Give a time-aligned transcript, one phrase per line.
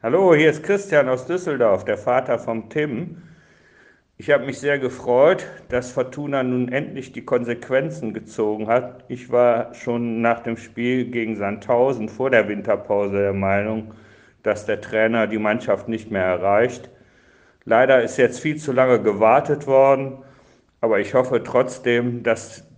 [0.00, 3.16] Hallo, hier ist Christian aus Düsseldorf, der Vater vom Tim.
[4.16, 9.04] Ich habe mich sehr gefreut, dass Fortuna nun endlich die Konsequenzen gezogen hat.
[9.08, 13.92] Ich war schon nach dem Spiel gegen Sandhausen vor der Winterpause der Meinung,
[14.44, 16.88] dass der Trainer die Mannschaft nicht mehr erreicht.
[17.64, 20.18] Leider ist jetzt viel zu lange gewartet worden,
[20.80, 22.68] aber ich hoffe trotzdem, dass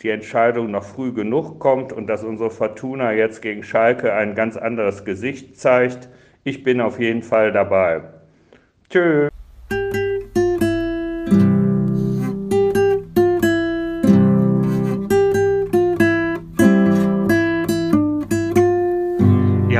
[0.00, 4.56] die Entscheidung noch früh genug kommt und dass unsere Fortuna jetzt gegen Schalke ein ganz
[4.56, 6.08] anderes Gesicht zeigt.
[6.44, 8.02] Ich bin auf jeden Fall dabei.
[8.88, 9.30] Tschüss.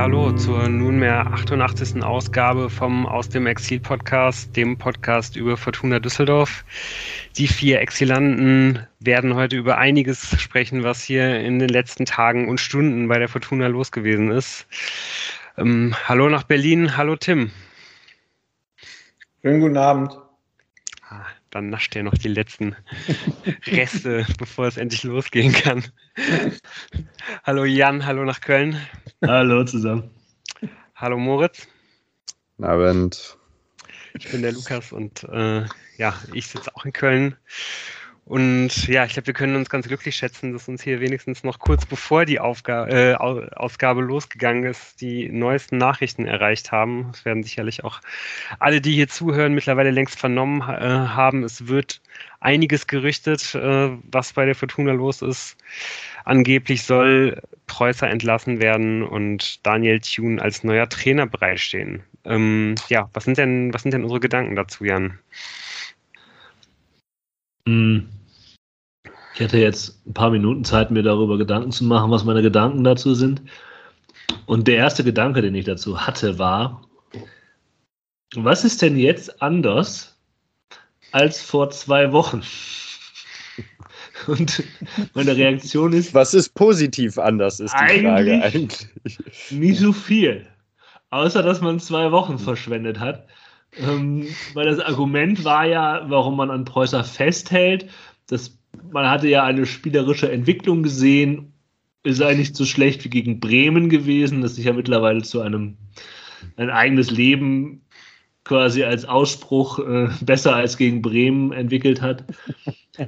[0.00, 2.02] hallo zur nunmehr 88.
[2.02, 6.64] Ausgabe vom Aus dem Exil Podcast, dem Podcast über Fortuna Düsseldorf.
[7.36, 12.60] Die vier Exilanten werden heute über einiges sprechen, was hier in den letzten Tagen und
[12.60, 14.66] Stunden bei der Fortuna los gewesen ist.
[15.60, 17.50] Ähm, hallo nach Berlin, hallo Tim.
[19.42, 20.18] Schönen guten Abend.
[21.06, 22.74] Ah, dann nascht er noch die letzten
[23.66, 25.84] Reste, bevor es endlich losgehen kann.
[27.44, 28.80] hallo Jan, hallo nach Köln.
[29.22, 30.08] Hallo zusammen.
[30.94, 31.68] Hallo Moritz.
[32.56, 33.36] Guten Abend.
[34.14, 35.66] Ich bin der Lukas und äh,
[35.98, 37.36] ja, ich sitze auch in Köln.
[38.30, 41.58] Und ja, ich glaube, wir können uns ganz glücklich schätzen, dass uns hier wenigstens noch
[41.58, 47.08] kurz bevor die Aufga äh, Ausgabe losgegangen ist, die neuesten Nachrichten erreicht haben.
[47.10, 48.00] Das werden sicherlich auch
[48.60, 51.42] alle, die hier zuhören, mittlerweile längst vernommen äh, haben.
[51.42, 52.00] Es wird
[52.38, 55.56] einiges gerüchtet, äh, was bei der Fortuna los ist.
[56.24, 62.04] Angeblich soll Preußer entlassen werden und Daniel Thune als neuer Trainer bereitstehen.
[62.24, 65.18] Ähm, ja, was sind denn, was sind denn unsere Gedanken dazu, Jan?
[67.66, 68.08] Hm.
[69.40, 72.84] Ich hatte jetzt ein paar Minuten Zeit, mir darüber Gedanken zu machen, was meine Gedanken
[72.84, 73.40] dazu sind.
[74.44, 76.82] Und der erste Gedanke, den ich dazu hatte, war,
[78.34, 80.20] was ist denn jetzt anders
[81.10, 82.42] als vor zwei Wochen?
[84.26, 84.62] Und
[85.14, 86.12] meine Reaktion ist.
[86.12, 88.88] Was ist positiv anders, ist die eigentlich Frage eigentlich.
[89.48, 90.46] Nicht so viel.
[91.08, 93.26] Außer, dass man zwei Wochen verschwendet hat.
[93.78, 97.88] Ähm, weil das Argument war ja, warum man an Preußer festhält,
[98.26, 98.59] dass
[98.92, 101.52] man hatte ja eine spielerische Entwicklung gesehen,
[102.02, 105.76] ist sei nicht so schlecht wie gegen Bremen gewesen, das sich ja mittlerweile zu einem
[106.56, 107.82] ein eigenes Leben
[108.44, 112.24] quasi als Ausspruch äh, besser als gegen Bremen entwickelt hat.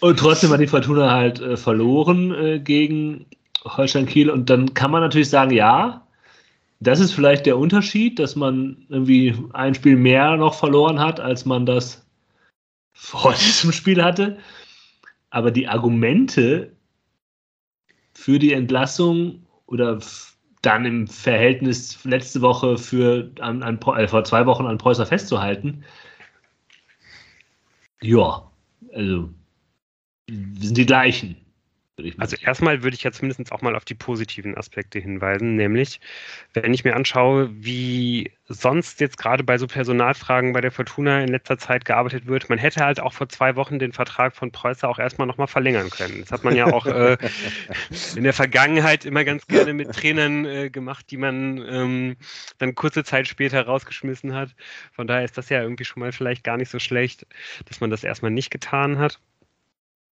[0.00, 3.26] Und trotzdem hat die Fortuna halt äh, verloren äh, gegen
[3.64, 4.30] Holstein Kiel.
[4.30, 6.06] Und dann kann man natürlich sagen, ja,
[6.80, 11.46] das ist vielleicht der Unterschied, dass man irgendwie ein Spiel mehr noch verloren hat, als
[11.46, 12.05] man das
[12.96, 14.38] vor diesem Spiel hatte.
[15.30, 16.72] Aber die Argumente
[18.14, 20.00] für die Entlassung oder
[20.62, 25.84] dann im Verhältnis letzte Woche für an, an, äh, vor zwei Wochen an Preußer festzuhalten,
[28.00, 28.50] ja,
[28.92, 29.30] also
[30.28, 31.36] sind die gleichen.
[32.18, 35.98] Also erstmal würde ich ja zumindest auch mal auf die positiven Aspekte hinweisen, nämlich
[36.52, 41.28] wenn ich mir anschaue, wie sonst jetzt gerade bei so Personalfragen bei der Fortuna in
[41.28, 44.86] letzter Zeit gearbeitet wird, man hätte halt auch vor zwei Wochen den Vertrag von Preußer
[44.90, 46.20] auch erstmal nochmal verlängern können.
[46.20, 47.16] Das hat man ja auch äh,
[48.14, 52.16] in der Vergangenheit immer ganz gerne mit Trainern äh, gemacht, die man ähm,
[52.58, 54.54] dann kurze Zeit später rausgeschmissen hat.
[54.92, 57.26] Von daher ist das ja irgendwie schon mal vielleicht gar nicht so schlecht,
[57.64, 59.18] dass man das erstmal nicht getan hat.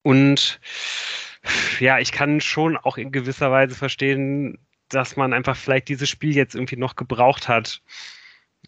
[0.02, 0.60] Und
[1.80, 4.58] ja, ich kann schon auch in gewisser Weise verstehen,
[4.90, 7.82] dass man einfach vielleicht dieses Spiel jetzt irgendwie noch gebraucht hat,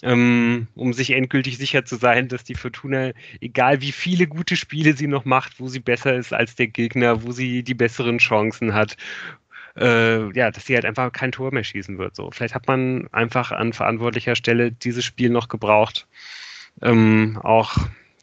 [0.04, 4.96] ähm, um sich endgültig sicher zu sein, dass die Fortuna, egal wie viele gute Spiele
[4.96, 8.74] sie noch macht, wo sie besser ist als der Gegner, wo sie die besseren Chancen
[8.74, 8.98] hat,
[9.78, 12.16] äh, ja, dass sie halt einfach kein Tor mehr schießen wird.
[12.16, 16.08] So, vielleicht hat man einfach an verantwortlicher Stelle dieses Spiel noch gebraucht.
[16.82, 17.78] Ähm, auch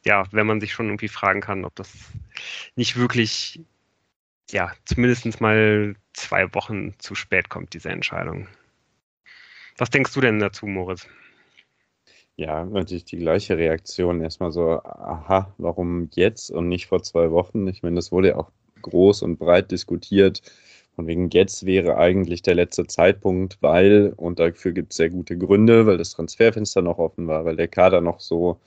[0.04, 1.92] ja, wenn man sich schon irgendwie fragen kann, ob das
[2.76, 3.60] nicht wirklich
[4.52, 8.48] ja, zumindest mal zwei Wochen zu spät kommt, diese Entscheidung.
[9.78, 11.08] Was denkst du denn dazu, Moritz?
[12.36, 14.20] Ja, natürlich die gleiche Reaktion.
[14.20, 17.66] Erstmal so, aha, warum jetzt und nicht vor zwei Wochen?
[17.66, 18.50] Ich meine, das wurde ja auch
[18.82, 20.42] groß und breit diskutiert.
[20.94, 25.38] Von wegen jetzt wäre eigentlich der letzte Zeitpunkt, weil, und dafür gibt es sehr gute
[25.38, 28.60] Gründe, weil das Transferfenster noch offen war, weil der Kader noch so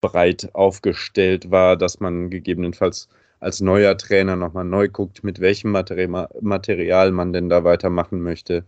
[0.00, 3.08] breit aufgestellt war, dass man gegebenenfalls
[3.40, 8.64] als neuer Trainer nochmal neu guckt, mit welchem Material man denn da weitermachen möchte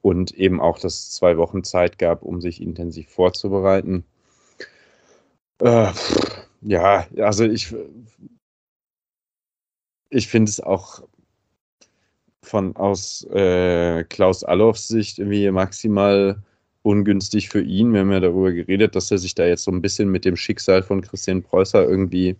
[0.00, 4.04] und eben auch, dass es zwei Wochen Zeit gab, um sich intensiv vorzubereiten.
[5.60, 5.92] Äh,
[6.62, 7.74] ja, also ich,
[10.10, 11.02] ich finde es auch
[12.42, 16.40] von aus äh, Klaus Allofs Sicht irgendwie maximal
[16.82, 17.92] ungünstig für ihn.
[17.92, 20.36] Wir haben ja darüber geredet, dass er sich da jetzt so ein bisschen mit dem
[20.36, 22.36] Schicksal von Christian Preußer irgendwie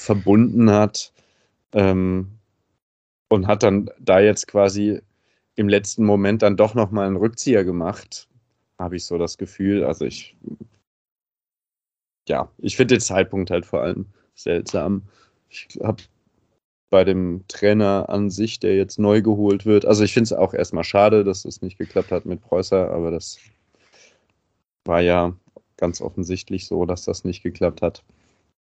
[0.00, 1.12] verbunden hat
[1.72, 2.38] ähm,
[3.28, 5.00] und hat dann da jetzt quasi
[5.56, 8.28] im letzten Moment dann doch nochmal einen Rückzieher gemacht,
[8.78, 9.84] habe ich so das Gefühl.
[9.84, 10.36] Also ich,
[12.28, 15.02] ja, ich finde den Zeitpunkt halt vor allem seltsam.
[15.48, 16.02] Ich habe
[16.88, 19.84] bei dem Trainer an sich, der jetzt neu geholt wird.
[19.84, 23.10] Also ich finde es auch erstmal schade, dass es nicht geklappt hat mit Preußer, aber
[23.10, 23.38] das
[24.84, 25.36] war ja
[25.76, 28.02] ganz offensichtlich so, dass das nicht geklappt hat.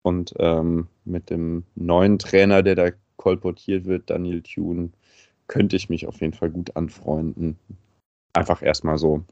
[0.03, 4.91] Und ähm, mit dem neuen Trainer, der da kolportiert wird, Daniel Thune,
[5.47, 7.59] könnte ich mich auf jeden Fall gut anfreunden.
[8.33, 9.25] Einfach erstmal so.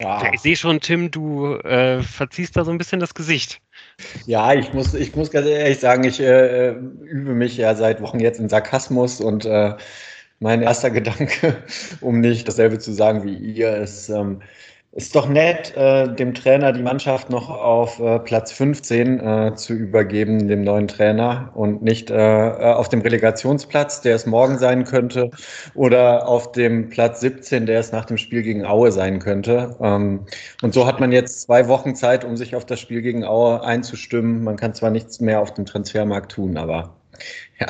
[0.00, 0.30] Ja.
[0.34, 3.62] ich sehe schon, Tim, du äh, verziehst da so ein bisschen das Gesicht.
[4.26, 8.20] Ja, ich muss, ich muss ganz ehrlich sagen, ich äh, übe mich ja seit Wochen
[8.20, 9.74] jetzt in Sarkasmus und äh,
[10.38, 11.62] mein erster Gedanke,
[12.02, 14.42] um nicht dasselbe zu sagen wie ihr, ist, ähm,
[14.96, 19.74] ist doch nett, äh, dem Trainer die Mannschaft noch auf äh, Platz 15 äh, zu
[19.74, 24.84] übergeben, dem neuen Trainer, und nicht äh, äh, auf dem Relegationsplatz, der es morgen sein
[24.84, 25.30] könnte,
[25.74, 29.76] oder auf dem Platz 17, der es nach dem Spiel gegen Aue sein könnte.
[29.82, 30.24] Ähm,
[30.62, 33.62] und so hat man jetzt zwei Wochen Zeit, um sich auf das Spiel gegen Aue
[33.62, 34.44] einzustimmen.
[34.44, 36.96] Man kann zwar nichts mehr auf dem Transfermarkt tun, aber
[37.60, 37.66] ja,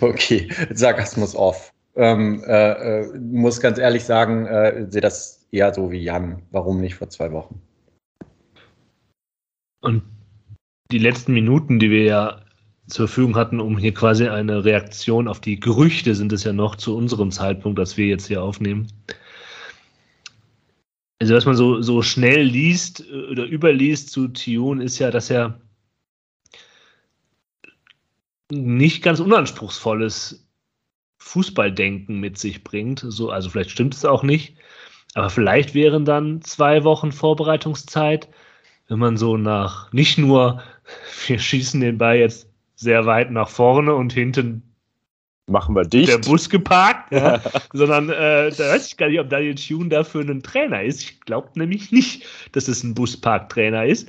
[0.00, 1.74] okay, Sarkasmus off.
[1.94, 6.42] Ähm, äh, äh, muss ganz ehrlich sagen, äh, sehe das eher so wie Jan.
[6.50, 7.60] Warum nicht vor zwei Wochen?
[9.80, 10.02] Und
[10.90, 12.44] die letzten Minuten, die wir ja
[12.88, 16.76] zur Verfügung hatten, um hier quasi eine Reaktion auf die Gerüchte, sind es ja noch
[16.76, 18.88] zu unserem Zeitpunkt, dass wir jetzt hier aufnehmen.
[21.20, 25.60] Also, was man so, so schnell liest oder überliest zu Tion, ist ja, dass er
[28.50, 30.46] nicht ganz unanspruchsvolles
[31.18, 33.04] Fußballdenken mit sich bringt.
[33.06, 34.56] So, also vielleicht stimmt es auch nicht,
[35.14, 38.28] aber vielleicht wären dann zwei Wochen Vorbereitungszeit,
[38.88, 40.62] wenn man so nach, nicht nur,
[41.26, 44.62] wir schießen den Ball jetzt sehr weit nach vorne und hinten
[45.46, 46.08] machen wir dicht.
[46.08, 47.40] Der Bus geparkt, ja.
[47.72, 51.02] sondern äh, da weiß ich gar nicht, ob Daniel Tune dafür ein Trainer ist.
[51.02, 54.08] Ich glaube nämlich nicht, dass es ein Busparktrainer ist.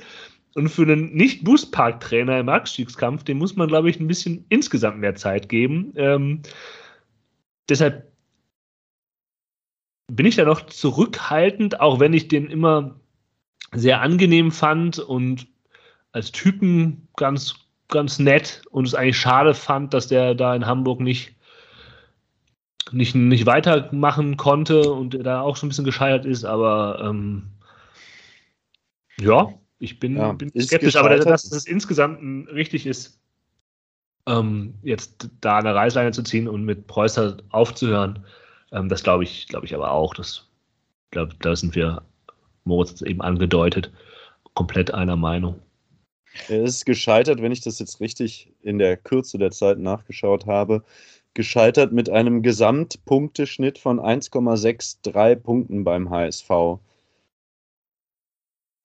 [0.54, 5.16] Und für einen Nicht-Busparktrainer im Abstiegskampf, dem muss man, glaube ich, ein bisschen insgesamt mehr
[5.16, 5.92] Zeit geben.
[5.96, 6.42] Ähm,
[7.68, 8.13] deshalb
[10.08, 13.00] bin ich da noch zurückhaltend, auch wenn ich den immer
[13.72, 15.46] sehr angenehm fand und
[16.12, 17.54] als Typen ganz,
[17.88, 21.34] ganz nett und es eigentlich schade fand, dass der da in Hamburg nicht,
[22.92, 27.50] nicht, nicht weitermachen konnte und da auch schon ein bisschen gescheitert ist, aber ähm,
[29.20, 29.48] ja,
[29.78, 33.20] ich bin, ja, bin skeptisch, aber dass es insgesamt richtig ist,
[34.26, 38.24] ähm, jetzt da eine Reißleine zu ziehen und mit Preußer aufzuhören,
[38.74, 40.14] ähm, das glaube ich, glaube ich aber auch.
[40.14, 40.46] Das,
[41.10, 42.02] glaube, da sind wir,
[42.64, 43.92] Moritz eben angedeutet,
[44.54, 45.60] komplett einer Meinung.
[46.48, 50.82] Er ist gescheitert, wenn ich das jetzt richtig in der Kürze der Zeit nachgeschaut habe,
[51.34, 56.78] gescheitert mit einem Gesamtpunkteschnitt von 1,63 Punkten beim HSV.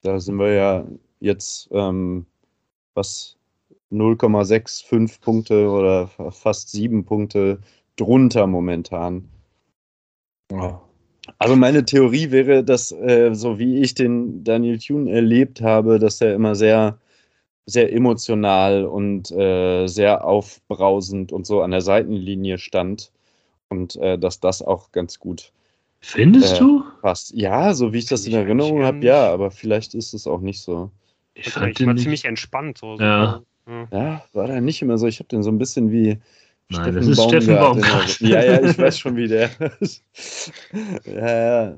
[0.02, 0.86] Da sind wir ja
[1.20, 2.26] jetzt ähm,
[2.94, 3.36] was
[3.92, 7.60] 0,65 Punkte oder fast 7 Punkte
[7.96, 9.28] drunter momentan.
[10.50, 10.80] Ja.
[11.38, 16.20] Also meine Theorie wäre, dass äh, so wie ich den Daniel Thune erlebt habe, dass
[16.20, 16.98] er immer sehr,
[17.66, 23.12] sehr emotional und äh, sehr aufbrausend und so an der Seitenlinie stand
[23.68, 25.52] und äh, dass das auch ganz gut
[26.00, 26.84] Findest äh, du?
[27.02, 27.32] Passt.
[27.34, 30.60] Ja, so wie ich das in Erinnerung habe, ja, aber vielleicht ist es auch nicht
[30.60, 30.90] so.
[31.34, 32.78] Ich fand ihn war ziemlich entspannt.
[32.78, 33.42] So, ja.
[33.66, 33.72] So.
[33.92, 35.06] ja, war da nicht immer so.
[35.06, 36.18] Ich habe den so ein bisschen wie
[36.70, 38.20] Nein, Steffen das ist Steffen Baumgart.
[38.20, 39.50] Ja, ja, ich weiß schon, wie der
[39.80, 40.04] ist.
[41.04, 41.76] ja, ja.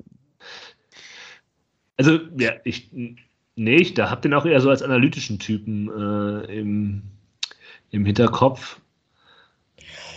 [1.97, 6.59] Also, ja, ich, nee, ich da hab den auch eher so als analytischen Typen äh,
[6.59, 7.03] im,
[7.91, 8.81] im Hinterkopf.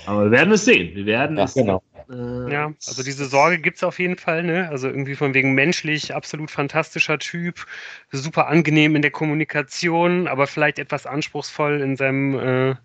[0.06, 0.96] Aber wir werden es sehen.
[0.96, 1.82] Wir werden ja, es genau.
[2.10, 4.70] Äh, ja, also diese Sorge gibt es auf jeden Fall, ne?
[4.70, 7.66] Also irgendwie von wegen menschlich, absolut fantastischer Typ,
[8.12, 12.76] super angenehm in der Kommunikation, aber vielleicht etwas anspruchsvoll in seinem, äh,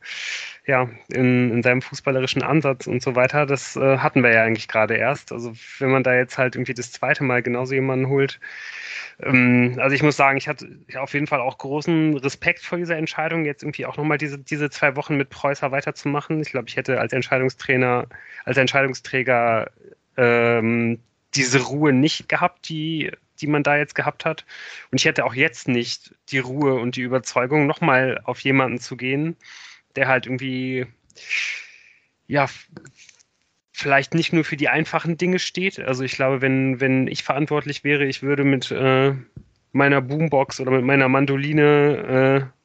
[0.71, 3.45] ja, in, in seinem fußballerischen Ansatz und so weiter.
[3.45, 5.33] Das äh, hatten wir ja eigentlich gerade erst.
[5.33, 8.39] Also wenn man da jetzt halt irgendwie das zweite Mal genauso jemanden holt,
[9.21, 12.97] ähm, also ich muss sagen, ich hatte auf jeden Fall auch großen Respekt vor dieser
[12.97, 16.41] Entscheidung, jetzt irgendwie auch nochmal diese, diese zwei Wochen mit Preußer weiterzumachen.
[16.41, 18.07] Ich glaube, ich hätte als Entscheidungstrainer,
[18.45, 19.73] als Entscheidungsträger
[20.17, 21.01] ähm,
[21.35, 23.11] diese Ruhe nicht gehabt, die,
[23.41, 24.47] die man da jetzt gehabt hat.
[24.93, 28.97] Und ich hätte auch jetzt nicht die Ruhe und die Überzeugung, nochmal auf jemanden zu
[28.97, 29.37] gehen,
[29.97, 30.87] der halt irgendwie
[32.27, 32.47] ja
[33.73, 35.81] vielleicht nicht nur für die einfachen Dinge steht.
[35.81, 39.15] Also ich glaube, wenn, wenn ich verantwortlich wäre, ich würde mit äh,
[39.73, 42.61] meiner Boombox oder mit meiner Mandoline äh,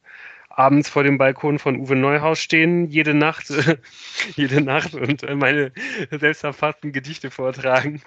[0.50, 3.52] abends vor dem Balkon von Uwe Neuhaus stehen, jede Nacht,
[4.36, 5.72] jede Nacht und äh, meine
[6.10, 8.02] selbstverfassten Gedichte vortragen.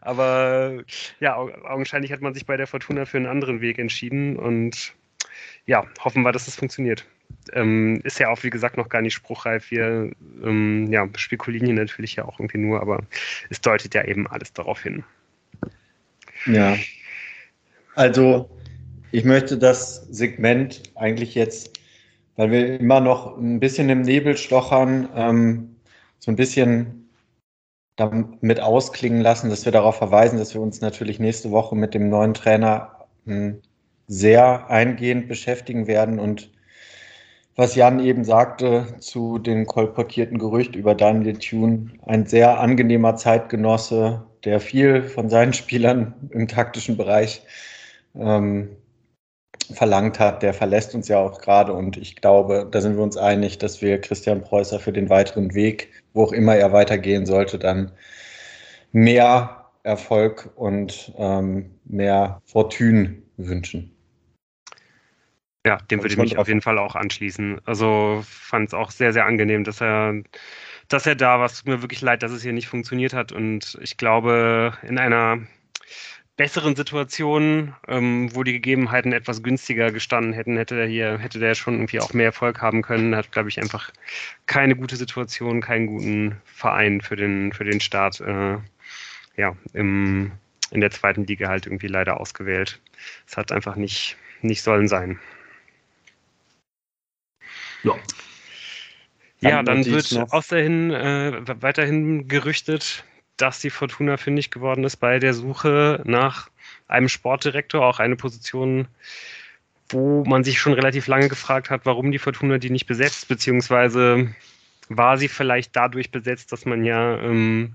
[0.00, 0.82] Aber
[1.20, 4.94] ja, augenscheinlich hat man sich bei der Fortuna für einen anderen Weg entschieden und
[5.66, 7.04] ja, hoffen wir, dass es funktioniert.
[7.52, 9.70] Ähm, ist ja auch, wie gesagt, noch gar nicht spruchreif.
[9.70, 13.00] Wir ähm, ja, spekulieren hier natürlich ja auch irgendwie nur, aber
[13.50, 15.04] es deutet ja eben alles darauf hin.
[16.46, 16.76] Ja.
[17.94, 18.50] Also,
[19.10, 21.72] ich möchte das Segment eigentlich jetzt
[22.36, 25.76] weil wir immer noch ein bisschen im Nebel stochern, ähm,
[26.18, 27.10] so ein bisschen
[27.96, 32.08] damit ausklingen lassen, dass wir darauf verweisen, dass wir uns natürlich nächste Woche mit dem
[32.08, 33.60] neuen Trainer ähm,
[34.12, 36.50] sehr eingehend beschäftigen werden und
[37.56, 44.22] was Jan eben sagte zu den kolportierten Gerücht über Daniel Thune, ein sehr angenehmer Zeitgenosse,
[44.44, 47.42] der viel von seinen Spielern im taktischen Bereich
[48.14, 48.76] ähm,
[49.72, 53.16] verlangt hat, der verlässt uns ja auch gerade und ich glaube, da sind wir uns
[53.16, 57.58] einig, dass wir Christian Preußer für den weiteren Weg, wo auch immer er weitergehen sollte,
[57.58, 57.92] dann
[58.92, 63.92] mehr Erfolg und ähm, mehr Fortune wünschen.
[65.64, 67.60] Ja, dem würde ich mich auf jeden Fall auch anschließen.
[67.64, 70.14] Also fand es auch sehr, sehr angenehm, dass er,
[70.88, 71.46] dass er da war.
[71.46, 73.30] Es tut mir wirklich leid, dass es hier nicht funktioniert hat.
[73.30, 75.38] Und ich glaube, in einer
[76.36, 81.54] besseren Situationen, ähm, wo die Gegebenheiten etwas günstiger gestanden hätten, hätte der hier, hätte der
[81.54, 83.14] schon irgendwie auch mehr Erfolg haben können.
[83.14, 83.92] Hat, glaube ich, einfach
[84.46, 88.56] keine gute Situation, keinen guten Verein für den, für den Start, äh,
[89.36, 90.32] ja, im,
[90.72, 92.80] in der zweiten Liga halt irgendwie leider ausgewählt.
[93.28, 95.20] Es hat einfach nicht, nicht sollen sein.
[97.84, 97.94] Ja.
[99.40, 103.04] Ja, dann wird außerhin äh, weiterhin gerüchtet,
[103.36, 106.48] dass die Fortuna fündig geworden ist bei der Suche nach
[106.86, 108.86] einem Sportdirektor, auch eine Position,
[109.88, 114.32] wo man sich schon relativ lange gefragt hat, warum die Fortuna die nicht besetzt, beziehungsweise
[114.88, 117.74] war sie vielleicht dadurch besetzt, dass man ja ähm,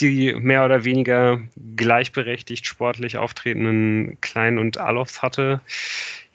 [0.00, 1.40] die mehr oder weniger
[1.76, 5.60] gleichberechtigt sportlich auftretenden Klein und Alofs hatte.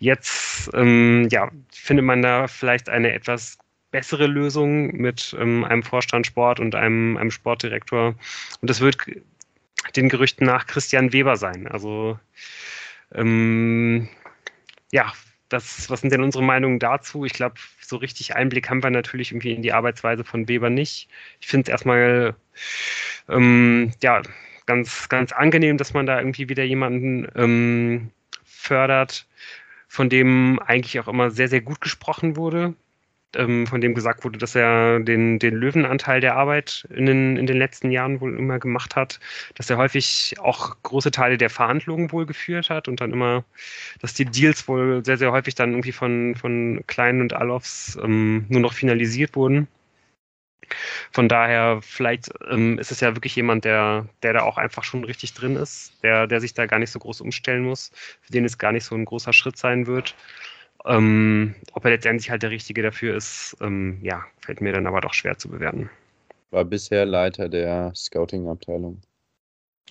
[0.05, 3.57] Jetzt ähm, ja, findet man da vielleicht eine etwas
[3.89, 8.13] bessere Lösung mit ähm, einem Vorstand Sport und einem, einem Sportdirektor.
[8.61, 8.97] Und das wird
[9.95, 11.67] den Gerüchten nach Christian Weber sein.
[11.67, 12.19] Also
[13.15, 14.07] ähm,
[14.91, 15.11] ja,
[15.49, 17.25] das, was sind denn unsere Meinungen dazu?
[17.25, 21.09] Ich glaube, so richtig Einblick haben wir natürlich irgendwie in die Arbeitsweise von Weber nicht.
[21.41, 22.35] Ich finde es erstmal
[23.27, 24.21] ähm, ja,
[24.67, 28.11] ganz, ganz angenehm, dass man da irgendwie wieder jemanden ähm,
[28.65, 29.27] fördert,
[29.87, 32.75] von dem eigentlich auch immer sehr, sehr gut gesprochen wurde
[33.35, 37.45] ähm, von dem gesagt wurde, dass er den, den Löwenanteil der Arbeit in den, in
[37.45, 39.19] den letzten Jahren wohl immer gemacht hat,
[39.55, 43.43] dass er häufig auch große Teile der Verhandlungen wohl geführt hat und dann immer,
[43.99, 48.45] dass die Deals wohl sehr, sehr häufig dann irgendwie von, von Kleinen und Alofs ähm,
[48.49, 49.67] nur noch finalisiert wurden.
[51.11, 55.03] Von daher, vielleicht ähm, ist es ja wirklich jemand, der, der da auch einfach schon
[55.03, 57.91] richtig drin ist, der, der sich da gar nicht so groß umstellen muss,
[58.21, 60.15] für den es gar nicht so ein großer Schritt sein wird.
[60.85, 65.01] Ähm, ob er letztendlich halt der Richtige dafür ist, ähm, ja, fällt mir dann aber
[65.01, 65.89] doch schwer zu bewerten.
[66.51, 69.01] War bisher Leiter der Scouting-Abteilung.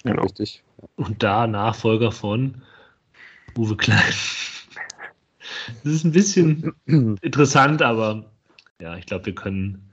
[0.05, 0.23] Genau.
[0.23, 0.63] Richtig.
[0.97, 2.63] Und da Nachfolger von
[3.57, 4.15] Uwe Klein.
[5.83, 6.75] Das ist ein bisschen
[7.23, 8.31] interessant, aber
[8.81, 9.91] ja, ich glaube, wir können,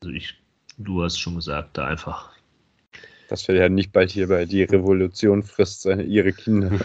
[0.00, 0.34] also ich,
[0.78, 2.30] du hast schon gesagt, da einfach.
[3.28, 6.70] Das wir ja nicht bald hier bei die Revolution frisst seine ihre Kinder.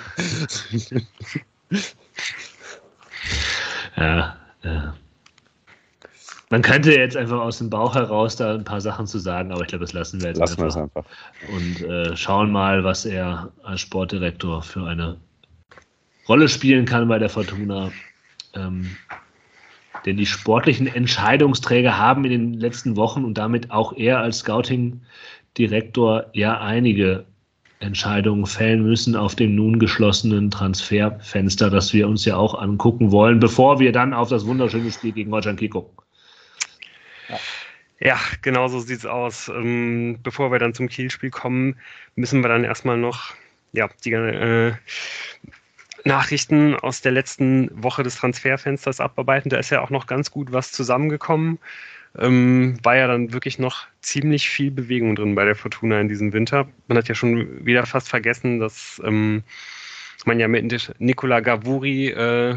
[3.96, 4.96] Ja, ja.
[6.50, 9.62] Man könnte jetzt einfach aus dem Bauch heraus da ein paar Sachen zu sagen, aber
[9.62, 10.82] ich glaube, das lassen wir jetzt lassen einfach.
[10.84, 11.06] einfach.
[11.50, 15.18] Und äh, schauen mal, was er als Sportdirektor für eine
[16.28, 17.92] Rolle spielen kann bei der Fortuna.
[18.54, 18.96] Ähm,
[20.06, 26.26] denn die sportlichen Entscheidungsträger haben in den letzten Wochen und damit auch er als Scouting-Direktor
[26.34, 27.26] ja einige
[27.80, 33.40] Entscheidungen fällen müssen auf dem nun geschlossenen Transferfenster, das wir uns ja auch angucken wollen,
[33.40, 35.98] bevor wir dann auf das wunderschöne Spiel gegen Kiel gucken.
[37.30, 37.40] Ja.
[38.00, 39.48] Ja, genau so sieht es aus.
[39.48, 41.78] Ähm, bevor wir dann zum Kiel-Spiel kommen,
[42.16, 43.34] müssen wir dann erstmal noch
[43.72, 44.74] ja, die äh,
[46.06, 49.50] Nachrichten aus der letzten Woche des Transferfensters abarbeiten.
[49.50, 51.60] Da ist ja auch noch ganz gut was zusammengekommen
[52.18, 56.34] ähm, war ja dann wirklich noch ziemlich viel Bewegung drin bei der Fortuna in diesem
[56.34, 56.68] Winter.
[56.88, 59.44] Man hat ja schon wieder fast vergessen, dass ähm,
[60.26, 62.56] man ja mit Nicola Gavuri äh,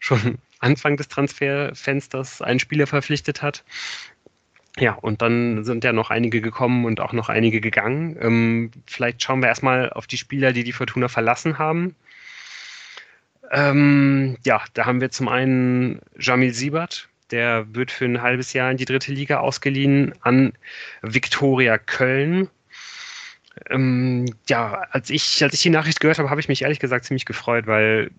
[0.00, 3.64] schon Anfang des Transferfensters einen Spieler verpflichtet hat.
[4.76, 8.16] Ja, und dann sind ja noch einige gekommen und auch noch einige gegangen.
[8.20, 11.94] Ähm, vielleicht schauen wir erstmal auf die Spieler, die die Fortuna verlassen haben.
[13.50, 18.70] Ähm, ja, da haben wir zum einen Jamil Siebert, der wird für ein halbes Jahr
[18.70, 20.52] in die dritte Liga ausgeliehen an
[21.02, 22.48] Viktoria Köln.
[23.70, 27.04] Ähm, ja, als ich, als ich die Nachricht gehört habe, habe ich mich ehrlich gesagt
[27.04, 28.10] ziemlich gefreut, weil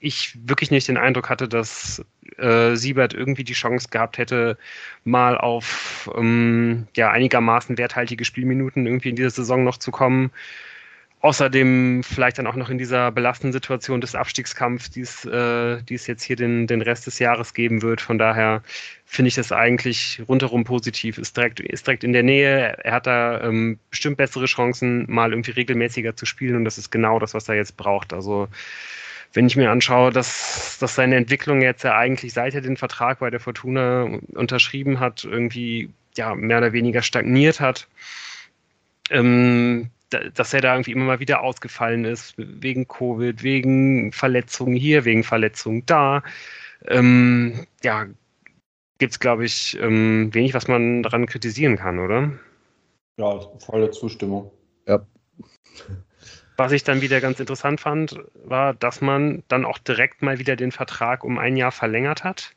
[0.00, 2.04] ich wirklich nicht den Eindruck hatte, dass
[2.38, 4.58] äh, Siebert irgendwie die Chance gehabt hätte,
[5.04, 10.30] mal auf ähm, ja, einigermaßen werthaltige Spielminuten irgendwie in dieser Saison noch zu kommen.
[11.22, 15.94] Außerdem vielleicht dann auch noch in dieser belastenden Situation des Abstiegskampfs, die es, äh, die
[15.94, 18.00] es jetzt hier den, den Rest des Jahres geben wird.
[18.00, 18.60] Von daher
[19.06, 21.18] finde ich das eigentlich rundherum positiv.
[21.18, 22.76] Ist direkt, ist direkt in der Nähe.
[22.82, 26.56] Er hat da ähm, bestimmt bessere Chancen, mal irgendwie regelmäßiger zu spielen.
[26.56, 28.12] Und das ist genau das, was er jetzt braucht.
[28.12, 28.48] Also
[29.32, 33.20] wenn ich mir anschaue, dass, dass seine Entwicklung jetzt ja eigentlich, seit er den Vertrag
[33.20, 37.86] bei der Fortuna unterschrieben hat, irgendwie ja mehr oder weniger stagniert hat,
[39.10, 39.90] ähm,
[40.34, 45.24] dass er da irgendwie immer mal wieder ausgefallen ist, wegen Covid, wegen Verletzungen hier, wegen
[45.24, 46.22] Verletzungen da.
[46.86, 48.06] Ähm, ja,
[48.98, 52.32] gibt es, glaube ich, ähm, wenig, was man daran kritisieren kann, oder?
[53.16, 54.50] Ja, volle Zustimmung.
[54.86, 55.04] Ja.
[56.56, 60.54] Was ich dann wieder ganz interessant fand, war, dass man dann auch direkt mal wieder
[60.54, 62.54] den Vertrag um ein Jahr verlängert hat.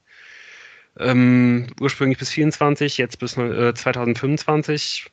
[0.97, 5.11] Ähm, ursprünglich bis 24, jetzt bis äh, 2025.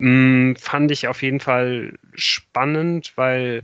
[0.00, 3.62] Hm, fand ich auf jeden Fall spannend, weil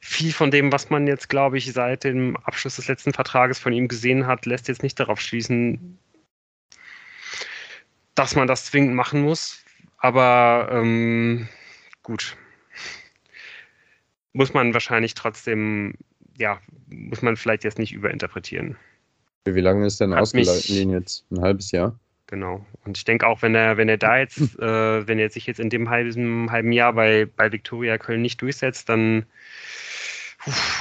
[0.00, 3.72] viel von dem, was man jetzt, glaube ich, seit dem Abschluss des letzten Vertrages von
[3.72, 5.98] ihm gesehen hat, lässt jetzt nicht darauf schließen,
[8.14, 9.64] dass man das zwingend machen muss.
[9.98, 11.48] Aber ähm,
[12.02, 12.36] gut,
[14.34, 15.94] muss man wahrscheinlich trotzdem,
[16.36, 18.76] ja, muss man vielleicht jetzt nicht überinterpretieren.
[19.46, 21.24] Wie lange ist denn ausgeleitet jetzt?
[21.30, 21.98] Ein halbes Jahr?
[22.34, 22.66] Genau.
[22.84, 25.60] Und ich denke auch, wenn er, wenn er da jetzt, äh, wenn er sich jetzt
[25.60, 29.24] in dem halben, halben Jahr bei, bei Viktoria Köln nicht durchsetzt, dann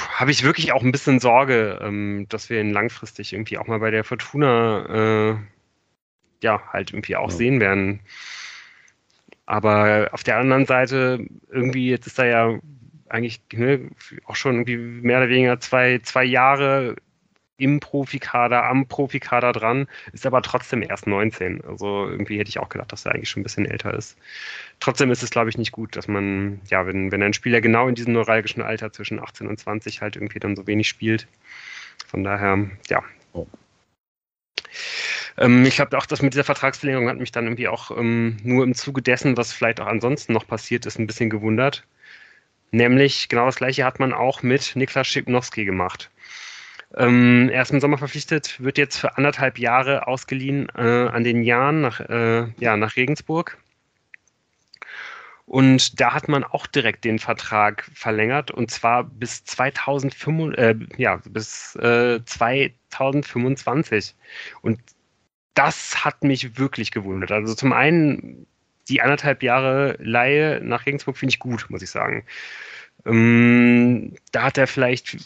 [0.09, 3.77] habe ich wirklich auch ein bisschen Sorge, ähm, dass wir ihn langfristig irgendwie auch mal
[3.77, 5.35] bei der Fortuna äh,
[6.41, 7.37] ja halt irgendwie auch ja.
[7.37, 7.99] sehen werden.
[9.45, 12.59] Aber auf der anderen Seite, irgendwie, jetzt ist er ja
[13.09, 13.91] eigentlich ne,
[14.25, 16.95] auch schon irgendwie mehr oder weniger zwei, zwei Jahre
[17.57, 21.63] im Profikader, am Profikader dran, ist aber trotzdem erst 19.
[21.63, 24.17] Also irgendwie hätte ich auch gedacht, dass er eigentlich schon ein bisschen älter ist.
[24.79, 27.87] Trotzdem ist es, glaube ich, nicht gut, dass man, ja, wenn, wenn ein Spieler genau
[27.87, 31.27] in diesem neuralgischen Alter zwischen 18 und 20 halt irgendwie dann so wenig spielt.
[32.07, 33.03] Von daher, ja.
[33.33, 33.47] Oh.
[35.35, 38.75] Ich glaube auch, dass mit dieser Vertragsverlängerung hat mich dann irgendwie auch ähm, nur im
[38.75, 41.83] Zuge dessen, was vielleicht auch ansonsten noch passiert ist, ein bisschen gewundert.
[42.69, 46.11] Nämlich genau das gleiche hat man auch mit Niklas Schipnowski gemacht.
[46.95, 51.43] Ähm, er ist im Sommer verpflichtet, wird jetzt für anderthalb Jahre ausgeliehen äh, an den
[51.43, 53.57] Jahren nach, äh, ja, nach Regensburg.
[55.45, 61.19] Und da hat man auch direkt den Vertrag verlängert und zwar bis 2005, äh, ja,
[61.29, 64.15] bis äh, 2025.
[64.61, 64.79] Und
[65.53, 67.31] das hat mich wirklich gewundert.
[67.31, 68.47] Also zum einen
[68.89, 72.25] die anderthalb Jahre Laie nach Regensburg finde ich gut, muss ich sagen.
[73.05, 75.17] Ähm, da hat er vielleicht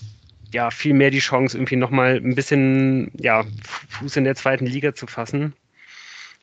[0.51, 3.43] ja viel mehr die Chance, irgendwie nochmal ein bisschen ja,
[3.89, 5.53] Fuß in der zweiten Liga zu fassen.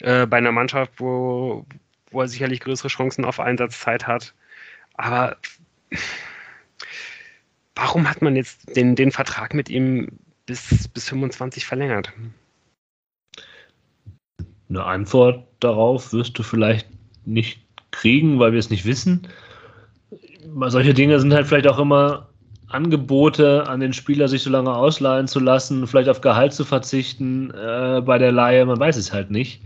[0.01, 1.65] Äh, bei einer Mannschaft, wo,
[2.11, 4.35] wo er sicherlich größere Chancen auf Einsatzzeit hat.
[4.95, 5.37] Aber
[7.75, 10.09] warum hat man jetzt den, den Vertrag mit ihm
[10.47, 12.13] bis, bis 25 verlängert?
[14.69, 16.89] Eine Antwort darauf wirst du vielleicht
[17.25, 19.29] nicht kriegen, weil wir es nicht wissen.
[20.67, 22.29] Solche Dinge sind halt vielleicht auch immer
[22.75, 27.51] Angebote an den Spieler, sich so lange ausleihen zu lassen, vielleicht auf Gehalt zu verzichten
[27.51, 29.63] äh, bei der Leihe, man weiß es halt nicht.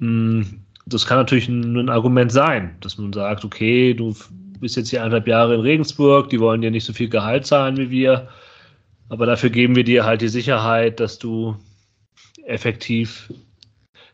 [0.00, 4.14] Hm, das kann natürlich ein, ein, Argument sein, dass man sagt, okay, du
[4.60, 7.76] bist jetzt hier eineinhalb Jahre in Regensburg, die wollen dir nicht so viel Gehalt zahlen
[7.76, 8.28] wie wir,
[9.08, 11.56] aber dafür geben wir dir halt die Sicherheit, dass du
[12.44, 13.32] effektiv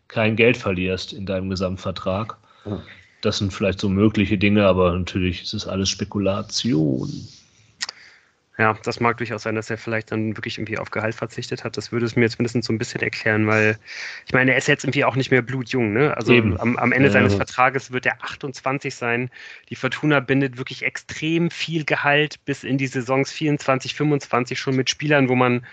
[0.08, 2.36] kein Geld verlierst in deinem Gesamtvertrag.
[3.22, 7.10] Das sind vielleicht so mögliche Dinge, aber natürlich ist es alles Spekulation.
[8.56, 11.76] Ja, das mag durchaus sein, dass er vielleicht dann wirklich irgendwie auf Gehalt verzichtet hat.
[11.76, 13.78] Das würde es mir jetzt mindestens so ein bisschen erklären, weil
[14.26, 15.92] ich meine, er ist jetzt irgendwie auch nicht mehr blutjung.
[15.92, 16.16] Ne?
[16.16, 17.12] Also am, am, Ende ja.
[17.12, 19.28] seines Vertrages wird er 28 sein.
[19.70, 24.88] Die Fortuna bindet wirklich extrem viel Gehalt bis in die Saisons 24, 25 schon mit
[24.88, 25.66] Spielern, wo man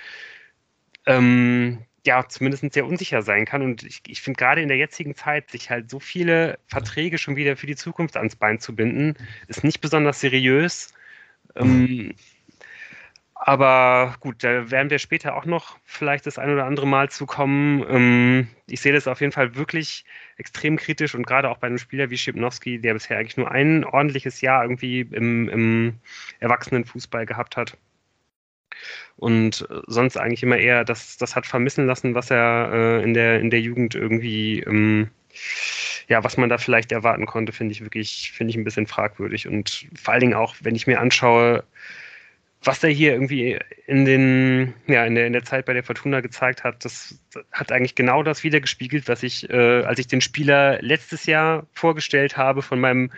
[1.05, 3.61] ähm, ja zumindest sehr unsicher sein kann.
[3.61, 7.35] Und ich, ich finde gerade in der jetzigen Zeit, sich halt so viele Verträge schon
[7.35, 9.13] wieder für die Zukunft ans Bein zu binden,
[9.47, 10.95] ist nicht besonders seriös.
[11.55, 12.15] Ähm,
[13.43, 17.25] aber gut, da werden wir später auch noch vielleicht das ein oder andere Mal zu
[17.25, 17.83] kommen.
[17.89, 20.05] Ähm, ich sehe das auf jeden Fall wirklich
[20.37, 23.83] extrem kritisch und gerade auch bei einem Spieler wie Schipnowski, der bisher eigentlich nur ein
[23.83, 25.99] ordentliches Jahr irgendwie im, im
[26.39, 27.77] Erwachsenenfußball gehabt hat.
[29.17, 33.39] Und sonst eigentlich immer eher das, das hat vermissen lassen, was er äh, in, der,
[33.39, 35.09] in der Jugend irgendwie, ähm,
[36.07, 39.47] ja, was man da vielleicht erwarten konnte, finde ich wirklich, finde ich ein bisschen fragwürdig.
[39.47, 41.63] Und vor allen Dingen auch, wenn ich mir anschaue,
[42.63, 46.21] was er hier irgendwie in den, ja, in der, in der Zeit bei der Fortuna
[46.21, 47.19] gezeigt hat, das
[47.51, 52.37] hat eigentlich genau das wiedergespiegelt, was ich, äh, als ich den Spieler letztes Jahr vorgestellt
[52.37, 53.11] habe von meinem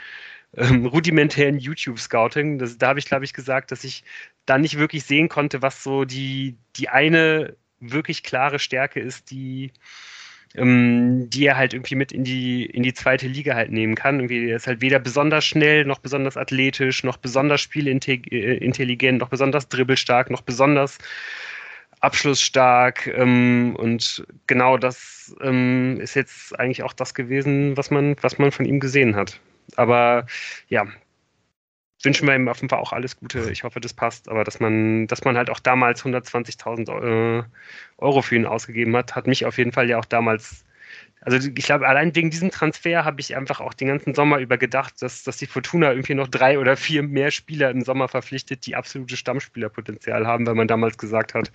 [0.55, 2.59] ähm, rudimentären YouTube-Scouting.
[2.77, 4.05] Da habe ich, glaube ich, gesagt, dass ich
[4.45, 9.71] da nicht wirklich sehen konnte, was so die, die eine wirklich klare Stärke ist, die,
[10.55, 14.19] ähm, die er halt irgendwie mit in die, in die zweite Liga halt nehmen kann.
[14.19, 19.67] Irgendwie er ist halt weder besonders schnell, noch besonders athletisch, noch besonders spielintelligent, noch besonders
[19.69, 20.97] dribbelstark, noch besonders
[22.01, 23.07] abschlussstark.
[23.07, 28.51] Ähm, und genau das ähm, ist jetzt eigentlich auch das gewesen, was man, was man
[28.51, 29.39] von ihm gesehen hat.
[29.75, 30.27] Aber
[30.67, 30.85] ja,
[32.03, 33.49] wünschen wir ihm auf jeden Fall auch alles Gute.
[33.51, 34.29] Ich hoffe, das passt.
[34.29, 37.43] Aber dass man, dass man halt auch damals 120.000 äh,
[37.97, 40.63] Euro für ihn ausgegeben hat, hat mich auf jeden Fall ja auch damals.
[41.21, 44.57] Also ich glaube, allein wegen diesem Transfer habe ich einfach auch den ganzen Sommer über
[44.57, 48.65] gedacht, dass, dass die Fortuna irgendwie noch drei oder vier mehr Spieler im Sommer verpflichtet,
[48.65, 51.49] die absolute Stammspielerpotenzial haben, weil man damals gesagt hat,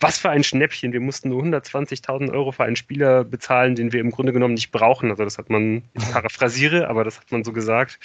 [0.00, 4.00] was für ein Schnäppchen, wir mussten nur 120.000 Euro für einen Spieler bezahlen, den wir
[4.00, 5.10] im Grunde genommen nicht brauchen.
[5.10, 8.00] Also das hat man, ich paraphrasiere, aber das hat man so gesagt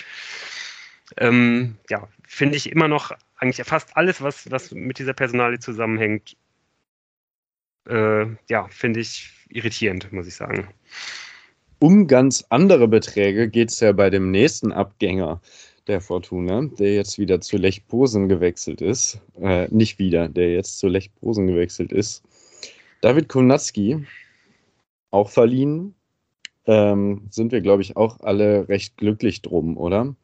[1.17, 6.35] ähm, ja, finde ich immer noch eigentlich fast alles, was, was mit dieser Personalie zusammenhängt,
[7.87, 10.67] äh, ja, finde ich irritierend, muss ich sagen.
[11.79, 15.41] Um ganz andere Beträge geht es ja bei dem nächsten Abgänger
[15.87, 19.19] der Fortuna, der jetzt wieder zu Lech Posen gewechselt ist.
[19.41, 22.23] Äh, nicht wieder, der jetzt zu Lech Posen gewechselt ist.
[23.01, 24.05] David Konatski,
[25.09, 25.95] auch verliehen.
[26.65, 30.15] Ähm, sind wir, glaube ich, auch alle recht glücklich drum, oder?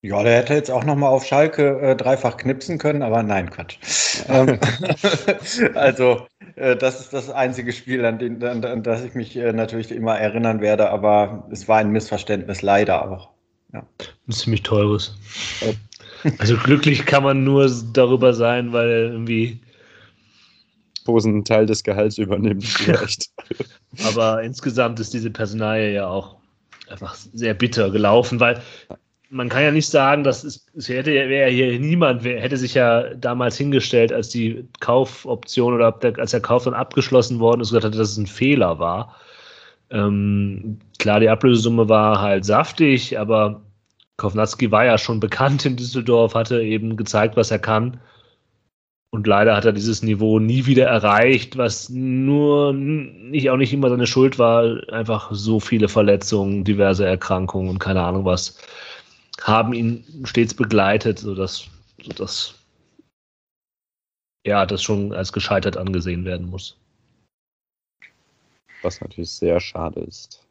[0.00, 3.78] Ja, der hätte jetzt auch nochmal auf Schalke äh, dreifach knipsen können, aber nein, Quatsch.
[4.28, 4.60] Ähm,
[5.74, 9.52] also, äh, das ist das einzige Spiel, an, den, an, an das ich mich äh,
[9.52, 13.30] natürlich immer erinnern werde, aber es war ein Missverständnis, leider auch.
[13.72, 13.84] Ja.
[14.28, 15.16] Ein ziemlich teures.
[16.38, 19.60] Also glücklich kann man nur darüber sein, weil irgendwie
[21.04, 23.30] Posen einen Teil des Gehalts übernimmt, vielleicht.
[24.04, 26.36] aber insgesamt ist diese Personalie ja auch
[26.88, 28.62] einfach sehr bitter gelaufen, weil
[29.30, 32.74] man kann ja nicht sagen, dass es, es hätte wäre hier niemand, wer, hätte sich
[32.74, 37.68] ja damals hingestellt, als die Kaufoption oder der, als der Kauf dann abgeschlossen worden ist,
[37.68, 39.16] gesagt hatte, dass es ein Fehler war.
[39.90, 43.62] Ähm, klar, die Ablösesumme war halt saftig, aber
[44.16, 48.00] Kovnatski war ja schon bekannt in Düsseldorf, hatte eben gezeigt, was er kann.
[49.10, 53.88] Und leider hat er dieses Niveau nie wieder erreicht, was nur nicht auch nicht immer
[53.88, 54.82] seine Schuld war.
[54.92, 58.58] Einfach so viele Verletzungen, diverse Erkrankungen und keine Ahnung was
[59.42, 61.68] haben ihn stets begleitet, sodass,
[62.02, 62.54] sodass
[64.46, 66.78] ja, das schon als gescheitert angesehen werden muss.
[68.82, 70.46] Was natürlich sehr schade ist.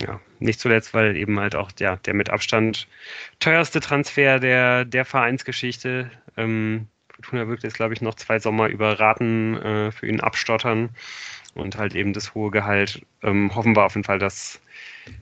[0.00, 2.88] Ja, nicht zuletzt, weil eben halt auch der, der mit Abstand
[3.38, 6.10] teuerste Transfer der, der Vereinsgeschichte.
[6.36, 10.90] Ähm, Fortuna wird jetzt, glaube ich, noch zwei Sommer über Raten äh, für ihn abstottern
[11.54, 13.04] und halt eben das hohe Gehalt.
[13.22, 14.60] Ähm, hoffen wir auf jeden Fall, dass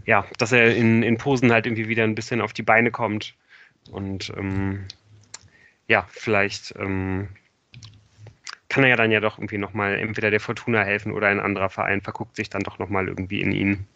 [0.05, 3.35] ja, dass er in, in Posen halt irgendwie wieder ein bisschen auf die Beine kommt
[3.91, 4.87] und ähm,
[5.87, 7.29] ja, vielleicht ähm,
[8.69, 11.69] kann er ja dann ja doch irgendwie nochmal entweder der Fortuna helfen oder ein anderer
[11.69, 13.87] Verein verguckt sich dann doch nochmal irgendwie in ihn.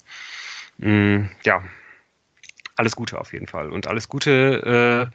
[0.78, 1.62] Mm, ja,
[2.76, 3.70] alles Gute auf jeden Fall.
[3.70, 5.10] Und alles Gute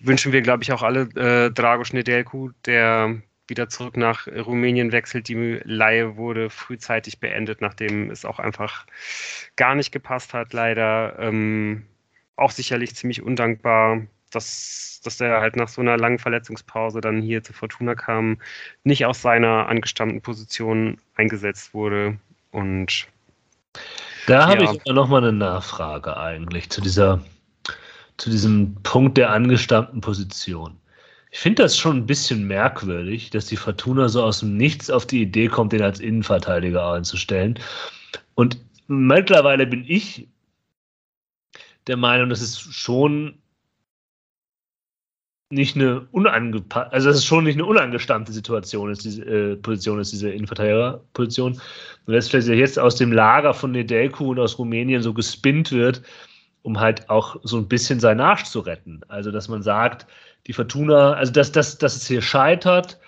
[0.00, 4.92] äh, wünschen wir, glaube ich, auch alle äh, Drago Schnedelku, der wieder zurück nach Rumänien
[4.92, 5.28] wechselt.
[5.28, 8.86] Die Laie wurde frühzeitig beendet, nachdem es auch einfach
[9.56, 11.18] gar nicht gepasst hat, leider.
[11.18, 11.86] Ähm,
[12.36, 17.44] auch sicherlich ziemlich undankbar, dass, dass er halt nach so einer langen Verletzungspause dann hier
[17.44, 18.38] zu Fortuna kam,
[18.82, 22.18] nicht aus seiner angestammten Position eingesetzt wurde.
[22.50, 23.06] Und
[24.26, 24.72] da habe ja.
[24.72, 27.20] ich noch mal eine Nachfrage eigentlich zu dieser
[28.16, 30.78] zu diesem Punkt der angestammten Position.
[31.34, 35.04] Ich finde das schon ein bisschen merkwürdig, dass die Fortuna so aus dem Nichts auf
[35.04, 37.58] die Idee kommt, den als Innenverteidiger einzustellen.
[38.36, 40.28] Und mittlerweile bin ich
[41.88, 43.42] der Meinung, dass es schon
[45.50, 49.98] nicht eine unangepasste, also dass es schon nicht eine unangestammte Situation ist, diese äh, Position
[49.98, 51.60] ist, diese Innenverteidigerposition.
[52.06, 56.00] Und dass vielleicht jetzt aus dem Lager von Nedelku und aus Rumänien so gespinnt wird,
[56.62, 59.00] um halt auch so ein bisschen seinen Arsch zu retten.
[59.08, 60.06] Also, dass man sagt,
[60.46, 63.00] die Fortuna, also dass, dass, dass es hier scheitert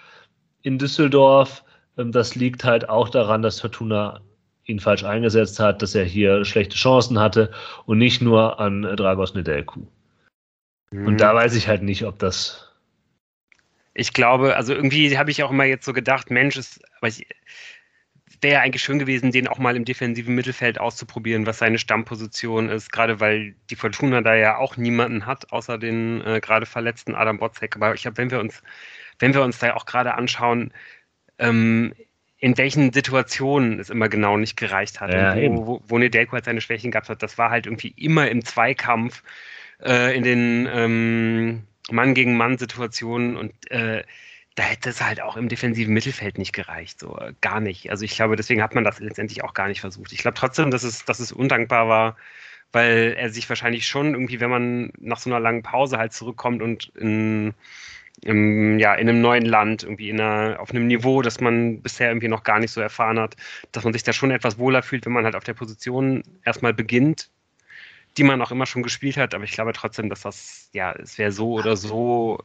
[0.62, 1.64] in Düsseldorf,
[1.98, 4.20] ähm, das liegt halt auch daran, dass Fortuna
[4.64, 7.50] ihn falsch eingesetzt hat, dass er hier schlechte Chancen hatte
[7.84, 9.82] und nicht nur an Dragos Nedelku.
[10.90, 11.06] Mhm.
[11.06, 12.72] Und da weiß ich halt nicht, ob das.
[13.94, 17.26] Ich glaube, also irgendwie habe ich auch immer jetzt so gedacht, Mensch, ist, aber ich,
[18.40, 22.92] wäre eigentlich schön gewesen, den auch mal im defensiven Mittelfeld auszuprobieren, was seine Stammposition ist,
[22.92, 27.38] gerade weil die Fortuna da ja auch niemanden hat, außer den äh, gerade verletzten Adam
[27.38, 27.76] Botzek.
[27.76, 28.62] Aber ich glaube, wenn wir uns,
[29.18, 30.72] wenn wir uns da auch gerade anschauen,
[31.38, 31.94] ähm,
[32.38, 36.32] in welchen Situationen es immer genau nicht gereicht hat ja, und wo, wo, wo Nedelko
[36.32, 39.22] halt seine Schwächen gehabt hat, das war halt irgendwie immer im Zweikampf,
[39.82, 44.04] äh, in den ähm, Mann gegen Mann Situationen und äh,
[44.56, 47.90] da hätte es halt auch im defensiven Mittelfeld nicht gereicht, so äh, gar nicht.
[47.90, 50.12] Also ich glaube, deswegen hat man das letztendlich auch gar nicht versucht.
[50.12, 52.16] Ich glaube trotzdem, dass es, dass es undankbar war,
[52.72, 56.62] weil er sich wahrscheinlich schon irgendwie, wenn man nach so einer langen Pause halt zurückkommt
[56.62, 57.54] und in,
[58.22, 62.08] im, ja, in einem neuen Land, irgendwie in einer, auf einem Niveau, das man bisher
[62.08, 63.36] irgendwie noch gar nicht so erfahren hat,
[63.72, 66.72] dass man sich da schon etwas wohler fühlt, wenn man halt auf der Position erstmal
[66.72, 67.30] beginnt,
[68.16, 69.34] die man auch immer schon gespielt hat.
[69.34, 72.40] Aber ich glaube trotzdem, dass das, ja, es wäre so oder so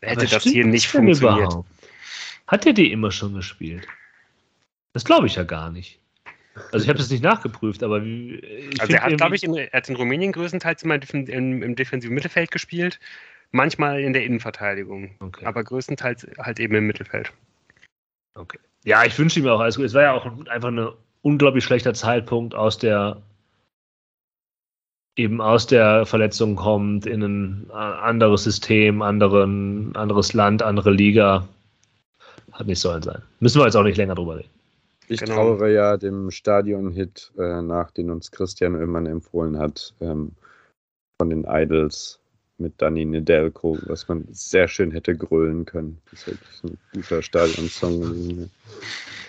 [0.00, 1.52] hätte das hier nicht funktioniert.
[1.52, 1.68] Überhaupt?
[2.46, 3.86] Hat er die immer schon gespielt?
[4.92, 6.00] Das glaube ich ja gar nicht.
[6.72, 9.88] Also ich habe das nicht nachgeprüft, aber also er hat, glaube ich, in, er hat
[9.88, 12.98] in Rumänien größtenteils immer im, im defensiven Mittelfeld gespielt,
[13.52, 15.46] manchmal in der Innenverteidigung, okay.
[15.46, 17.32] aber größtenteils halt eben im Mittelfeld.
[18.34, 18.58] Okay.
[18.84, 19.84] Ja, ich wünsche ihm auch alles gut.
[19.84, 20.88] Es war ja auch einfach ein
[21.22, 23.22] unglaublich schlechter Zeitpunkt aus der
[25.16, 31.46] eben aus der Verletzung kommt, in ein anderes System, anderen, anderes Land, andere Liga.
[32.52, 33.22] Hat nicht sollen sein.
[33.40, 34.50] Müssen wir jetzt auch nicht länger drüber reden.
[35.08, 35.34] Ich genau.
[35.34, 40.32] trauere ja dem Stadion-Hit äh, nach, den uns Christian Oehlmann empfohlen hat, ähm,
[41.20, 42.20] von den Idols
[42.58, 46.00] mit Danny Nedelko, was man sehr schön hätte grölen können.
[46.10, 48.50] Das ist wirklich ein guter Stadionsong gewesen.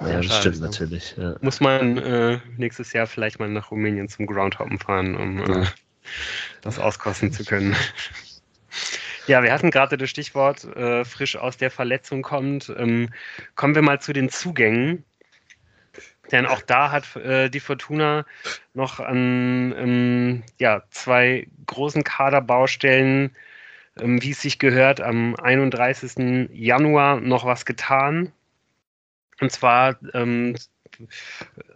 [0.00, 1.14] Ja, ja das stimmt natürlich.
[1.16, 1.36] Ja.
[1.40, 5.66] Muss man äh, nächstes Jahr vielleicht mal nach Rumänien zum Groundhoppen fahren, um äh,
[6.62, 7.76] das auskosten zu können.
[9.26, 12.70] Ja, wir hatten gerade das Stichwort äh, frisch aus der Verletzung kommt.
[12.76, 13.08] Ähm,
[13.54, 15.04] kommen wir mal zu den Zugängen.
[16.30, 18.26] Denn auch da hat äh, die Fortuna
[18.74, 23.30] noch an ähm, ja, zwei großen Kaderbaustellen,
[23.98, 26.50] ähm, wie es sich gehört, am 31.
[26.52, 28.32] Januar noch was getan.
[29.44, 30.56] Und zwar ähm,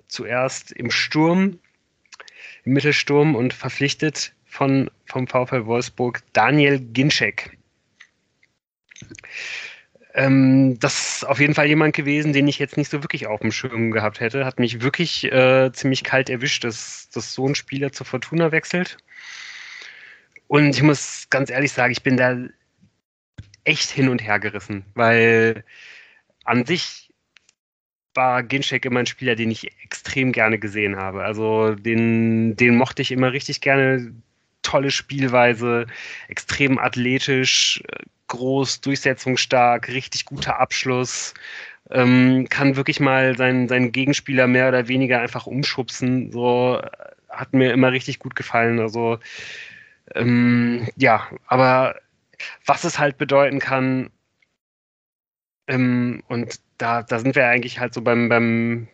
[0.07, 1.59] zuerst im Sturm,
[2.65, 7.59] im Mittelsturm und verpflichtet von, vom VfL Wolfsburg Daniel Ginczek.
[10.15, 13.41] Ähm, das ist auf jeden Fall jemand gewesen, den ich jetzt nicht so wirklich auf
[13.41, 14.47] dem Schirm gehabt hätte.
[14.47, 18.97] Hat mich wirklich äh, ziemlich kalt erwischt, dass, dass so ein Spieler zur Fortuna wechselt.
[20.47, 22.35] Und ich muss ganz ehrlich sagen, ich bin da
[23.65, 25.65] echt hin und her gerissen, weil
[26.45, 27.08] an sich
[28.19, 31.23] war Ginchek immer ein Spieler, den ich extrem gerne gesehen habe.
[31.23, 34.13] Also den, den mochte ich immer richtig gerne.
[34.63, 35.87] Tolle Spielweise,
[36.27, 37.81] extrem athletisch,
[38.27, 41.33] groß, durchsetzungsstark, richtig guter Abschluss.
[41.91, 46.33] Ähm, kann wirklich mal seinen, seinen Gegenspieler mehr oder weniger einfach umschubsen.
[46.33, 46.83] So
[47.29, 48.81] hat mir immer richtig gut gefallen.
[48.81, 49.21] Also
[50.17, 51.95] ähm, ja, aber
[52.67, 54.11] was es halt bedeuten kann,
[55.69, 58.89] ähm, und da, da sind wir eigentlich halt so beim, beim,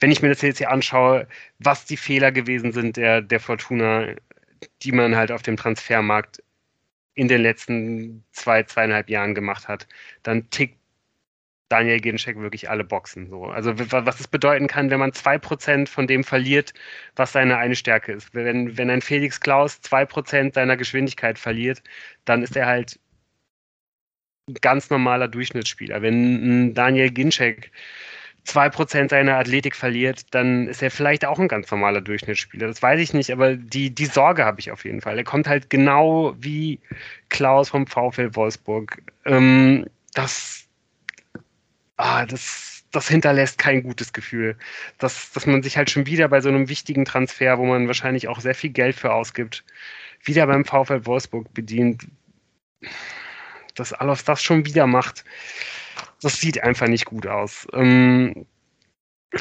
[0.00, 1.26] wenn ich mir das jetzt hier anschaue,
[1.58, 4.14] was die Fehler gewesen sind der, der Fortuna,
[4.82, 6.42] die man halt auf dem Transfermarkt
[7.14, 9.86] in den letzten zwei, zweieinhalb Jahren gemacht hat,
[10.22, 10.76] dann tickt
[11.68, 13.28] Daniel Ginczek wirklich alle Boxen.
[13.28, 13.44] So.
[13.44, 16.74] Also was es bedeuten kann, wenn man zwei Prozent von dem verliert,
[17.14, 18.34] was seine eine Stärke ist.
[18.34, 21.82] Wenn, wenn ein Felix Klaus zwei Prozent seiner Geschwindigkeit verliert,
[22.24, 22.98] dann ist er halt
[24.54, 26.02] ganz normaler Durchschnittsspieler.
[26.02, 27.70] Wenn Daniel Ginczek
[28.46, 32.66] 2% seiner Athletik verliert, dann ist er vielleicht auch ein ganz normaler Durchschnittsspieler.
[32.66, 35.18] Das weiß ich nicht, aber die, die Sorge habe ich auf jeden Fall.
[35.18, 36.80] Er kommt halt genau wie
[37.28, 39.02] Klaus vom VfL Wolfsburg.
[39.26, 40.64] Ähm, das,
[41.96, 44.56] ah, das, das hinterlässt kein gutes Gefühl.
[44.98, 48.28] Dass, dass man sich halt schon wieder bei so einem wichtigen Transfer, wo man wahrscheinlich
[48.28, 49.64] auch sehr viel Geld für ausgibt,
[50.24, 52.06] wieder beim VfL Wolfsburg bedient
[53.80, 55.24] dass Alofs das schon wieder macht,
[56.22, 57.66] das sieht einfach nicht gut aus.
[57.72, 58.46] Ähm,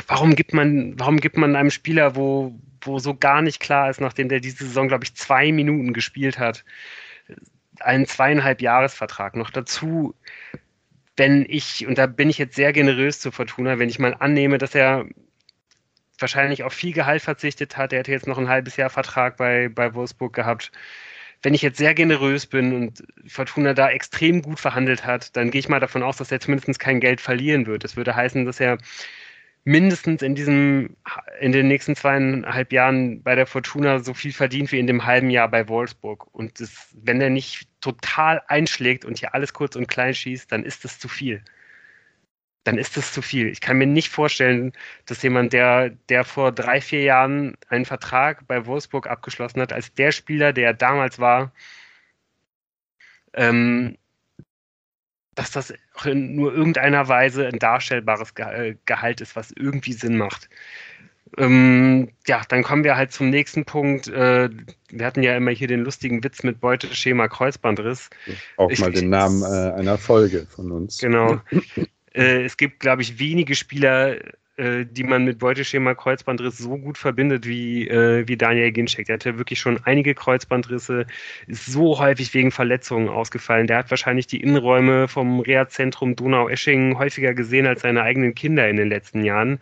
[0.08, 4.02] warum gibt man, warum gibt man einem Spieler, wo, wo so gar nicht klar ist,
[4.02, 6.64] nachdem der diese Saison, glaube ich, zwei Minuten gespielt hat,
[7.80, 10.16] einen zweieinhalb Jahresvertrag noch dazu,
[11.16, 14.58] wenn ich, und da bin ich jetzt sehr generös zu Fortuna, wenn ich mal annehme,
[14.58, 15.06] dass er
[16.18, 17.94] wahrscheinlich auf viel Gehalt verzichtet hat.
[17.94, 20.72] Er hätte jetzt noch ein halbes Jahr Vertrag bei, bei Wolfsburg gehabt.
[21.42, 25.60] Wenn ich jetzt sehr generös bin und Fortuna da extrem gut verhandelt hat, dann gehe
[25.60, 27.84] ich mal davon aus, dass er zumindest kein Geld verlieren wird.
[27.84, 28.78] Das würde heißen, dass er
[29.64, 30.98] mindestens in diesem,
[31.40, 35.30] in den nächsten zweieinhalb Jahren bei der Fortuna so viel verdient wie in dem halben
[35.30, 36.28] Jahr bei Wolfsburg.
[36.34, 40.64] Und das, wenn er nicht total einschlägt und hier alles kurz und klein schießt, dann
[40.64, 41.44] ist das zu viel
[42.70, 43.48] dann ist das zu viel.
[43.48, 44.74] Ich kann mir nicht vorstellen,
[45.08, 49.92] dass jemand, der, der vor drei, vier Jahren einen Vertrag bei Wolfsburg abgeschlossen hat, als
[49.96, 51.52] der Spieler, der damals war,
[53.34, 53.98] ähm,
[55.34, 60.48] dass das in nur irgendeiner Weise ein darstellbares äh, Gehalt ist, was irgendwie Sinn macht.
[61.38, 64.08] Ähm, ja, dann kommen wir halt zum nächsten Punkt.
[64.10, 64.50] Äh,
[64.92, 68.12] wir hatten ja immer hier den lustigen Witz mit Beuteschema Kreuzbandriss.
[68.58, 71.00] Auch mal ich, den Namen äh, einer Folge von uns.
[71.00, 71.42] Genau.
[72.14, 74.18] Äh, es gibt, glaube ich, wenige Spieler,
[74.60, 79.06] äh, die man mit Beuteschema Kreuzbandriss so gut verbindet wie, äh, wie Daniel Ginczek.
[79.06, 81.06] Der hatte wirklich schon einige Kreuzbandrisse,
[81.48, 83.68] ist so häufig wegen Verletzungen ausgefallen.
[83.68, 88.76] Der hat wahrscheinlich die Innenräume vom Reha-Zentrum Donau-Eschingen häufiger gesehen als seine eigenen Kinder in
[88.76, 89.60] den letzten Jahren.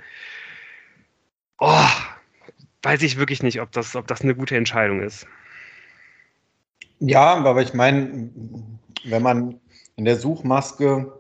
[1.60, 1.90] Oh,
[2.82, 5.28] weiß ich wirklich nicht, ob das, ob das eine gute Entscheidung ist.
[7.00, 8.32] Ja, aber ich meine,
[9.04, 9.60] wenn man
[9.96, 11.12] in der Suchmaske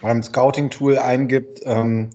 [0.00, 2.10] beim Scouting-Tool eingibt, ähm,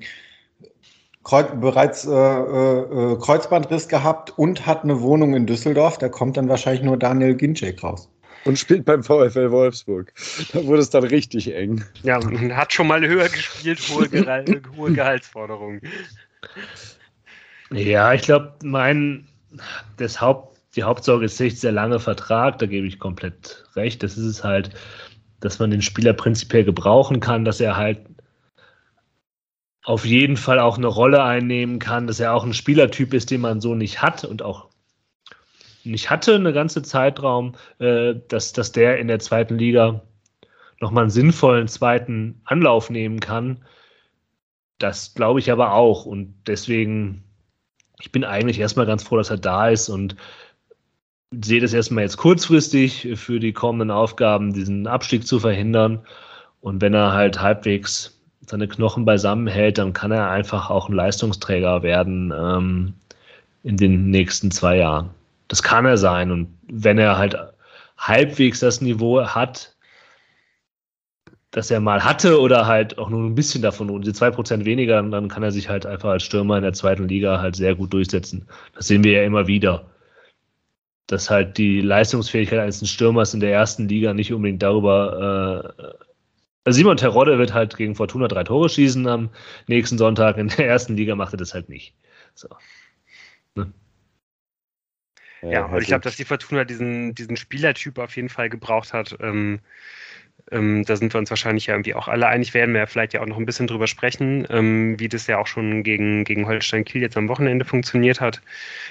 [1.23, 6.83] bereits äh, äh, Kreuzbandriss gehabt und hat eine Wohnung in Düsseldorf, da kommt dann wahrscheinlich
[6.83, 8.09] nur Daniel Ginczek raus.
[8.45, 10.13] Und spielt beim VfL Wolfsburg.
[10.53, 11.83] Da wurde es dann richtig eng.
[12.03, 12.19] Ja,
[12.55, 14.45] hat schon mal höher gespielt, hohe, Gehal
[14.77, 15.81] hohe Gehaltsforderungen.
[17.71, 19.27] Ja, ich glaube, mein
[19.97, 24.03] das Haupt, die Hauptsorge ist nicht der lange Vertrag, da gebe ich komplett recht.
[24.03, 24.71] Das ist es halt
[25.39, 27.99] dass man den Spieler prinzipiell gebrauchen kann, dass er halt
[29.83, 33.41] auf jeden Fall auch eine Rolle einnehmen kann, dass er auch ein Spielertyp ist, den
[33.41, 34.69] man so nicht hat und auch
[35.83, 40.01] nicht hatte eine ganze Zeitraum, äh, dass, dass der in der zweiten Liga
[40.79, 43.65] nochmal einen sinnvollen zweiten Anlauf nehmen kann.
[44.77, 46.05] Das glaube ich aber auch.
[46.05, 47.23] Und deswegen,
[47.99, 50.15] ich bin eigentlich erstmal ganz froh, dass er da ist und
[51.31, 55.99] sehe das erstmal jetzt kurzfristig für die kommenden Aufgaben, diesen Abstieg zu verhindern.
[56.61, 60.95] Und wenn er halt halbwegs seine Knochen beisammen hält, dann kann er einfach auch ein
[60.95, 62.93] Leistungsträger werden ähm,
[63.63, 65.11] in den nächsten zwei Jahren.
[65.47, 66.31] Das kann er sein.
[66.31, 67.37] Und wenn er halt
[67.97, 69.75] halbwegs das Niveau hat,
[71.51, 74.65] das er mal hatte oder halt auch nur ein bisschen davon und die zwei Prozent
[74.65, 77.75] weniger, dann kann er sich halt einfach als Stürmer in der zweiten Liga halt sehr
[77.75, 78.47] gut durchsetzen.
[78.75, 79.85] Das sehen wir ja immer wieder
[81.09, 85.73] dass halt die Leistungsfähigkeit eines Stürmers in der ersten Liga nicht unbedingt darüber.
[85.75, 86.05] Äh,
[86.65, 89.29] also Simon Terodde wird halt gegen Fortuna drei Tore schießen am
[89.67, 90.37] nächsten Sonntag.
[90.37, 91.95] In der ersten Liga macht er das halt nicht.
[92.35, 92.47] So.
[93.55, 93.73] Ne?
[95.41, 99.17] Ja, und ich glaube, dass die Fortuna diesen, diesen Spielertyp auf jeden Fall gebraucht hat.
[99.19, 99.61] Ähm,
[100.51, 103.13] ähm, da sind wir uns wahrscheinlich ja irgendwie auch alle einig, werden wir ja vielleicht
[103.13, 106.45] ja auch noch ein bisschen drüber sprechen, ähm, wie das ja auch schon gegen, gegen
[106.45, 108.41] Holstein Kiel jetzt am Wochenende funktioniert hat.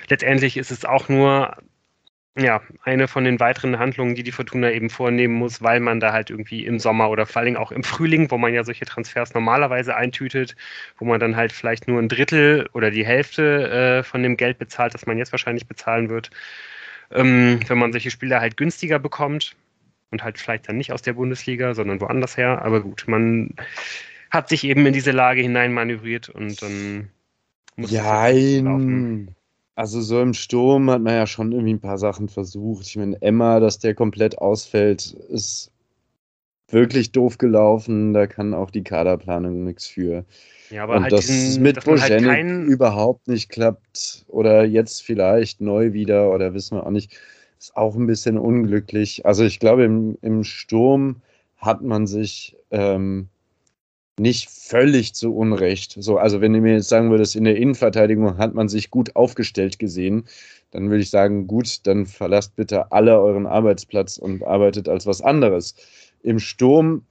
[0.09, 1.57] Letztendlich ist es auch nur
[2.39, 6.13] ja, eine von den weiteren Handlungen, die die Fortuna eben vornehmen muss, weil man da
[6.13, 9.35] halt irgendwie im Sommer oder vor allem auch im Frühling, wo man ja solche Transfers
[9.35, 10.55] normalerweise eintütet,
[10.99, 14.59] wo man dann halt vielleicht nur ein Drittel oder die Hälfte äh, von dem Geld
[14.59, 16.31] bezahlt, das man jetzt wahrscheinlich bezahlen wird,
[17.11, 19.57] ähm, wenn man solche Spieler halt günstiger bekommt
[20.11, 22.63] und halt vielleicht dann nicht aus der Bundesliga, sondern woanders her.
[22.63, 23.55] Aber gut, man
[24.31, 27.11] hat sich eben in diese Lage hineinmanövriert und dann
[27.77, 29.35] muss ja, es laufen.
[29.79, 32.85] Also so im Sturm hat man ja schon irgendwie ein paar Sachen versucht.
[32.89, 35.71] Ich meine, Emma, dass der komplett ausfällt, ist
[36.67, 38.13] wirklich doof gelaufen.
[38.13, 40.25] Da kann auch die Kaderplanung nichts für.
[40.71, 45.61] Ja, aber Und halt dass diesen, mit Bojanik halt überhaupt nicht klappt oder jetzt vielleicht
[45.61, 47.17] neu wieder oder wissen wir auch nicht,
[47.61, 49.27] ist auch ein bisschen unglücklich.
[49.27, 51.23] Also ich glaube, im, im Sturm
[51.57, 53.29] hat man sich ähm,
[54.19, 55.97] nicht völlig zu Unrecht.
[55.99, 59.17] So, also wenn du mir jetzt sagen würdest, in der Innenverteidigung hat man sich gut
[59.17, 60.25] aufgestellt gesehen,
[60.71, 65.23] dann würde ich sagen, gut, dann verlasst bitte alle euren Arbeitsplatz und arbeitet als was
[65.23, 65.75] anderes.
[66.23, 67.05] Im Sturm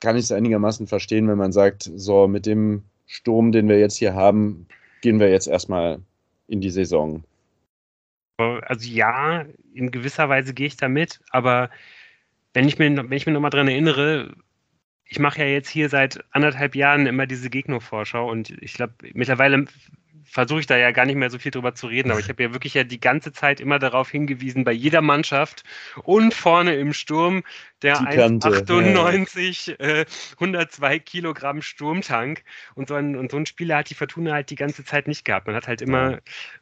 [0.00, 3.96] kann ich es einigermaßen verstehen, wenn man sagt, so mit dem Sturm, den wir jetzt
[3.96, 4.66] hier haben,
[5.02, 6.00] gehen wir jetzt erstmal
[6.48, 7.22] in die Saison.
[8.38, 9.44] Also ja,
[9.74, 11.70] in gewisser Weise gehe ich da mit, aber
[12.54, 14.34] wenn ich mir, mir nochmal dran erinnere,
[15.12, 19.66] ich mache ja jetzt hier seit anderthalb Jahren immer diese Gegnervorschau und ich glaube, mittlerweile
[20.24, 22.42] versuche ich da ja gar nicht mehr so viel drüber zu reden, aber ich habe
[22.42, 25.64] ja wirklich ja die ganze Zeit immer darauf hingewiesen, bei jeder Mannschaft
[26.04, 27.42] und vorne im Sturm,
[27.82, 30.04] der 1,98, äh,
[30.34, 32.42] 102 Kilogramm Sturmtank
[32.74, 35.24] und so, ein, und so ein Spieler hat die Fortuna halt die ganze Zeit nicht
[35.24, 35.46] gehabt.
[35.46, 36.18] Man hat halt immer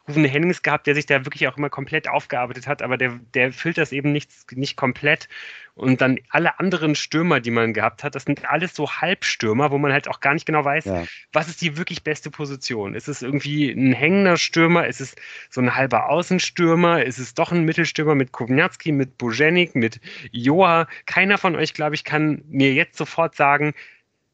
[0.08, 3.52] Rufen Hennings gehabt, der sich da wirklich auch immer komplett aufgearbeitet hat, aber der, der
[3.52, 5.28] füllt das eben nicht, nicht komplett.
[5.74, 9.78] Und dann alle anderen Stürmer, die man gehabt hat, das sind alles so Halbstürmer, wo
[9.78, 11.04] man halt auch gar nicht genau weiß, ja.
[11.32, 12.94] was ist die wirklich beste Position.
[12.94, 14.86] Ist es irgendwie ein hängender Stürmer?
[14.86, 15.14] Ist es
[15.48, 17.02] so ein halber Außenstürmer?
[17.04, 20.00] Ist es doch ein Mittelstürmer mit Kovnatski, mit Bojenik, mit
[20.32, 20.86] Joa?
[21.10, 23.74] Keiner von euch, glaube ich, kann mir jetzt sofort sagen,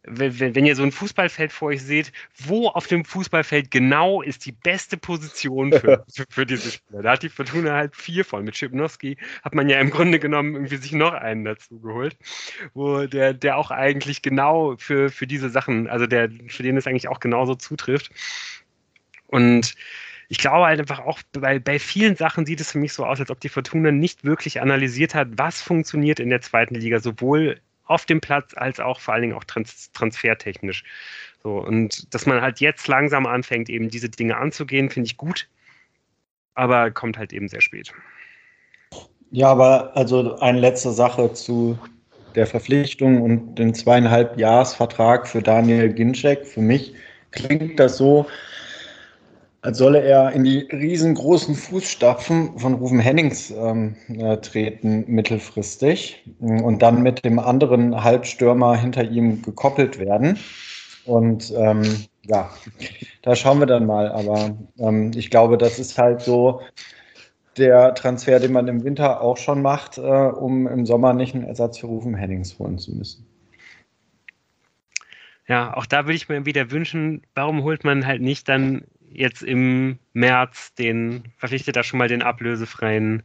[0.03, 4.53] wenn, ihr so ein Fußballfeld vor euch seht, wo auf dem Fußballfeld genau ist die
[4.53, 7.01] beste Position für, für, für diese Spieler?
[7.01, 8.45] Da hat die Fortuna halt vier von.
[8.45, 12.15] Mit Schipnowski hat man ja im Grunde genommen irgendwie sich noch einen dazu geholt,
[12.75, 16.87] wo der, der auch eigentlich genau für, für diese Sachen, also der, für den es
[16.87, 18.11] eigentlich auch genauso zutrifft.
[19.29, 19.75] Und
[20.29, 23.21] ich glaube halt einfach auch bei, bei vielen Sachen sieht es für mich so aus,
[23.21, 27.61] als ob die Fortuna nicht wirklich analysiert hat, was funktioniert in der zweiten Liga, sowohl
[27.85, 30.85] auf dem Platz als auch vor allen Dingen auch trans transfertechnisch.
[31.43, 35.49] So, und dass man halt jetzt langsam anfängt, eben diese Dinge anzugehen, finde ich gut,
[36.55, 37.93] aber kommt halt eben sehr spät.
[39.31, 41.79] Ja, aber also eine letzte Sache zu
[42.35, 46.47] der Verpflichtung und den zweieinhalb Jahresvertrag für Daniel Ginczek.
[46.47, 46.95] Für mich
[47.31, 48.27] klingt das so,
[49.67, 56.83] als solle er in die riesengroßen Fußstapfen von Rufen Hennings ähm, äh, treten, mittelfristig, und
[56.83, 60.39] dann mit dem anderen Halbstürmer hinter ihm gekoppelt werden.
[61.05, 61.83] Und ähm,
[62.27, 62.49] ja,
[63.23, 64.09] da schauen wir dann mal.
[64.13, 66.61] Aber ähm, ich glaube, das ist halt so
[67.57, 71.43] der Transfer, den man im Winter auch schon macht, äh, um im Sommer nicht einen
[71.43, 73.27] Ersatz für Rufen Hennings holen zu müssen.
[75.49, 78.85] Ja, auch da würde ich mir wieder wünschen, warum holt man halt nicht dann
[79.17, 83.23] jetzt im März den, verpflichtet er schon mal den ablösefreien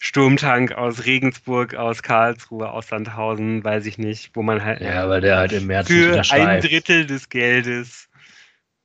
[0.00, 4.80] Sturmtank aus Regensburg, aus Karlsruhe, aus Sandhausen, weiß ich nicht, wo man halt.
[4.80, 8.08] Ja, weil der halt im März für ein Drittel des Geldes.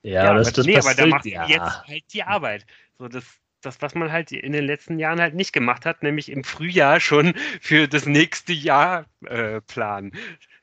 [0.02, 1.46] Ja, ja das, das nee, aber da macht ja.
[1.46, 2.64] jetzt halt die Arbeit.
[2.98, 3.24] So, das,
[3.60, 7.00] das, was man halt in den letzten Jahren halt nicht gemacht hat, nämlich im Frühjahr
[7.00, 10.12] schon für das nächste Jahr äh, planen.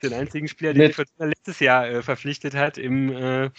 [0.01, 3.49] Den einzigen Spieler, den die letztes Jahr äh, verpflichtet hat, im äh,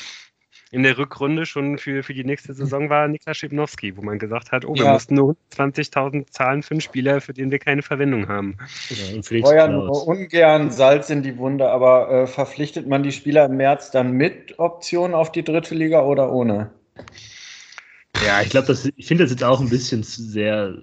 [0.71, 4.53] in der Rückrunde schon für, für die nächste Saison war Niklas Schipnowski, wo man gesagt
[4.53, 4.93] hat, oh, wir ja.
[4.93, 8.57] mussten nur 20.000 zahlen für einen Spieler, für den wir keine Verwendung haben.
[8.91, 13.57] Ja, Feuern nur ungern Salz in die Wunde, aber äh, verpflichtet man die Spieler im
[13.57, 16.71] März dann mit Option auf die dritte Liga oder ohne?
[18.25, 20.83] Ja, ich glaube, ich finde das jetzt auch ein bisschen sehr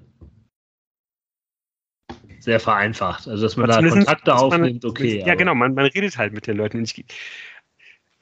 [2.40, 3.28] sehr vereinfacht.
[3.28, 5.24] Also, dass man da Kontakte aufnimmt, okay.
[5.26, 6.84] Ja, genau, man, man redet halt mit den Leuten.
[6.84, 7.04] Ich,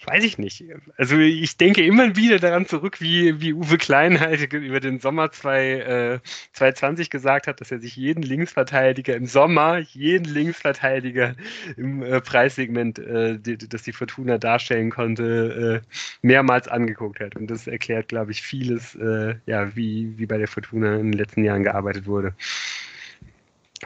[0.06, 0.64] weiß ich nicht.
[0.98, 5.32] Also ich denke immer wieder daran zurück, wie, wie Uwe Klein halt über den Sommer
[5.32, 6.20] 2, äh,
[6.54, 11.36] 2020 gesagt hat, dass er sich jeden Linksverteidiger im Sommer, jeden Linksverteidiger
[11.78, 15.88] im äh, Preissegment, äh, die, das die Fortuna darstellen konnte, äh,
[16.22, 17.36] mehrmals angeguckt hat.
[17.36, 21.20] Und das erklärt, glaube ich, vieles, äh, ja, wie, wie bei der Fortuna in den
[21.20, 22.34] letzten Jahren gearbeitet wurde.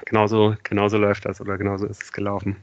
[0.05, 2.55] Genauso, genauso läuft das oder genauso ist es gelaufen.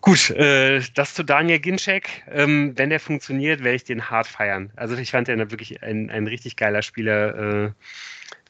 [0.00, 2.24] Gut, äh, das zu Daniel Ginczek.
[2.30, 4.70] Ähm, wenn der funktioniert, werde ich den hart feiern.
[4.76, 7.70] Also ich fand er wirklich ein, ein richtig geiler Spieler, äh,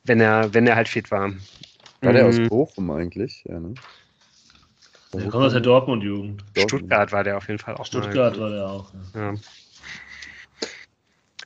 [0.04, 1.32] wenn er, wenn er halt fit war.
[2.02, 2.48] War der aus mhm.
[2.48, 3.42] Bochum eigentlich?
[3.44, 3.74] Ja, ne?
[5.14, 6.44] Der kommt aus der Dortmund-Jugend.
[6.56, 7.86] Stuttgart war der auf jeden Fall auch.
[7.86, 8.42] Stuttgart mal.
[8.42, 8.92] war der auch.
[9.14, 9.32] Ja.
[9.32, 9.34] ja.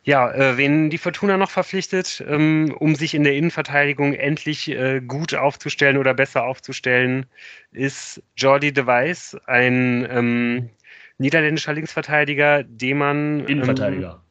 [0.03, 5.01] Ja, äh, wen die Fortuna noch verpflichtet, ähm, um sich in der Innenverteidigung endlich äh,
[5.01, 7.27] gut aufzustellen oder besser aufzustellen,
[7.73, 10.71] ist Jordi de Weiss, ein ähm,
[11.19, 13.41] niederländischer Linksverteidiger, den man.
[13.41, 14.23] Ähm, Innenverteidiger.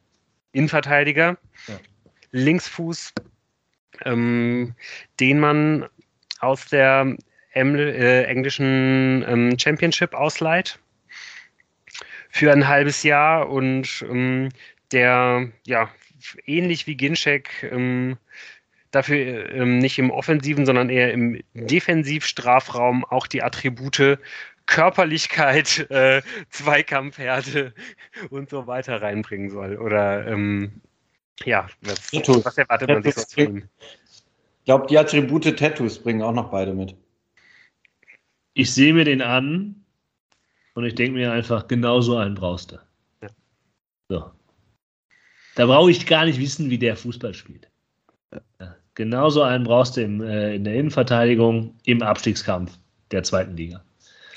[0.52, 1.38] Innenverteidiger.
[1.68, 1.78] Ja.
[2.32, 3.12] Linksfuß,
[4.04, 4.74] ähm,
[5.20, 5.86] den man
[6.40, 7.16] aus der
[7.54, 10.80] äh, englischen ähm, Championship ausleiht
[12.30, 14.48] für ein halbes Jahr und ähm,
[14.92, 15.90] der ja
[16.44, 18.16] ähnlich wie Ginczek ähm,
[18.90, 24.18] dafür ähm, nicht im offensiven, sondern eher im Defensivstrafraum auch die Attribute
[24.66, 27.74] Körperlichkeit, äh, Zweikampfhärte
[28.30, 29.76] und so weiter reinbringen soll.
[29.76, 30.80] Oder ähm,
[31.44, 33.68] ja, was, was erwartet man sich sonst von ihm?
[34.58, 36.94] Ich glaube, die Attribute Tattoos bringen auch noch beide mit.
[38.54, 39.84] Ich sehe mir den an
[40.74, 42.78] und ich denke mir einfach, genau so einen brauchst du.
[43.22, 43.28] Ja.
[44.08, 44.30] So.
[45.60, 47.68] Da brauche ich gar nicht wissen, wie der Fußball spielt.
[48.32, 52.78] Ja, genauso einen brauchst du im, äh, in der Innenverteidigung im Abstiegskampf
[53.10, 53.84] der zweiten Liga.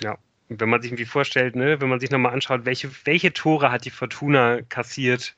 [0.02, 0.18] Ja,
[0.50, 3.72] und wenn man sich irgendwie vorstellt, ne, wenn man sich nochmal anschaut, welche, welche Tore
[3.72, 5.34] hat die Fortuna kassiert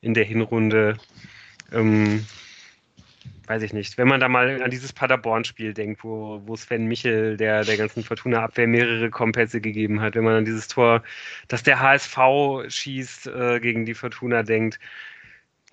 [0.00, 0.96] in der Hinrunde,
[1.72, 2.24] ähm,
[3.48, 7.36] weiß ich nicht, wenn man da mal an dieses Paderborn-Spiel denkt, wo, wo Sven Michel
[7.36, 11.02] der, der ganzen Fortuna-Abwehr mehrere Kompässe gegeben hat, wenn man an dieses Tor,
[11.48, 12.16] das der HSV
[12.68, 14.78] schießt, äh, gegen die Fortuna denkt,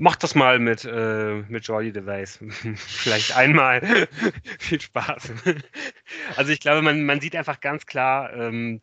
[0.03, 2.37] Mach das mal mit, äh, mit Jordi Device.
[2.75, 3.81] Vielleicht einmal.
[4.59, 5.31] Viel Spaß.
[6.35, 8.81] also ich glaube, man, man sieht einfach ganz klar, ähm,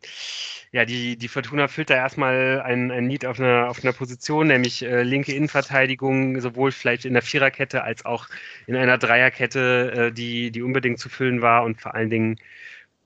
[0.71, 4.47] ja, die, die Fortuna füllt da erstmal ein, ein Lied auf einer, auf einer Position,
[4.47, 8.27] nämlich äh, linke Innenverteidigung, sowohl vielleicht in der Viererkette als auch
[8.65, 12.37] in einer Dreierkette, äh, die, die unbedingt zu füllen war und vor allen Dingen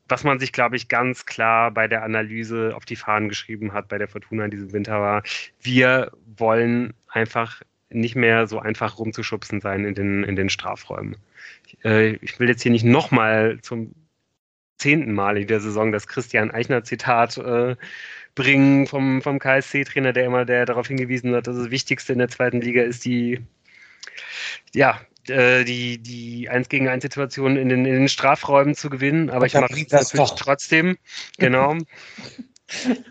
[0.07, 3.87] was man sich, glaube ich, ganz klar bei der Analyse auf die Fahnen geschrieben hat
[3.87, 5.23] bei der Fortuna in diesem Winter war,
[5.59, 11.17] wir wollen einfach nicht mehr so einfach rumzuschubsen sein in den, in den Strafräumen.
[11.67, 13.93] Ich, äh, ich will jetzt hier nicht nochmal zum
[14.77, 17.75] zehnten Mal in der Saison das Christian Eichner-Zitat äh,
[18.33, 22.27] bringen vom, vom KSC-Trainer, der immer der darauf hingewiesen hat, dass das Wichtigste in der
[22.27, 23.39] zweiten Liga ist die,
[24.73, 29.29] ja, äh, die, die 1 gegen 1 Situation in den, in den Strafräumen zu gewinnen.
[29.29, 30.35] Aber ich mache es natürlich doch.
[30.35, 30.97] trotzdem.
[31.37, 31.77] Genau.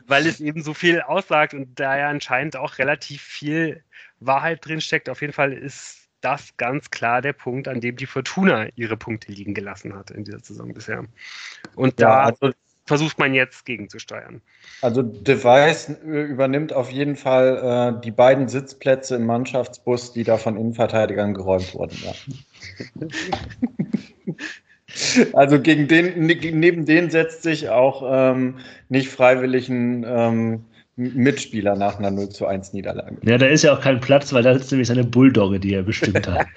[0.07, 3.83] weil es eben so viel aussagt und da ja anscheinend auch relativ viel
[4.21, 5.09] Wahrheit drin steckt.
[5.09, 9.31] Auf jeden Fall ist das ganz klar der Punkt, an dem die Fortuna ihre Punkte
[9.31, 11.05] liegen gelassen hat in dieser Saison bisher.
[11.75, 12.53] Und ja, da also,
[12.87, 14.41] versucht man jetzt gegenzusteuern.
[14.81, 20.39] Also Device äh, übernimmt auf jeden Fall äh, die beiden Sitzplätze im Mannschaftsbus, die da
[20.39, 21.99] von Innenverteidigern geräumt wurden.
[22.03, 22.15] Ja.
[25.33, 30.65] Also gegen den, neben denen setzt sich auch ähm, nicht freiwillig ein ähm,
[30.97, 33.17] Mitspieler nach einer 0 zu 1 Niederlage.
[33.23, 35.83] Ja, da ist ja auch kein Platz, weil da sitzt nämlich seine Bulldogge, die er
[35.83, 36.47] bestimmt hat.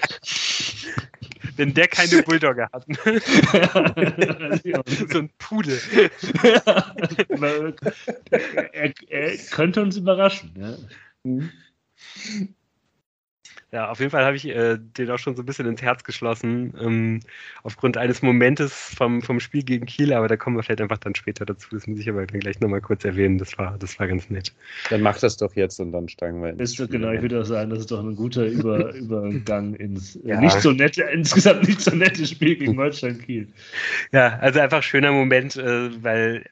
[1.56, 2.86] Wenn der keine Bulldogge hat.
[5.12, 5.80] so ein Pudel.
[8.74, 10.52] er, er, könnte uns überraschen.
[10.56, 10.76] Ja.
[13.74, 16.06] Ja, auf jeden Fall habe ich äh, den auch schon so ein bisschen ins Herz
[16.06, 17.20] geschlossen, ähm,
[17.64, 21.16] aufgrund eines Momentes vom, vom Spiel gegen Kiel, aber da kommen wir vielleicht einfach dann
[21.16, 21.68] später dazu.
[21.72, 23.38] Das muss ich aber dann gleich nochmal kurz erwähnen.
[23.38, 24.54] Das war, das war ganz nett.
[24.90, 27.46] Dann mach das doch jetzt und dann steigen wir ins Ist, Genau, ich würde auch
[27.46, 30.40] sagen, das ist doch ein guter Über, Übergang ins äh, ja.
[30.40, 33.50] nicht so nette, insgesamt nicht so nette Spiel gegen Holstein Kiel.
[34.14, 36.46] Ja, also einfach schöner Moment, äh, weil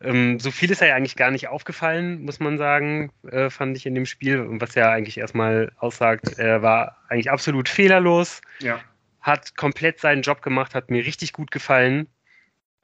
[0.00, 3.76] ähm, so viel ist er ja eigentlich gar nicht aufgefallen, muss man sagen, äh, fand
[3.76, 4.46] ich in dem Spiel.
[4.60, 8.40] Was ja eigentlich erstmal aussagt, er war eigentlich absolut fehlerlos.
[8.60, 8.80] Ja.
[9.20, 12.06] Hat komplett seinen Job gemacht, hat mir richtig gut gefallen.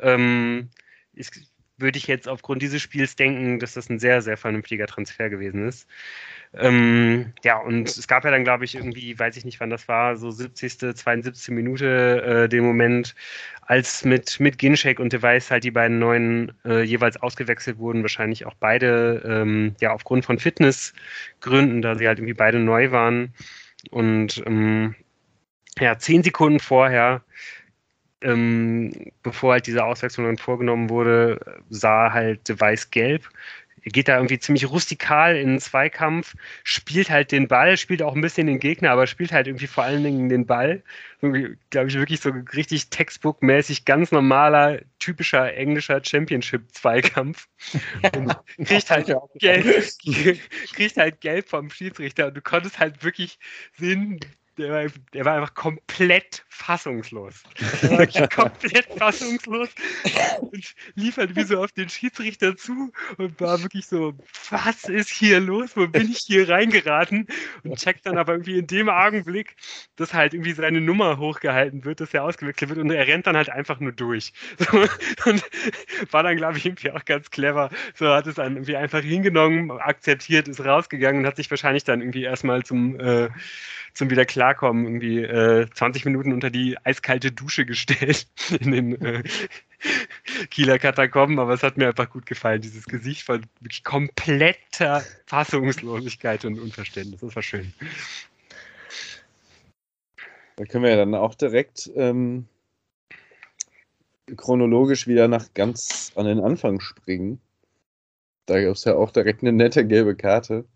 [0.00, 0.70] Ähm,
[1.12, 1.40] ist,
[1.76, 5.66] würde ich jetzt aufgrund dieses Spiels denken, dass das ein sehr, sehr vernünftiger Transfer gewesen
[5.66, 5.88] ist.
[6.56, 9.88] Ähm, ja, und es gab ja dann, glaube ich, irgendwie, weiß ich nicht, wann das
[9.88, 11.52] war, so 70., 72.
[11.52, 13.14] Minute äh, den Moment,
[13.62, 18.46] als mit, mit Ginchek und Device halt die beiden neuen äh, jeweils ausgewechselt wurden, wahrscheinlich
[18.46, 23.34] auch beide, ähm, ja, aufgrund von Fitnessgründen, da sie halt irgendwie beide neu waren.
[23.90, 24.94] Und ähm,
[25.80, 27.24] ja, zehn Sekunden vorher
[28.24, 33.28] ähm, bevor halt diese Auswechslung dann vorgenommen wurde, sah halt Device gelb.
[33.84, 38.14] Er geht da irgendwie ziemlich rustikal in den Zweikampf, spielt halt den Ball, spielt auch
[38.14, 40.82] ein bisschen den Gegner, aber spielt halt irgendwie vor allen Dingen den Ball.
[41.20, 47.46] Glaube ich, wirklich so richtig Textbook-mäßig, ganz normaler, typischer englischer Championship-Zweikampf.
[48.64, 49.84] kriegt halt gelb,
[50.72, 53.38] kriegt halt gelb vom Schiedsrichter und du konntest halt wirklich
[53.76, 54.18] sehen,
[54.58, 57.42] der war, der war einfach komplett fassungslos.
[58.34, 59.68] Komplett fassungslos
[60.40, 64.14] und lief halt wie so auf den Schiedsrichter zu und war wirklich so,
[64.50, 65.76] was ist hier los?
[65.76, 67.26] Wo bin ich hier reingeraten?
[67.64, 69.56] Und checkt dann aber irgendwie in dem Augenblick,
[69.96, 73.36] dass halt irgendwie seine Nummer hochgehalten wird, dass er ausgewechselt wird und er rennt dann
[73.36, 74.32] halt einfach nur durch.
[74.58, 74.78] So,
[75.30, 75.42] und
[76.12, 77.70] war dann, glaube ich, irgendwie auch ganz clever.
[77.94, 82.00] So hat es dann irgendwie einfach hingenommen, akzeptiert, ist rausgegangen und hat sich wahrscheinlich dann
[82.00, 83.28] irgendwie erstmal zum äh,
[83.94, 88.26] zum wieder klarkommen irgendwie äh, 20 Minuten unter die eiskalte Dusche gestellt
[88.60, 89.22] in den äh,
[90.50, 96.44] Kieler Katakomben, aber es hat mir einfach gut gefallen, dieses Gesicht von wirklich kompletter Fassungslosigkeit
[96.44, 97.20] und Unverständnis.
[97.20, 97.72] Das war schön.
[100.56, 102.46] Da können wir ja dann auch direkt ähm,
[104.36, 107.40] chronologisch wieder nach ganz an den Anfang springen.
[108.46, 110.66] Da gab es ja auch direkt eine nette gelbe Karte.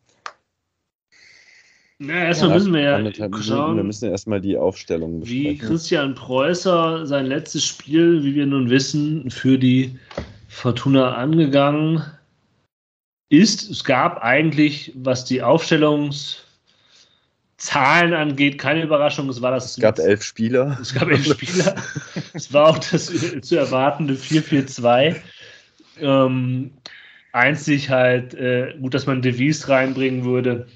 [2.00, 5.44] Ja, erstmal ja, müssen wir ja schauen, wir müssen erstmal die Aufstellung besprechen.
[5.44, 9.98] Wie Christian Preußer sein letztes Spiel, wie wir nun wissen, für die
[10.46, 12.04] Fortuna angegangen
[13.30, 13.68] ist.
[13.68, 16.44] Es gab eigentlich, was die Aufstellungszahlen
[18.14, 19.28] angeht, keine Überraschung.
[19.28, 19.72] Es war das.
[19.72, 20.78] Es gab elf Spieler.
[20.80, 21.74] Es gab elf Spieler.
[22.32, 23.06] es war auch das
[23.42, 25.16] zu erwartende 4-4-2.
[26.00, 26.70] Ähm,
[27.32, 30.68] einzig halt, äh, gut, dass man Devise reinbringen würde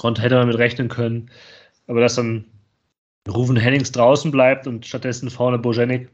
[0.00, 1.30] konnte, hätte man mit rechnen können.
[1.86, 2.46] Aber dass dann
[3.28, 6.08] Rufen Hennings draußen bleibt und stattdessen vorne Bojanik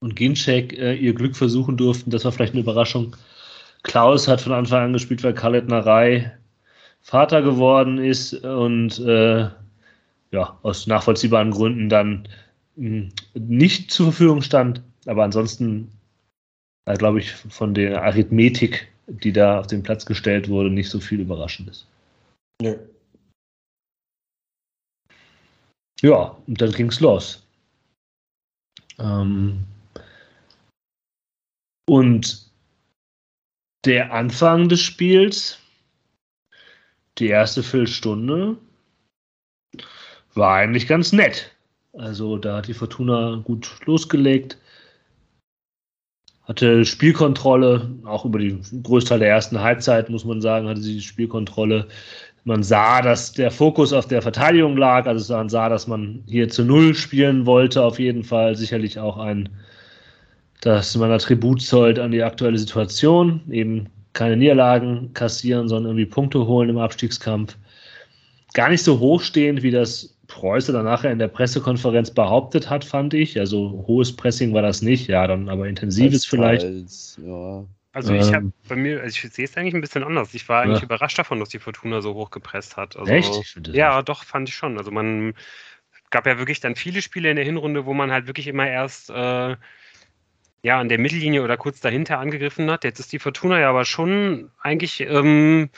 [0.00, 2.10] und Ginczek äh, ihr Glück versuchen durften.
[2.10, 3.14] Das war vielleicht eine Überraschung.
[3.82, 6.32] Klaus hat von Anfang an gespielt, weil Khaled Narei
[7.02, 9.50] Vater geworden ist und äh,
[10.30, 12.26] ja, aus nachvollziehbaren Gründen dann
[12.76, 14.82] mh, hm, nicht zur Verfügung stand.
[15.04, 15.90] Aber ansonsten,
[16.86, 20.98] äh, glaube ich, von der Arithmetik, die da auf den Platz gestellt wurde, nicht so
[20.98, 21.86] viel Überraschendes.
[22.62, 22.76] Nö.
[26.04, 27.48] Ja, und dann ging es los.
[28.98, 29.64] Ähm,
[31.88, 32.50] und
[33.86, 35.58] der Anfang des Spiels,
[37.16, 38.58] die erste Viertelstunde,
[40.34, 41.50] war eigentlich ganz nett.
[41.94, 44.58] Also da hat die Fortuna gut losgelegt,
[46.42, 51.00] hatte Spielkontrolle, auch über den Großteil der ersten Halbzeit, muss man sagen, hatte sie die
[51.00, 51.88] Spielkontrolle.
[52.44, 56.48] Man sah, dass der Fokus auf der Verteidigung lag, also man sah, dass man hier
[56.48, 58.54] zu Null spielen wollte, auf jeden Fall.
[58.54, 59.48] Sicherlich auch ein
[60.64, 66.46] dass man Attribut zollt an die aktuelle Situation, eben keine Niederlagen kassieren, sondern irgendwie Punkte
[66.46, 67.56] holen im Abstiegskampf.
[68.54, 73.12] Gar nicht so hochstehend, wie das Preuße dann nachher in der Pressekonferenz behauptet hat, fand
[73.12, 73.38] ich.
[73.38, 76.62] Also hohes Pressing war das nicht, ja, dann aber intensives als vielleicht.
[77.26, 77.64] Ja.
[77.94, 78.52] Also ich habe ähm.
[78.68, 80.34] bei mir, also ich sehe es eigentlich ein bisschen anders.
[80.34, 80.84] Ich war eigentlich ja.
[80.84, 82.96] überrascht davon, dass die Fortuna so hoch gepresst hat.
[82.96, 83.60] Also, Echt?
[83.68, 84.76] ja, doch, fand ich schon.
[84.78, 85.34] Also man
[86.10, 89.10] gab ja wirklich dann viele Spiele in der Hinrunde, wo man halt wirklich immer erst
[89.10, 89.56] äh,
[90.62, 92.82] ja, an der Mittellinie oder kurz dahinter angegriffen hat.
[92.82, 95.70] Jetzt ist die Fortuna ja aber schon eigentlich, ähm,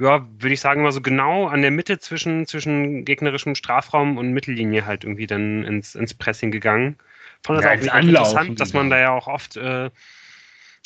[0.00, 4.32] ja, würde ich sagen, mal so genau an der Mitte zwischen, zwischen gegnerischem Strafraum und
[4.32, 6.96] Mittellinie halt irgendwie dann ins, ins Pressing gegangen.
[7.44, 9.90] Fand das ja, auch interessant, dass man da ja auch oft, äh,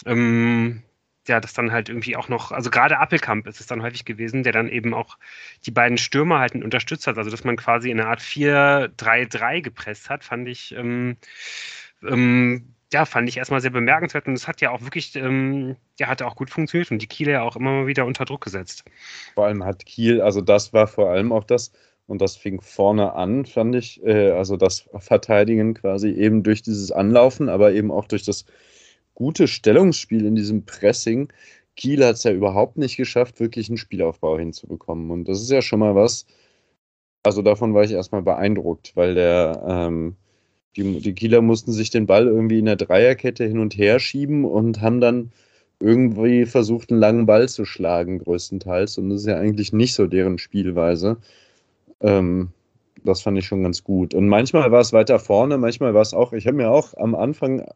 [0.07, 0.83] ähm,
[1.29, 4.43] ja, das dann halt irgendwie auch noch, also gerade Appelkamp ist es dann häufig gewesen,
[4.43, 5.19] der dann eben auch
[5.67, 10.11] die beiden Stürmer halt unterstützt hat, also dass man quasi in einer Art 4-3-3 gepresst
[10.11, 11.17] hat, fand ich, ähm,
[12.03, 16.09] ähm, ja, fand ich erstmal sehr bemerkenswert und es hat ja auch wirklich, ähm, ja,
[16.09, 18.85] hat auch gut funktioniert und die Kieler ja auch immer mal wieder unter Druck gesetzt.
[19.35, 21.71] Vor allem hat Kiel, also das war vor allem auch das,
[22.07, 26.91] und das fing vorne an, fand ich, äh, also das Verteidigen quasi eben durch dieses
[26.91, 28.47] Anlaufen, aber eben auch durch das
[29.21, 31.29] gute Stellungsspiel in diesem Pressing.
[31.77, 35.11] Kiel hat es ja überhaupt nicht geschafft, wirklich einen Spielaufbau hinzubekommen.
[35.11, 36.25] Und das ist ja schon mal was,
[37.23, 40.17] also davon war ich erstmal beeindruckt, weil der, ähm,
[40.75, 44.47] die, die Kieler mussten sich den Ball irgendwie in der Dreierkette hin und her schieben
[44.47, 45.33] und haben dann
[45.81, 48.97] irgendwie versucht, einen langen Ball zu schlagen, größtenteils.
[48.97, 51.19] Und das ist ja eigentlich nicht so deren Spielweise.
[52.01, 52.53] Ähm,
[53.05, 54.15] das fand ich schon ganz gut.
[54.15, 57.15] Und manchmal war es weiter vorne, manchmal war es auch, ich habe mir auch am
[57.15, 57.67] Anfang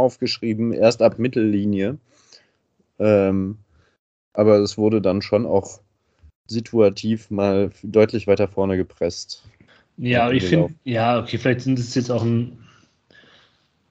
[0.00, 1.98] aufgeschrieben, erst ab Mittellinie.
[2.98, 3.58] Ähm,
[4.32, 5.80] aber es wurde dann schon auch
[6.46, 9.44] situativ mal deutlich weiter vorne gepresst.
[9.96, 12.58] Ja, ich finde, ja, okay, vielleicht sind es jetzt auch ein.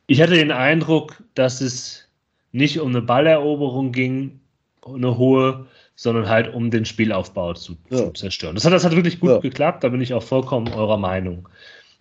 [0.07, 2.10] Ich hatte den Eindruck, dass es
[2.51, 4.39] nicht um eine Balleroberung ging,
[4.84, 7.97] eine hohe, sondern halt um den Spielaufbau zu, ja.
[7.97, 8.55] zu zerstören.
[8.55, 9.39] Das hat, das hat wirklich gut ja.
[9.39, 11.47] geklappt, da bin ich auch vollkommen eurer Meinung.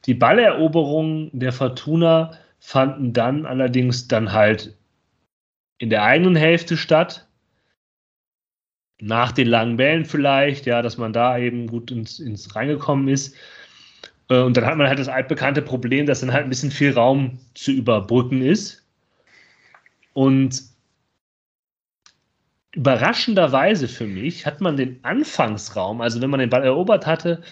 [0.07, 4.77] Die Balleroberungen der Fortuna fanden dann allerdings dann halt
[5.79, 7.27] in der eigenen Hälfte statt.
[9.01, 13.37] Nach den langen Bällen vielleicht, ja, dass man da eben gut ins, ins reingekommen ist.
[14.29, 16.93] Äh, und dann hat man halt das altbekannte Problem, dass dann halt ein bisschen viel
[16.93, 18.85] Raum zu überbrücken ist.
[20.15, 20.65] Und
[22.73, 27.43] überraschenderweise für mich hat man den Anfangsraum, also wenn man den Ball erobert hatte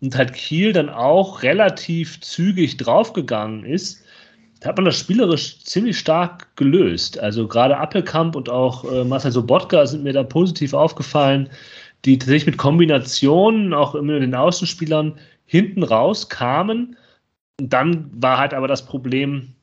[0.00, 4.05] und halt Kiel dann auch relativ zügig draufgegangen ist,
[4.60, 7.18] da hat man das spielerisch ziemlich stark gelöst.
[7.18, 11.50] Also gerade Appelkamp und auch äh, Marcel Sobotka sind mir da positiv aufgefallen,
[12.04, 16.96] die tatsächlich mit Kombinationen, auch immer den Außenspielern, hinten raus kamen.
[17.60, 19.54] Und dann war halt aber das Problem,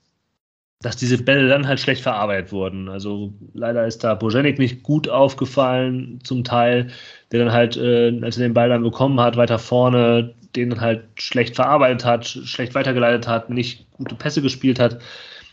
[0.82, 2.89] dass diese Bälle dann halt schlecht verarbeitet wurden.
[2.89, 6.88] Also leider ist da Bojanik nicht gut aufgefallen, zum Teil,
[7.32, 11.04] der dann halt, äh, als er den Ball dann bekommen hat, weiter vorne, den halt
[11.16, 14.99] schlecht verarbeitet hat, schlecht weitergeleitet hat, nicht gute Pässe gespielt hat.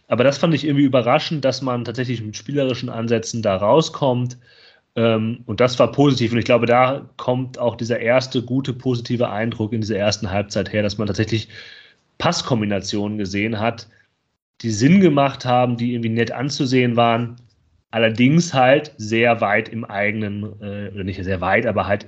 [0.09, 4.39] Aber das fand ich irgendwie überraschend, dass man tatsächlich mit spielerischen Ansätzen da rauskommt.
[4.97, 6.33] Ähm, und das war positiv.
[6.33, 10.73] Und ich glaube, da kommt auch dieser erste gute, positive Eindruck in dieser ersten Halbzeit
[10.73, 11.49] her, dass man tatsächlich
[12.19, 13.89] Passkombinationen gesehen hat,
[14.63, 17.37] die Sinn gemacht haben, die irgendwie nett anzusehen waren.
[17.91, 22.07] Allerdings halt sehr weit im eigenen, äh, oder nicht sehr weit, aber halt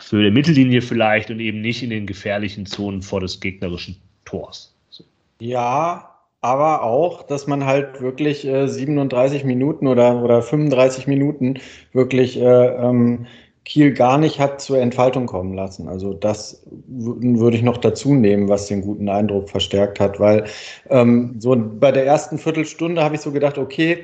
[0.00, 4.74] für die Mittellinie vielleicht und eben nicht in den gefährlichen Zonen vor des gegnerischen Tors.
[4.90, 5.04] So.
[5.40, 11.58] Ja, aber auch, dass man halt wirklich äh, 37 Minuten oder, oder 35 Minuten
[11.92, 13.26] wirklich äh, ähm,
[13.64, 15.86] Kiel gar nicht hat zur Entfaltung kommen lassen.
[15.86, 20.44] Also das würde ich noch dazu nehmen, was den guten Eindruck verstärkt hat, weil
[20.88, 23.98] ähm, so bei der ersten Viertelstunde habe ich so gedacht, okay,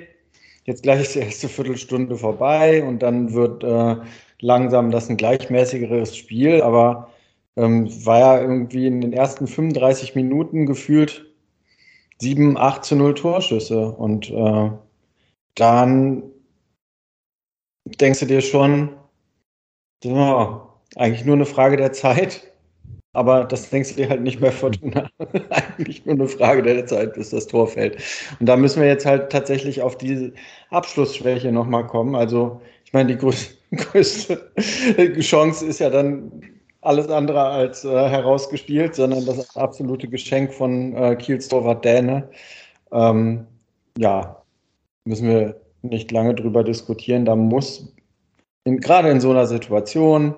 [0.64, 3.96] jetzt gleich ist die erste Viertelstunde vorbei und dann wird äh,
[4.40, 7.10] langsam das ein gleichmäßigeres Spiel, aber
[7.56, 11.26] ähm, war ja irgendwie in den ersten 35 Minuten gefühlt
[12.18, 14.70] 7, 8 zu 0 Torschüsse und äh,
[15.54, 16.22] dann
[17.86, 18.90] denkst du dir schon,
[20.04, 22.52] ja, eigentlich nur eine Frage der Zeit.
[23.12, 25.08] Aber das denkst du dir halt nicht bei Fortuna.
[25.50, 27.96] eigentlich nur eine Frage der Zeit, bis das Tor fällt.
[28.38, 30.32] Und da müssen wir jetzt halt tatsächlich auf diese
[30.68, 32.14] Abschlussschwäche nochmal kommen.
[32.14, 33.55] Also, ich meine, die größte,
[35.20, 36.30] Chance ist ja dann
[36.80, 42.28] alles andere als äh, herausgespielt, sondern das absolute Geschenk von äh, Kiels Torwart Däne.
[42.92, 43.46] Ähm,
[43.98, 44.42] ja,
[45.04, 47.24] müssen wir nicht lange drüber diskutieren.
[47.24, 47.92] Da muss
[48.64, 50.34] in, gerade in so einer Situation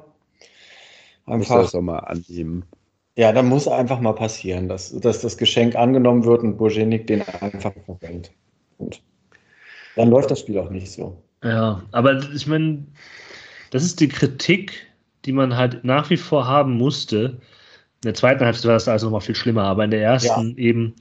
[1.27, 1.57] einfach.
[1.57, 2.65] Muss das auch mal annehmen.
[3.17, 7.23] Ja, da muss einfach mal passieren, dass, dass das Geschenk angenommen wird und Bojenik den
[7.23, 8.31] einfach verwendet.
[8.79, 9.03] Und
[9.97, 11.21] dann läuft das Spiel auch nicht so.
[11.43, 12.85] Ja, aber ich meine,
[13.71, 14.87] das ist die Kritik,
[15.25, 17.41] die man halt nach wie vor haben musste.
[18.03, 20.57] In der zweiten Halbzeit war das also nochmal viel schlimmer, aber in der ersten ja.
[20.57, 20.95] eben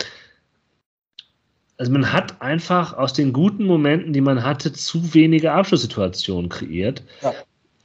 [1.77, 7.03] also man hat einfach aus den guten Momenten, die man hatte, zu wenige Abschlusssituationen kreiert.
[7.21, 7.33] Ja.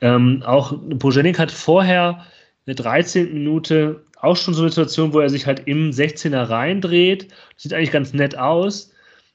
[0.00, 2.24] Ähm, auch Bojenik hat vorher
[2.64, 3.32] in der 13.
[3.32, 7.28] Minute auch schon so eine Situation, wo er sich halt im 16er reindreht.
[7.56, 8.92] Sieht eigentlich ganz nett aus.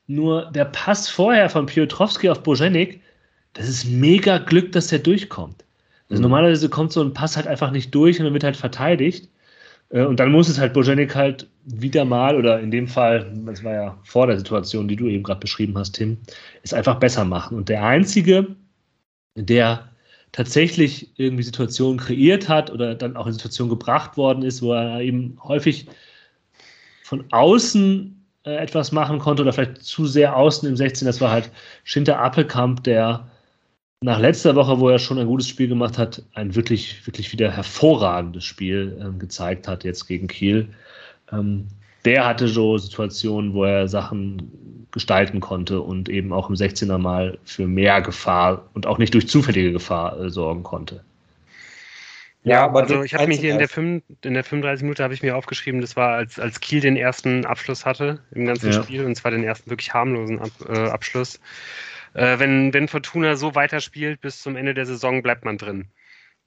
[0.07, 3.01] Nur der Pass vorher von Piotrowski auf Bojenik,
[3.57, 5.63] das ist mega Glück, dass der durchkommt.
[6.09, 6.29] Also mhm.
[6.29, 9.29] normalerweise kommt so ein Pass halt einfach nicht durch und dann wird halt verteidigt.
[9.89, 13.63] Äh, und dann muss es halt Bojanik halt wieder mal, oder in dem Fall, das
[13.63, 16.17] war ja vor der Situation, die du eben gerade beschrieben hast, Tim,
[16.63, 17.57] es einfach besser machen.
[17.57, 18.55] Und der Einzige,
[19.35, 19.89] der
[20.31, 25.01] tatsächlich irgendwie Situationen kreiert hat oder dann auch in Situationen gebracht worden ist, wo er
[25.01, 25.87] eben häufig
[27.03, 31.31] von außen äh, etwas machen konnte oder vielleicht zu sehr außen im 16, das war
[31.31, 31.49] halt
[31.83, 33.29] Schinter Appelkamp, der
[34.01, 37.51] nach letzter Woche, wo er schon ein gutes Spiel gemacht hat, ein wirklich, wirklich wieder
[37.51, 40.69] hervorragendes Spiel ähm, gezeigt hat, jetzt gegen Kiel.
[41.31, 41.67] Ähm,
[42.05, 47.37] der hatte so Situationen, wo er Sachen gestalten konnte und eben auch im 16er Mal
[47.43, 51.03] für mehr Gefahr und auch nicht durch zufällige Gefahr äh, sorgen konnte.
[52.43, 55.13] Ja, aber also ich habe mir hier in der, 5, in der 35 Minute habe
[55.13, 58.81] ich mir aufgeschrieben, das war als, als Kiel den ersten Abschluss hatte im ganzen ja.
[58.81, 61.41] Spiel und zwar den ersten wirklich harmlosen Ab, äh, Abschluss
[62.17, 65.91] äh, wenn, wenn Fortuna so weiterspielt bis zum Ende der Saison, bleibt man drin.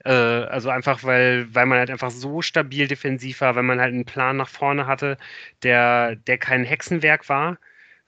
[0.04, 3.94] Äh, also einfach, weil, weil man halt einfach so stabil defensiv war, weil man halt
[3.94, 5.18] einen Plan nach vorne hatte,
[5.62, 7.58] der, der kein Hexenwerk war,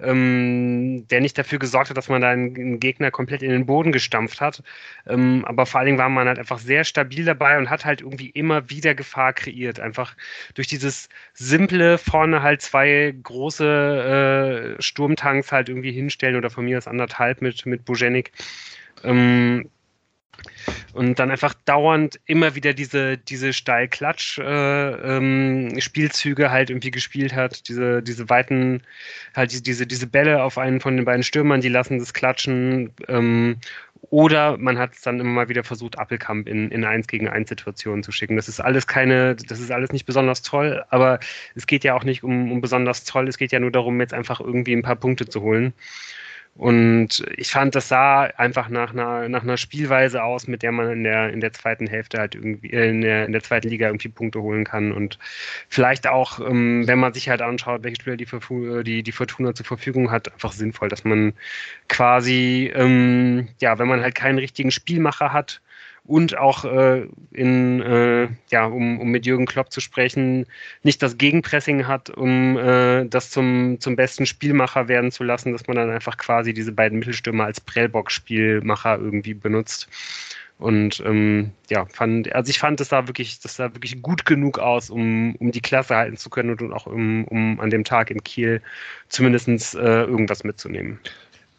[0.03, 3.93] ähm, der nicht dafür gesorgt hat, dass man da einen, Gegner komplett in den Boden
[3.93, 4.63] gestampft hat.
[5.07, 8.01] Ähm, aber vor allen Dingen war man halt einfach sehr stabil dabei und hat halt
[8.01, 9.81] irgendwie immer wieder Gefahr kreiert.
[9.81, 10.17] Einfach
[10.55, 16.79] durch dieses simple vorne halt zwei große äh, Sturmtanks halt irgendwie hinstellen oder von mir
[16.79, 18.33] aus anderthalb mit, mit Bujenik.
[19.05, 19.69] Ähm,
[20.95, 27.69] und dann einfach dauernd immer wieder diese, diese Steil-Klatsch-Spielzüge äh, ähm, halt irgendwie gespielt hat,
[27.69, 28.83] diese, diese weiten,
[29.35, 32.93] halt diese, diese Bälle auf einen von den beiden Stürmern, die lassen das klatschen.
[33.09, 33.57] Ähm,
[34.11, 37.49] oder man hat es dann immer mal wieder versucht, Appelkamp in, in 1 gegen 1
[37.49, 38.37] Situationen zu schicken.
[38.37, 41.21] Das ist alles keine, das ist alles nicht besonders toll, aber
[41.55, 44.13] es geht ja auch nicht um, um besonders toll, es geht ja nur darum, jetzt
[44.13, 45.73] einfach irgendwie ein paar Punkte zu holen.
[46.55, 50.91] Und ich fand, das sah einfach nach einer, nach einer Spielweise aus, mit der man
[50.93, 53.87] in der, in der zweiten Hälfte halt irgendwie, äh, in der, in der zweiten Liga
[53.87, 54.93] irgendwie Punkte holen kann.
[54.93, 55.19] Und
[55.71, 58.27] vielleicht auch, ähm, wenn man sich halt anschaut, welche Spieler die,
[58.85, 61.33] die, die Fortuna zur Verfügung hat, einfach sinnvoll, dass man
[61.89, 65.63] quasi, ähm, ja, wenn man halt keinen richtigen Spielmacher hat,
[66.05, 70.47] und auch äh, in, äh, ja, um, um mit Jürgen Klopp zu sprechen,
[70.83, 75.67] nicht das Gegenpressing hat, um äh, das zum, zum besten Spielmacher werden zu lassen, dass
[75.69, 79.89] man dann einfach quasi diese beiden Mittelstürmer als Prellbock-Spielmacher irgendwie benutzt.
[80.59, 84.59] Und ähm, ja, fand, also ich fand, das sah wirklich, das sah wirklich gut genug
[84.59, 88.11] aus, um, um die Klasse halten zu können und, auch um, um an dem Tag
[88.11, 88.63] in Kiel
[89.09, 91.01] zumindest äh, irgendwas mitzunehmen.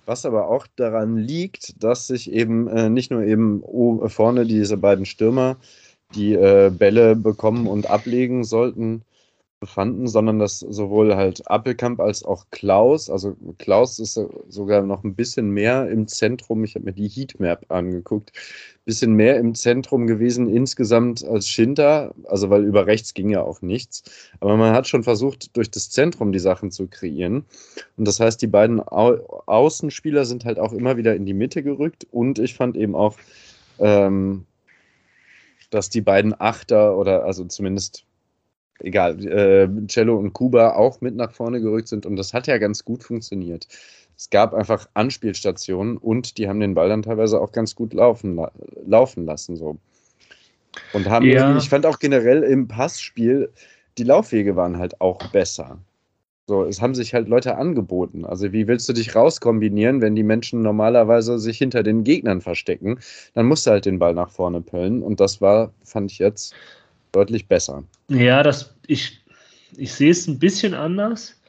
[0.06, 3.64] Was aber auch daran liegt, dass sich eben äh, nicht nur eben
[4.10, 5.58] vorne diese beiden Stürmer
[6.14, 9.04] die äh, Bälle bekommen und ablegen sollten,
[9.64, 15.16] befanden, sondern dass sowohl halt Appelkamp als auch Klaus, also Klaus ist sogar noch ein
[15.16, 18.34] bisschen mehr im Zentrum, ich habe mir die Heatmap angeguckt,
[18.84, 23.61] bisschen mehr im Zentrum gewesen insgesamt als Schinter, also weil über rechts ging ja auch
[23.61, 24.03] nichts.
[24.41, 27.45] Aber man hat schon versucht, durch das Zentrum die Sachen zu kreieren.
[27.95, 31.64] Und das heißt, die beiden Au Außenspieler sind halt auch immer wieder in die Mitte
[31.64, 32.05] gerückt.
[32.11, 33.16] Und ich fand eben auch,
[33.80, 34.45] ähm,
[35.70, 38.03] dass die beiden Achter oder also zumindest
[38.80, 42.58] egal, äh, Cello und Kuba auch mit nach vorne gerückt sind und das hat ja
[42.58, 43.68] ganz gut funktioniert.
[44.16, 48.40] Es gab einfach Anspielstationen und die haben den Ball dann teilweise auch ganz gut laufen,
[48.86, 49.56] laufen lassen.
[49.56, 49.78] So.
[50.94, 51.58] Und haben, ja.
[51.58, 53.52] ich fand auch generell im Passspiel,
[53.98, 55.80] die Laufwege waren halt auch besser.
[56.46, 58.26] So, es haben sich halt Leute angeboten.
[58.26, 63.00] Also, wie willst du dich rauskombinieren, wenn die Menschen normalerweise sich hinter den Gegnern verstecken?
[63.34, 65.04] Dann musst du halt den Ball nach vorne pöllen.
[65.04, 66.54] Und das war, fand ich jetzt
[67.14, 67.84] deutlich besser.
[68.09, 69.22] Ja, das, ich,
[69.78, 71.39] ich sehe es ein bisschen anders.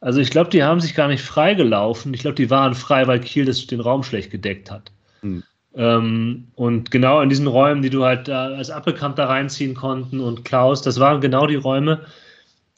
[0.00, 2.14] Also, ich glaube, die haben sich gar nicht freigelaufen.
[2.14, 4.92] Ich glaube, die waren frei, weil Kiel das, den Raum schlecht gedeckt hat.
[5.22, 5.42] Hm.
[5.74, 10.44] Ähm, und genau in diesen Räumen, die du halt da als da reinziehen konnten und
[10.44, 12.06] Klaus, das waren genau die Räume,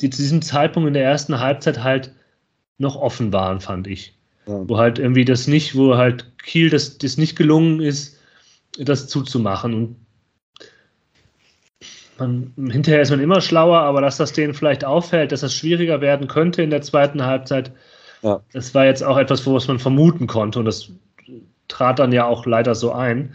[0.00, 2.12] die zu diesem Zeitpunkt in der ersten Halbzeit halt
[2.78, 4.14] noch offen waren, fand ich.
[4.46, 4.66] Ja.
[4.66, 8.18] Wo halt irgendwie das nicht, wo halt Kiel das, das nicht gelungen ist,
[8.78, 9.74] das zuzumachen.
[9.74, 9.96] Und
[12.18, 16.00] man, hinterher ist man immer schlauer, aber dass das denen vielleicht auffällt, dass das schwieriger
[16.00, 17.72] werden könnte in der zweiten Halbzeit,
[18.22, 18.40] ja.
[18.52, 20.58] das war jetzt auch etwas, was man vermuten konnte.
[20.58, 20.90] Und das
[21.68, 23.34] trat dann ja auch leider so ein.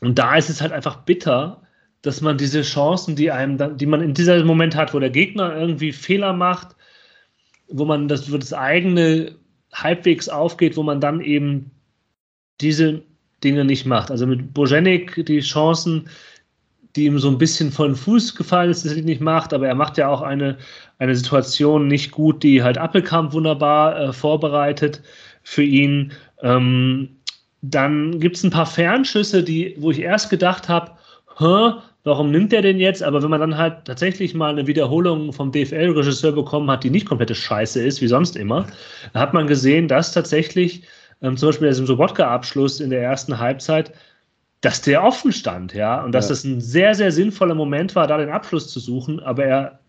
[0.00, 1.62] Und da ist es halt einfach bitter,
[2.02, 5.10] dass man diese Chancen, die einem dann, die man in diesem Moment hat, wo der
[5.10, 6.76] Gegner irgendwie Fehler macht,
[7.68, 9.36] wo man das, wo das eigene
[9.72, 11.70] halbwegs aufgeht, wo man dann eben
[12.60, 13.02] diese
[13.42, 14.10] Dinge nicht macht.
[14.10, 16.08] Also mit Bojenik die Chancen,
[16.96, 19.68] die ihm so ein bisschen von Fuß gefallen ist, dass er die nicht macht, aber
[19.68, 20.56] er macht ja auch eine,
[20.98, 25.02] eine Situation nicht gut, die halt Appelkamp wunderbar äh, vorbereitet
[25.42, 26.12] für ihn.
[26.42, 27.10] Ähm,
[27.62, 30.92] dann gibt es ein paar Fernschüsse, die, wo ich erst gedacht habe,
[31.38, 33.02] warum nimmt er den jetzt?
[33.02, 37.06] Aber wenn man dann halt tatsächlich mal eine Wiederholung vom DFL-Regisseur bekommen hat, die nicht
[37.06, 38.66] komplette Scheiße ist, wie sonst immer,
[39.14, 40.82] hat man gesehen, dass tatsächlich
[41.22, 43.92] ähm, zum Beispiel der Sobotka-Abschluss in der ersten Halbzeit,
[44.60, 46.30] dass der offen stand, ja, und dass ja.
[46.30, 49.80] das ein sehr, sehr sinnvoller Moment war, da den Abschluss zu suchen, aber er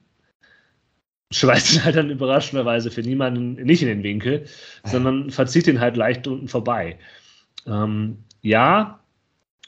[1.31, 4.45] schweißt ihn halt dann überraschenderweise für niemanden nicht in den Winkel,
[4.85, 6.97] sondern verzieht ihn halt leicht unten vorbei.
[7.65, 8.99] Ähm, ja,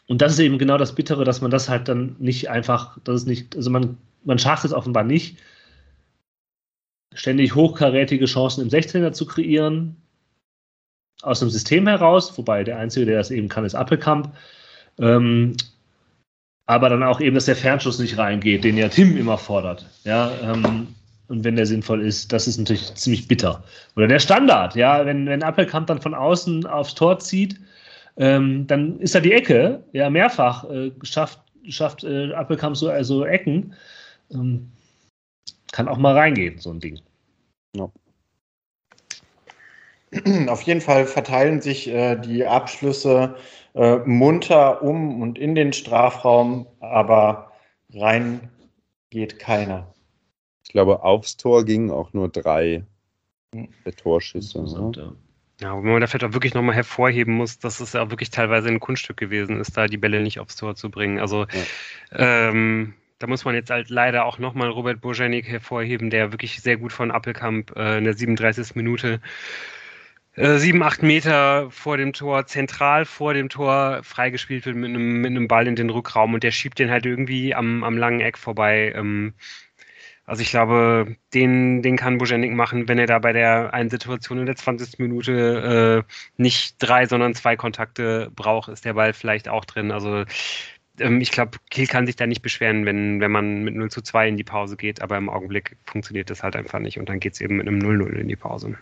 [0.07, 3.21] und das ist eben genau das Bittere, dass man das halt dann nicht einfach, das
[3.21, 5.37] ist nicht, also man, man schafft es offenbar nicht,
[7.13, 9.97] ständig hochkarätige Chancen im 16er zu kreieren,
[11.21, 14.33] aus dem System heraus, wobei der Einzige, der das eben kann, ist Appelkamp.
[14.99, 15.55] Ähm,
[16.65, 19.89] aber dann auch eben, dass der Fernschuss nicht reingeht, den ja Tim immer fordert.
[20.03, 20.87] Ja, ähm,
[21.27, 23.63] und wenn der sinnvoll ist, das ist natürlich ziemlich bitter.
[23.95, 27.59] Oder der Standard, ja, wenn, wenn Appelkamp dann von außen aufs Tor zieht,
[28.17, 33.25] ähm, dann ist da die Ecke, ja, mehrfach äh, schafft, schafft äh, Appelkamp so also
[33.25, 33.73] Ecken.
[34.31, 34.71] Ähm,
[35.71, 36.99] kann auch mal reingehen, so ein Ding.
[37.75, 37.89] Ja.
[40.47, 43.35] Auf jeden Fall verteilen sich äh, die Abschlüsse
[43.75, 47.51] äh, munter um und in den Strafraum, aber
[47.93, 48.49] rein
[49.09, 49.93] geht keiner.
[50.63, 52.83] Ich glaube, aufs Tor gingen auch nur drei
[53.53, 53.69] hm.
[53.97, 54.61] Torschüsse.
[54.63, 55.15] Ne?
[55.61, 58.29] Ja, wo man da vielleicht auch wirklich nochmal hervorheben muss, dass es ja auch wirklich
[58.29, 61.19] teilweise ein Kunststück gewesen ist, da die Bälle nicht aufs Tor zu bringen.
[61.19, 61.47] Also
[62.11, 62.49] ja.
[62.49, 66.77] ähm, da muss man jetzt halt leider auch nochmal Robert Bojanik hervorheben, der wirklich sehr
[66.77, 68.75] gut von Appelkamp äh, in der 37.
[68.75, 69.19] Minute äh,
[70.39, 75.31] sieben, acht Meter vor dem Tor, zentral vor dem Tor freigespielt wird mit einem, mit
[75.31, 78.37] einem Ball in den Rückraum und der schiebt den halt irgendwie am, am langen Eck
[78.37, 78.93] vorbei.
[78.95, 79.33] Ähm,
[80.25, 84.37] also ich glaube, den, den kann Bojanik machen, wenn er da bei der einen Situation
[84.39, 84.99] in der 20.
[84.99, 89.91] Minute äh, nicht drei, sondern zwei Kontakte braucht, ist der Ball vielleicht auch drin.
[89.91, 90.23] Also
[90.99, 94.01] ähm, ich glaube, Kiel kann sich da nicht beschweren, wenn, wenn man mit 0 zu
[94.01, 97.19] 2 in die Pause geht, aber im Augenblick funktioniert das halt einfach nicht und dann
[97.19, 98.77] geht es eben mit einem 0-0 in die Pause.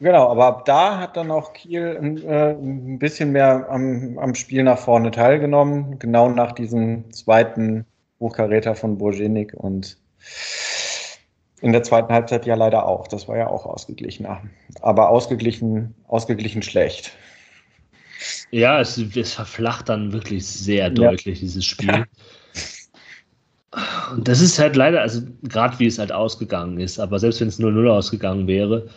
[0.00, 4.62] Genau, aber ab da hat dann auch Kiel äh, ein bisschen mehr am, am Spiel
[4.62, 7.86] nach vorne teilgenommen, genau nach diesem zweiten
[8.18, 9.96] Hochkaräter von Bojenik und
[11.60, 13.08] in der zweiten Halbzeit ja leider auch.
[13.08, 14.26] Das war ja auch ausgeglichen.
[14.82, 17.12] Aber ausgeglichen, ausgeglichen schlecht.
[18.50, 21.40] Ja, es, es verflacht dann wirklich sehr deutlich, ja.
[21.40, 22.04] dieses Spiel.
[24.12, 27.48] Und das ist halt leider, also gerade wie es halt ausgegangen ist, aber selbst wenn
[27.48, 28.88] es 0-0 ausgegangen wäre,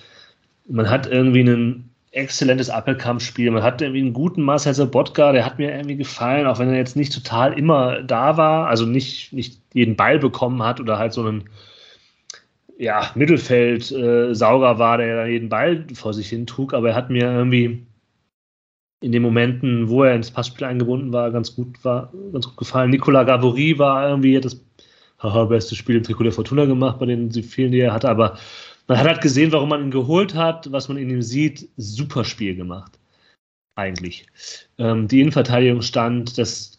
[0.69, 5.59] man hat irgendwie ein exzellentes Appelkampfspiel, man hat irgendwie einen guten Marcel Sabotka, der hat
[5.59, 9.61] mir irgendwie gefallen, auch wenn er jetzt nicht total immer da war, also nicht, nicht
[9.73, 11.49] jeden Ball bekommen hat oder halt so einen
[12.77, 17.23] ja, Mittelfeld-Sauger äh, war, der jeden Ball vor sich hin trug, aber er hat mir
[17.23, 17.85] irgendwie
[18.99, 22.89] in den Momenten, wo er ins Passspiel eingebunden war, ganz gut war, ganz gut gefallen.
[22.89, 24.59] Nicolas Gavory war irgendwie das
[25.19, 28.37] haha, beste Spiel im Trikot der Fortuna gemacht, bei den vielen, die er hatte, aber
[28.87, 31.69] man hat halt gesehen, warum man ihn geholt hat, was man in ihm sieht.
[31.77, 32.97] Super Spiel gemacht.
[33.75, 34.25] Eigentlich.
[34.77, 36.77] Ähm, die Innenverteidigung stand, das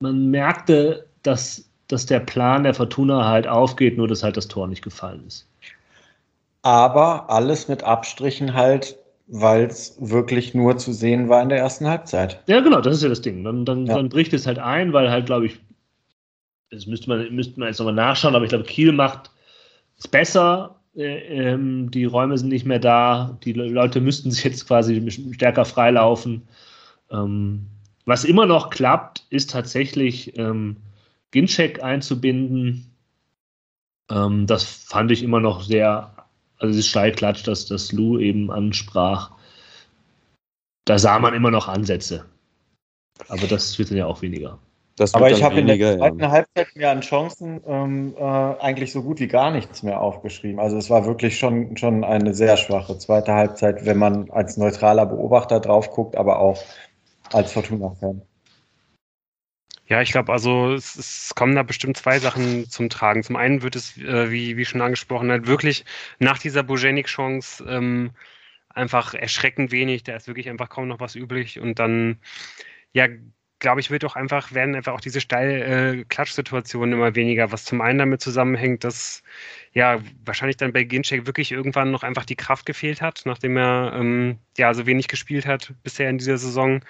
[0.00, 4.68] man merkte, dass, dass der Plan der Fortuna halt aufgeht, nur dass halt das Tor
[4.68, 5.48] nicht gefallen ist.
[6.62, 8.98] Aber alles mit Abstrichen halt,
[9.28, 12.42] weil es wirklich nur zu sehen war in der ersten Halbzeit.
[12.46, 13.42] Ja, genau, das ist ja das Ding.
[13.42, 13.96] Dann, dann, ja.
[13.96, 15.58] dann bricht es halt ein, weil halt, glaube ich,
[16.70, 19.30] das müsste man, müsste man jetzt nochmal nachschauen, aber ich glaube, Kiel macht
[19.98, 20.80] es besser.
[20.94, 23.38] Äh, ähm, die Räume sind nicht mehr da.
[23.44, 26.48] Die Leute müssten sich jetzt quasi stärker freilaufen.
[27.10, 27.66] Ähm,
[28.04, 30.76] was immer noch klappt, ist tatsächlich ähm,
[31.32, 32.92] Ginchek einzubinden.
[34.08, 36.14] Das fand ich immer noch sehr,
[36.58, 39.32] also dieses Steilklatsch, das, das Lou eben ansprach.
[40.84, 42.24] Da sah man immer noch Ansätze.
[43.26, 44.60] Aber das wird dann ja auch weniger.
[45.12, 46.30] Aber ich habe in der zweiten ja.
[46.30, 50.58] Halbzeit mir an Chancen ähm, äh, eigentlich so gut wie gar nichts mehr aufgeschrieben.
[50.58, 55.04] Also es war wirklich schon, schon eine sehr schwache zweite Halbzeit, wenn man als neutraler
[55.04, 56.62] Beobachter drauf guckt, aber auch
[57.32, 58.22] als Fortuna-Fan.
[59.88, 63.22] Ja, ich glaube, also es, es, kommen da bestimmt zwei Sachen zum Tragen.
[63.22, 65.84] Zum einen wird es, äh, wie, wie schon angesprochen, halt wirklich
[66.18, 68.10] nach dieser Bojenik-Chance ähm,
[68.68, 70.02] einfach erschreckend wenig.
[70.02, 71.60] Da ist wirklich einfach kaum noch was übrig.
[71.60, 72.18] Und dann,
[72.92, 73.06] ja,
[73.58, 77.80] glaube ich, wird auch einfach, werden einfach auch diese Steil-Klatsch-Situationen äh, immer weniger, was zum
[77.80, 79.22] einen damit zusammenhängt, dass
[79.72, 83.92] ja wahrscheinlich dann bei Ginchek wirklich irgendwann noch einfach die Kraft gefehlt hat, nachdem er
[83.94, 86.80] ähm, ja so wenig gespielt hat bisher in dieser Saison.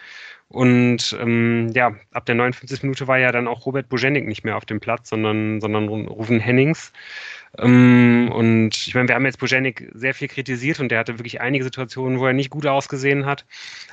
[0.48, 2.82] Und ähm, ja, ab der 59.
[2.82, 6.38] Minute war ja dann auch Robert Bojenik nicht mehr auf dem Platz, sondern, sondern Ruven
[6.38, 6.92] Hennings.
[7.58, 11.40] Ähm, und ich meine, wir haben jetzt Bojanik sehr viel kritisiert und der hatte wirklich
[11.40, 13.44] einige Situationen, wo er nicht gut ausgesehen hat.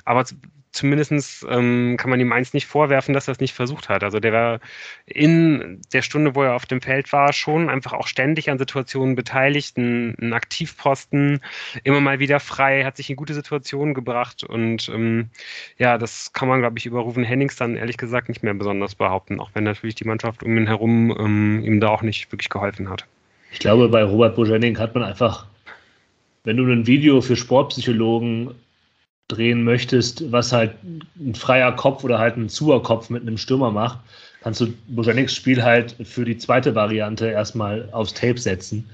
[0.06, 0.26] Aber
[0.74, 4.04] zumindest ähm, kann man ihm eins nicht vorwerfen, dass er es nicht versucht hat.
[4.04, 4.60] Also der war
[5.06, 9.16] in der Stunde, wo er auf dem Feld war, schon einfach auch ständig an Situationen
[9.16, 11.42] beteiligt, ein, Aktivposten,
[11.84, 15.30] immer mal wieder frei, hat sich in gute Situationen gebracht und ähm,
[15.78, 18.96] ja, das kann man, glaube ich, über Ruven Hennings dann ehrlich gesagt nicht mehr besonders
[18.96, 22.50] behaupten, auch wenn natürlich die Mannschaft um ihn herum ähm, ihm da auch nicht wirklich
[22.50, 23.08] geholfen hat.
[23.54, 25.46] Ich glaube, bei Robert Bojanik hat man einfach,
[26.44, 28.50] wenn du ein Video für Sportpsychologen
[29.28, 33.72] drehen möchtest, was halt ein freier Kopf oder halt ein zuer Kopf mit einem Stürmer
[33.72, 34.00] macht,
[34.42, 38.90] kannst du Bojaniks Spiel halt für die zweite Variante erstmal aufs Tape setzen.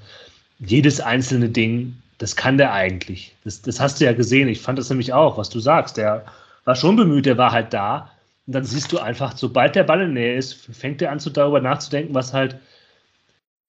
[0.59, 3.33] Jedes einzelne Ding, das kann der eigentlich.
[3.45, 4.49] Das, das hast du ja gesehen.
[4.49, 5.95] Ich fand das nämlich auch, was du sagst.
[5.95, 6.25] Der
[6.65, 8.11] war schon bemüht, der war halt da.
[8.45, 11.19] Und dann siehst du einfach, sobald der Ball in der Nähe ist, fängt er an,
[11.19, 12.57] so darüber nachzudenken, was halt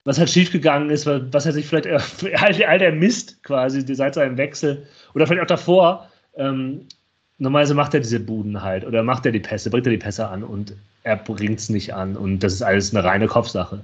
[0.05, 1.99] was halt schiefgegangen ist, was er sich vielleicht, äh,
[2.67, 6.87] all, der Mist quasi seit seinem Wechsel oder vielleicht auch davor, ähm,
[7.39, 10.29] normalerweise macht er diese Buden halt oder macht er die Pässe, bringt er die Pässe
[10.29, 13.83] an und er bringt es nicht an und das ist alles eine reine Kopfsache.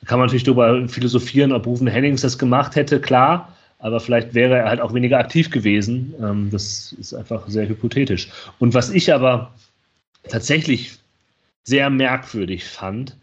[0.00, 4.34] Da kann man natürlich darüber philosophieren, ob Rufen Hennings das gemacht hätte, klar, aber vielleicht
[4.34, 6.14] wäre er halt auch weniger aktiv gewesen.
[6.20, 8.28] Ähm, das ist einfach sehr hypothetisch.
[8.58, 9.52] Und was ich aber
[10.28, 10.98] tatsächlich
[11.64, 13.16] sehr merkwürdig fand,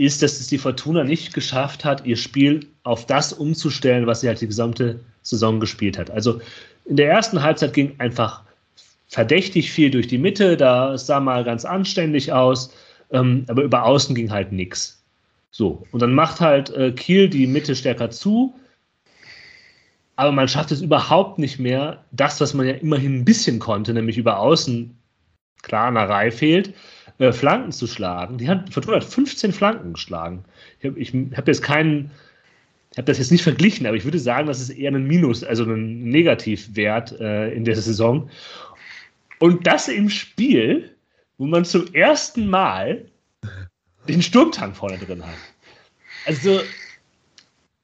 [0.00, 4.28] ist, dass es die Fortuna nicht geschafft hat, ihr Spiel auf das umzustellen, was sie
[4.28, 6.10] halt die gesamte Saison gespielt hat.
[6.10, 6.40] Also
[6.86, 8.42] in der ersten Halbzeit ging einfach
[9.08, 12.72] verdächtig viel durch die Mitte, da sah mal ganz anständig aus,
[13.12, 15.04] ähm, aber über außen ging halt nichts.
[15.50, 18.54] So, und dann macht halt äh, Kiel die Mitte stärker zu,
[20.16, 23.92] aber man schafft es überhaupt nicht mehr, das, was man ja immerhin ein bisschen konnte,
[23.92, 24.96] nämlich über außen,
[25.60, 26.72] klar, eine Reihe fehlt,
[27.20, 28.38] äh, Flanken zu schlagen.
[28.38, 30.42] Die hat, Fortuna hat 15 Flanken geschlagen.
[30.80, 32.10] Ich habe hab jetzt keinen,
[32.92, 35.44] ich habe das jetzt nicht verglichen, aber ich würde sagen, das ist eher ein Minus,
[35.44, 38.30] also ein Negativwert äh, in der Saison.
[39.38, 40.96] Und das im Spiel,
[41.36, 43.04] wo man zum ersten Mal
[44.08, 45.34] den Sturmtank vorne drin hat.
[46.24, 46.60] Also,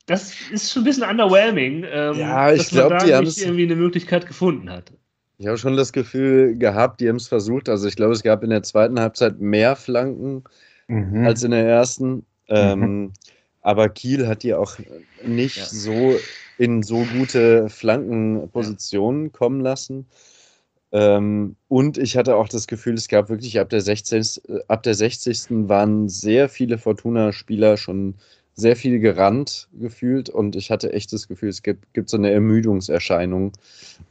[0.06, 3.76] das ist schon ein bisschen underwhelming, ähm, ja, ich dass man da nicht irgendwie eine
[3.76, 4.92] Möglichkeit gefunden hat.
[5.38, 7.68] Ich habe schon das Gefühl gehabt, die haben es versucht.
[7.68, 10.44] Also ich glaube, es gab in der zweiten Halbzeit mehr Flanken
[10.88, 11.26] mhm.
[11.26, 12.24] als in der ersten.
[12.48, 13.12] Ähm, mhm.
[13.60, 14.78] Aber Kiel hat die auch
[15.24, 15.64] nicht ja.
[15.64, 16.14] so
[16.58, 20.06] in so gute Flankenpositionen kommen lassen.
[20.92, 24.40] Ähm, und ich hatte auch das Gefühl, es gab wirklich ab der 60.
[24.68, 25.68] Ab der 60.
[25.68, 28.14] waren sehr viele Fortuna-Spieler schon
[28.56, 32.30] sehr viel gerannt gefühlt und ich hatte echt das Gefühl, es gibt, gibt so eine
[32.30, 33.52] Ermüdungserscheinung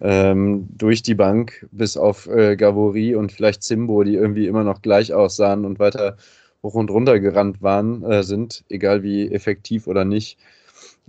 [0.02, 4.84] ähm, durch die Bank, bis auf äh, Gavori und vielleicht Zimbo, die irgendwie immer noch
[4.84, 6.18] gleich aussahen und weiter
[6.62, 10.38] hoch und runter gerannt waren, äh, sind, egal wie effektiv oder nicht,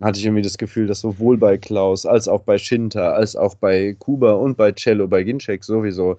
[0.00, 3.54] hatte ich irgendwie das Gefühl, dass sowohl bei Klaus als auch bei Schinter, als auch
[3.54, 6.16] bei Kuba und bei Cello, bei Ginczek sowieso,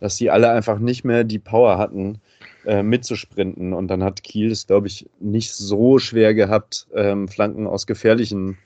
[0.00, 2.20] dass die alle einfach nicht mehr die Power hatten,
[2.66, 3.72] äh, mitzusprinten.
[3.72, 8.58] Und dann hat Kiel es, glaube ich, nicht so schwer gehabt, ähm, Flanken aus gefährlichen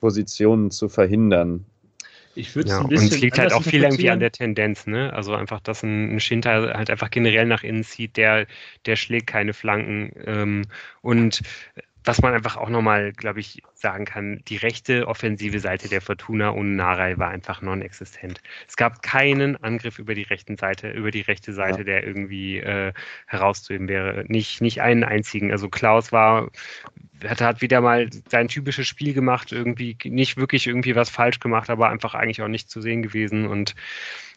[0.00, 1.64] Positionen zu verhindern.
[2.34, 3.08] Ich würde ja, ein bisschen.
[3.08, 5.12] Und es liegt halt auch viel irgendwie an der Tendenz, ne?
[5.12, 8.46] Also einfach, dass ein, ein Schinter halt einfach generell nach innen zieht, der,
[8.86, 10.12] der schlägt keine Flanken.
[10.24, 10.62] Ähm,
[11.02, 11.42] und
[12.08, 16.52] was man einfach auch nochmal, glaube ich, sagen kann, die rechte offensive Seite der Fortuna
[16.52, 18.40] ohne Narei war einfach non-existent.
[18.66, 21.84] Es gab keinen Angriff über die rechten Seite, über die rechte Seite, ja.
[21.84, 22.94] der irgendwie äh,
[23.26, 24.24] herauszuheben wäre.
[24.26, 25.52] Nicht, nicht einen einzigen.
[25.52, 26.48] Also Klaus war,
[27.22, 31.68] hat, hat wieder mal sein typisches Spiel gemacht, irgendwie nicht wirklich irgendwie was falsch gemacht,
[31.68, 33.74] aber einfach eigentlich auch nicht zu sehen gewesen und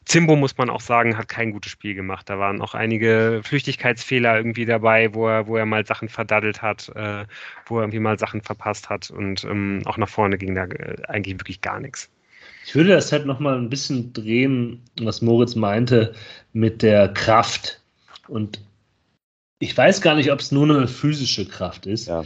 [0.05, 2.29] Zimbo, muss man auch sagen, hat kein gutes Spiel gemacht.
[2.29, 6.89] Da waren auch einige Flüchtigkeitsfehler irgendwie dabei, wo er, wo er mal Sachen verdaddelt hat,
[6.95, 7.25] äh,
[7.65, 10.95] wo er irgendwie mal Sachen verpasst hat und ähm, auch nach vorne ging da äh,
[11.07, 12.09] eigentlich wirklich gar nichts.
[12.65, 16.13] Ich würde das halt nochmal ein bisschen drehen, was Moritz meinte,
[16.53, 17.81] mit der Kraft.
[18.27, 18.59] Und
[19.59, 22.07] ich weiß gar nicht, ob es nur eine physische Kraft ist.
[22.07, 22.25] Ja.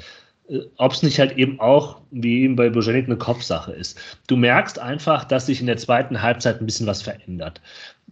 [0.50, 3.98] Äh, ob es nicht halt eben auch, wie eben bei Bojanik, eine Kopfsache ist.
[4.28, 7.62] Du merkst einfach, dass sich in der zweiten Halbzeit ein bisschen was verändert.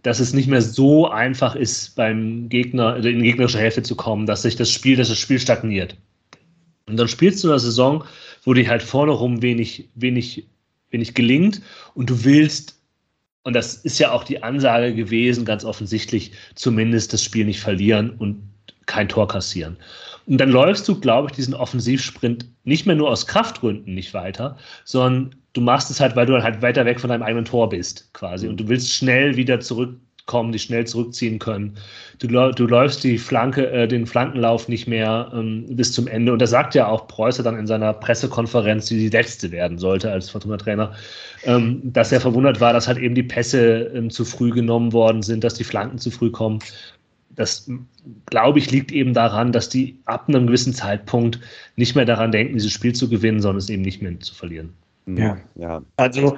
[0.02, 4.26] Dass es nicht mehr so einfach ist, beim Gegner, in die gegnerische Hälfte zu kommen,
[4.26, 5.96] dass sich das Spiel, dass das Spiel stagniert.
[6.86, 8.04] Und dann spielst du eine Saison,
[8.42, 10.46] wo dir halt vorne rum wenig, wenig,
[10.90, 11.62] wenig gelingt
[11.94, 12.78] und du willst,
[13.44, 18.10] und das ist ja auch die Ansage gewesen, ganz offensichtlich, zumindest das Spiel nicht verlieren
[18.10, 18.53] und
[18.86, 19.76] kein Tor kassieren.
[20.26, 24.56] Und dann läufst du, glaube ich, diesen Offensivsprint nicht mehr nur aus Kraftgründen nicht weiter,
[24.84, 27.68] sondern du machst es halt, weil du dann halt weiter weg von deinem eigenen Tor
[27.68, 28.48] bist, quasi.
[28.48, 31.76] Und du willst schnell wieder zurückkommen, dich schnell zurückziehen können.
[32.18, 36.32] Du, du läufst die Flanke, äh, den Flankenlauf nicht mehr ähm, bis zum Ende.
[36.32, 40.10] Und da sagt ja auch Preußer dann in seiner Pressekonferenz, die die letzte werden sollte
[40.10, 40.92] als Fortuna-Trainer,
[41.44, 45.22] ähm, dass er verwundert war, dass halt eben die Pässe ähm, zu früh genommen worden
[45.22, 46.60] sind, dass die Flanken zu früh kommen
[47.36, 47.70] das,
[48.26, 51.40] glaube ich, liegt eben daran, dass die ab einem gewissen Zeitpunkt
[51.76, 54.72] nicht mehr daran denken, dieses Spiel zu gewinnen, sondern es eben nicht mehr zu verlieren.
[55.06, 55.82] Ja, ja.
[55.96, 56.36] Also,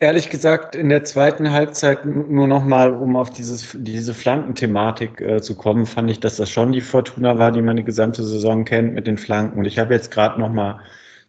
[0.00, 5.40] ehrlich gesagt, in der zweiten Halbzeit nur noch mal, um auf dieses, diese Flankenthematik äh,
[5.40, 8.64] zu kommen, fand ich, dass das schon die Fortuna war, die man die gesamte Saison
[8.64, 9.58] kennt mit den Flanken.
[9.58, 10.80] Und ich habe jetzt gerade noch mal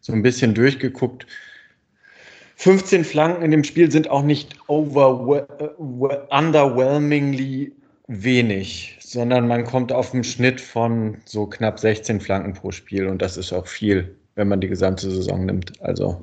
[0.01, 1.25] so ein bisschen durchgeguckt
[2.55, 5.45] 15 Flanken in dem Spiel sind auch nicht over,
[6.29, 7.73] underwhelmingly
[8.07, 13.21] wenig, sondern man kommt auf einen Schnitt von so knapp 16 Flanken pro Spiel und
[13.21, 15.73] das ist auch viel, wenn man die gesamte Saison nimmt.
[15.81, 16.21] Also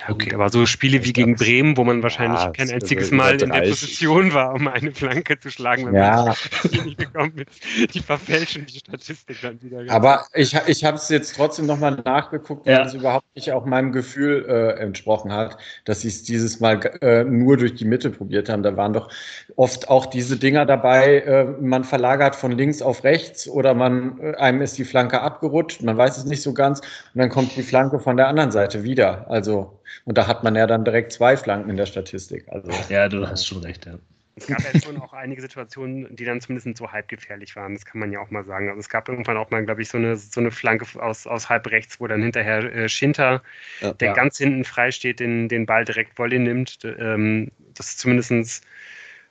[0.00, 3.40] ja, okay, aber so Spiele wie gegen Bremen, wo man wahrscheinlich ja, kein einziges Mal
[3.40, 6.24] in der Position war, um eine Flanke zu schlagen, wenn ja.
[6.24, 9.82] man nicht gekommen ist, die verfälschen die Statistik dann wieder.
[9.92, 12.84] Aber ich, ich habe es jetzt trotzdem nochmal nachgeguckt, weil ja.
[12.84, 17.24] es überhaupt nicht auch meinem Gefühl äh, entsprochen hat, dass sie es dieses Mal äh,
[17.24, 18.62] nur durch die Mitte probiert haben.
[18.62, 19.10] Da waren doch
[19.56, 24.34] oft auch diese Dinger dabei, äh, man verlagert von links auf rechts oder man äh,
[24.36, 27.62] einem ist die Flanke abgerutscht, man weiß es nicht so ganz und dann kommt die
[27.62, 29.30] Flanke von der anderen Seite wieder.
[29.30, 32.44] Also und da hat man ja dann direkt zwei Flanken in der Statistik.
[32.48, 33.94] Also, ja, du hast schon recht, ja.
[34.36, 37.74] Es gab ja schon auch einige Situationen, die dann zumindest so halbgefährlich waren.
[37.74, 38.68] Das kann man ja auch mal sagen.
[38.68, 41.48] Also es gab irgendwann auch mal, glaube ich, so eine, so eine Flanke aus, aus
[41.50, 43.42] halb rechts, wo dann hinterher äh, Schinter,
[43.80, 44.14] ja, der ja.
[44.14, 46.78] ganz hinten frei steht, den, den Ball direkt Volley nimmt.
[46.84, 48.64] Ähm, das ist zumindest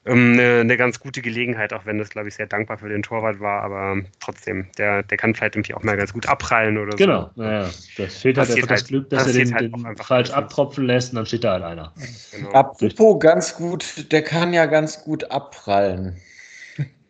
[0.05, 3.39] eine, eine, ganz gute Gelegenheit, auch wenn das, glaube ich, sehr dankbar für den Torwart
[3.39, 7.23] war, aber trotzdem, der, der kann vielleicht irgendwie auch mal ganz gut abprallen oder genau,
[7.23, 7.31] so.
[7.35, 10.31] Genau, naja, das fehlt halt einfach halt, das Glück, dass er den, halt den falsch
[10.31, 11.93] abtropfen lässt und dann steht da halt einer.
[12.31, 12.51] Genau.
[12.51, 16.15] Apropos ganz gut, der kann ja ganz gut abprallen.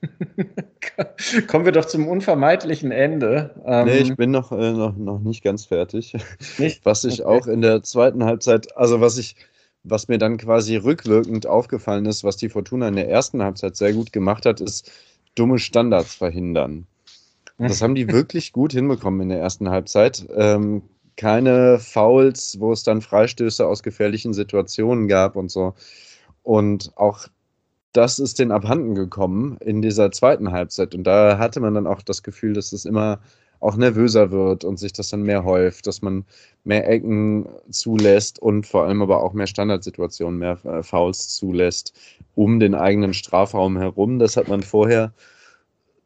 [1.48, 3.54] Kommen wir doch zum unvermeidlichen Ende.
[3.66, 6.14] Ähm, nee, ich bin noch, äh, noch, noch nicht ganz fertig.
[6.58, 6.86] Nicht?
[6.86, 7.30] Was ich okay.
[7.30, 9.36] auch in der zweiten Halbzeit, also was ich
[9.84, 13.94] was mir dann quasi rückwirkend aufgefallen ist, was die Fortuna in der ersten Halbzeit sehr
[13.94, 14.92] gut gemacht hat, ist
[15.36, 16.86] dumme Standards verhindern.
[17.58, 20.26] Das haben die wirklich gut hinbekommen in der ersten Halbzeit.
[20.36, 20.84] Ähm,
[21.16, 25.74] keine Fouls, wo es dann Freistöße aus gefährlichen Situationen gab und so.
[26.44, 27.28] Und auch
[27.92, 30.96] das ist den abhanden gekommen in dieser zweiten Halbzeit.
[30.96, 33.20] Und da hatte man dann auch das Gefühl, dass es immer
[33.60, 36.26] auch nervöser wird und sich das dann mehr häuft, dass man
[36.64, 41.94] mehr Ecken zulässt und vor allem aber auch mehr Standardsituationen, mehr äh, Fouls zulässt
[42.36, 44.20] um den eigenen Strafraum herum.
[44.20, 45.14] Das hat man vorher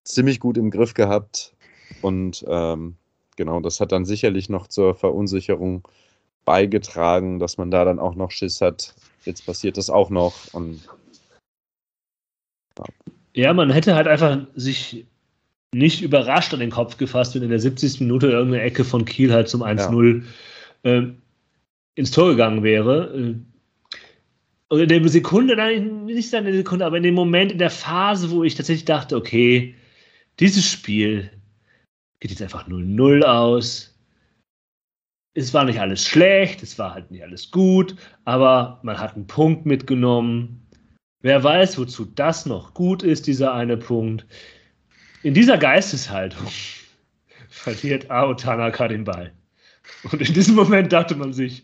[0.04, 1.54] ziemlich gut im Griff gehabt
[2.02, 2.96] und ähm,
[3.36, 5.88] genau, das hat dann sicherlich noch zur Verunsicherung
[6.46, 8.96] beigetragen, dass man da dann auch noch Schiss hat.
[9.26, 10.82] Jetzt passiert das auch noch und
[12.80, 12.86] ja.
[13.34, 15.06] ja, man hätte halt einfach sich
[15.74, 18.02] nicht überrascht an den Kopf gefasst, wenn in der 70.
[18.02, 20.24] Minute irgendeine Ecke von Kiel halt zum 1-0
[20.84, 20.91] ja.
[20.91, 21.08] äh,
[21.95, 23.14] ins Tor gegangen wäre.
[23.16, 23.36] Äh,
[24.70, 27.70] und in der Sekunde, nein, nicht in der Sekunde, aber in dem Moment, in der
[27.70, 29.76] Phase, wo ich tatsächlich dachte, okay,
[30.40, 31.30] dieses Spiel
[32.20, 33.95] geht jetzt einfach 0-0 aus.
[35.36, 37.95] es war nicht alles schlecht, es war halt nicht alles gut,
[38.26, 40.66] aber man hat einen Punkt mitgenommen.
[41.22, 44.26] Wer weiß, wozu das noch gut ist, dieser eine Punkt.
[45.24, 46.48] In dieser Geisteshaltung
[47.50, 49.34] verliert Ao Tanaka den Ball.
[50.12, 51.64] Und in diesem Moment dachte man sich,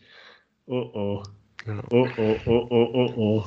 [0.65, 1.23] oh oh,
[1.91, 3.45] oh oh, oh oh, oh oh.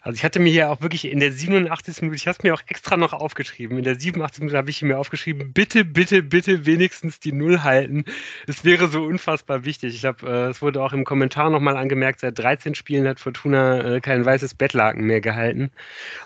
[0.00, 2.02] Also ich hatte mir hier auch wirklich in der 87.
[2.02, 4.40] Minute, ich habe es mir auch extra noch aufgeschrieben, in der 87.
[4.40, 8.04] Minute habe ich mir aufgeschrieben, bitte, bitte, bitte wenigstens die Null halten.
[8.46, 9.94] Es wäre so unfassbar wichtig.
[9.94, 13.96] Ich glaube, äh, es wurde auch im Kommentar nochmal angemerkt, seit 13 Spielen hat Fortuna
[13.96, 15.70] äh, kein weißes Bettlaken mehr gehalten.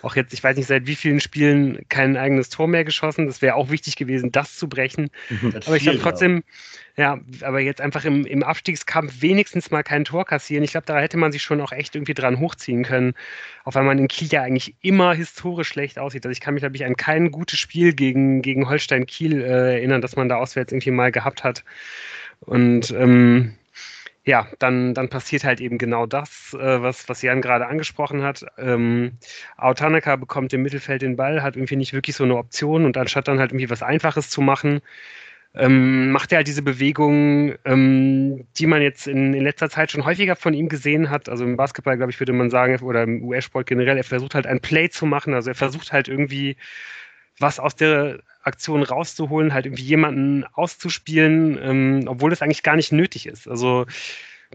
[0.03, 3.25] Auch jetzt, ich weiß nicht, seit wie vielen Spielen kein eigenes Tor mehr geschossen.
[3.25, 5.09] Das wäre auch wichtig gewesen, das zu brechen.
[5.53, 6.43] Das Aber ich glaube trotzdem,
[6.95, 10.63] ja, aber jetzt einfach im, im Abstiegskampf wenigstens mal kein Tor kassieren.
[10.63, 13.13] Ich glaube, da hätte man sich schon auch echt irgendwie dran hochziehen können.
[13.63, 16.23] Auch weil man in Kiel ja eigentlich immer historisch schlecht aussieht.
[16.25, 19.73] Also ich kann mich, glaube ich, an kein gutes Spiel gegen, gegen Holstein Kiel äh,
[19.77, 21.63] erinnern, dass man da auswärts irgendwie mal gehabt hat.
[22.41, 23.55] Und ähm,
[24.25, 28.45] ja, dann, dann passiert halt eben genau das, äh, was, was Jan gerade angesprochen hat.
[28.57, 29.13] Ähm,
[29.57, 33.27] Autanaka bekommt im Mittelfeld den Ball, hat irgendwie nicht wirklich so eine Option und anstatt
[33.27, 34.81] dann halt irgendwie was Einfaches zu machen,
[35.55, 40.05] ähm, macht er halt diese Bewegung, ähm, die man jetzt in, in, letzter Zeit schon
[40.05, 41.29] häufiger von ihm gesehen hat.
[41.29, 44.47] Also im Basketball, glaube ich, würde man sagen, oder im US-Sport generell, er versucht halt
[44.47, 45.33] ein Play zu machen.
[45.33, 46.57] Also er versucht halt irgendwie
[47.39, 52.91] was aus der Aktion rauszuholen, halt irgendwie jemanden auszuspielen, ähm, obwohl das eigentlich gar nicht
[52.91, 53.47] nötig ist.
[53.47, 53.85] Also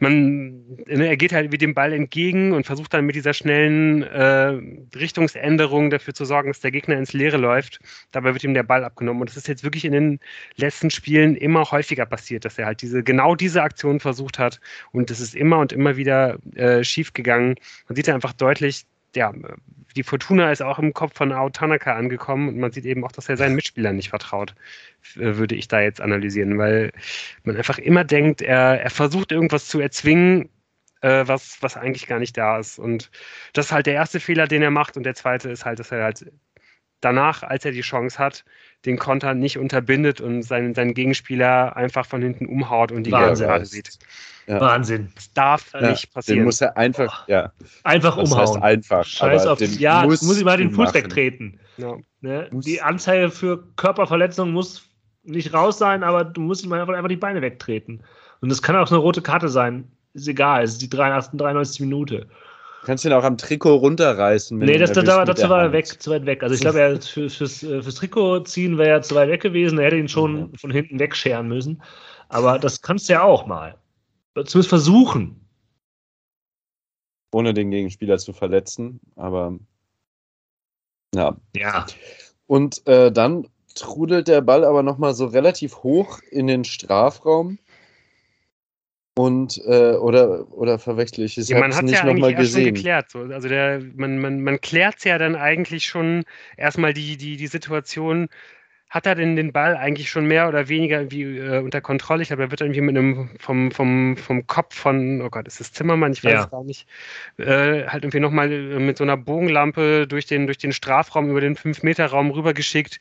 [0.00, 4.02] man, ne, er geht halt wie dem Ball entgegen und versucht dann mit dieser schnellen
[4.02, 4.60] äh,
[4.96, 7.80] Richtungsänderung dafür zu sorgen, dass der Gegner ins Leere läuft.
[8.12, 9.22] Dabei wird ihm der Ball abgenommen.
[9.22, 10.20] Und das ist jetzt wirklich in den
[10.56, 14.60] letzten Spielen immer häufiger passiert, dass er halt diese, genau diese Aktion versucht hat.
[14.92, 17.56] Und das ist immer und immer wieder äh, schief gegangen.
[17.88, 18.84] Man sieht ja einfach deutlich,
[19.14, 19.32] ja,
[19.96, 23.12] die Fortuna ist auch im Kopf von Ao Tanaka angekommen und man sieht eben auch,
[23.12, 24.54] dass er seinen Mitspielern nicht vertraut,
[25.16, 26.92] äh, würde ich da jetzt analysieren, weil
[27.44, 30.50] man einfach immer denkt, er, er versucht irgendwas zu erzwingen,
[31.00, 32.78] äh, was, was eigentlich gar nicht da ist.
[32.78, 33.10] Und
[33.52, 35.92] das ist halt der erste Fehler, den er macht und der zweite ist halt, dass
[35.92, 36.30] er halt
[37.00, 38.44] danach, als er die Chance hat,
[38.84, 43.64] den Konter nicht unterbindet und seinen, seinen Gegenspieler einfach von hinten umhaut und die gerade
[43.64, 43.98] sieht.
[44.46, 44.60] Ja.
[44.60, 45.12] Wahnsinn.
[45.14, 46.38] Das darf ja, nicht passieren.
[46.38, 47.30] Den muss er einfach, oh.
[47.30, 47.52] ja.
[47.84, 48.48] Einfach das umhauen.
[48.48, 49.04] Heißt einfach.
[49.04, 51.60] Scheiß auf, ja, muss, muss ich mal den Fuß wegtreten.
[51.76, 51.96] Ja.
[52.22, 52.48] Ne?
[52.52, 54.88] Die Anzeige für Körperverletzung muss
[55.22, 58.02] nicht raus sein, aber du musst ihm einfach, einfach die Beine wegtreten.
[58.40, 59.90] Und das kann auch eine rote Karte sein.
[60.14, 61.38] Ist egal, es ist die 93.
[61.38, 61.80] 93.
[61.80, 62.28] Minute.
[62.80, 64.56] Du kannst ihn auch am Trikot runterreißen.
[64.58, 66.42] Nee, das, das, das war weg, zu weit weg.
[66.42, 69.42] Also ich glaube, er für, fürs, äh, fürs Trikot ziehen wäre er zu weit weg
[69.42, 69.78] gewesen.
[69.78, 71.82] Er hätte ihn schon von hinten wegscheren müssen.
[72.28, 73.76] Aber das kannst du ja auch mal.
[74.34, 75.40] Zumindest versuchen.
[77.32, 79.58] Ohne den Gegenspieler zu verletzen, aber
[81.14, 81.36] ja.
[81.54, 81.86] Ja.
[82.46, 87.58] Und äh, dann trudelt der Ball aber nochmal so relativ hoch in den Strafraum.
[89.18, 91.48] Und, äh, oder, oder verwechsel ich es?
[91.48, 93.10] Ja, man hat es ja erst schon geklärt.
[93.10, 93.18] So.
[93.18, 96.22] Also der, man, man, man klärt ja dann eigentlich schon
[96.56, 98.28] erstmal die, die, die Situation,
[98.90, 102.22] hat er denn den Ball eigentlich schon mehr oder weniger irgendwie äh, unter Kontrolle?
[102.22, 105.58] Ich glaube, er wird irgendwie mit einem vom, vom, vom Kopf von, oh Gott, ist
[105.58, 106.12] das Zimmermann?
[106.12, 106.44] Ich weiß ja.
[106.44, 106.86] es gar nicht.
[107.38, 111.40] Äh, halt irgendwie nochmal äh, mit so einer Bogenlampe durch den, durch den Strafraum über
[111.40, 113.00] den 5-Meter-Raum rübergeschickt.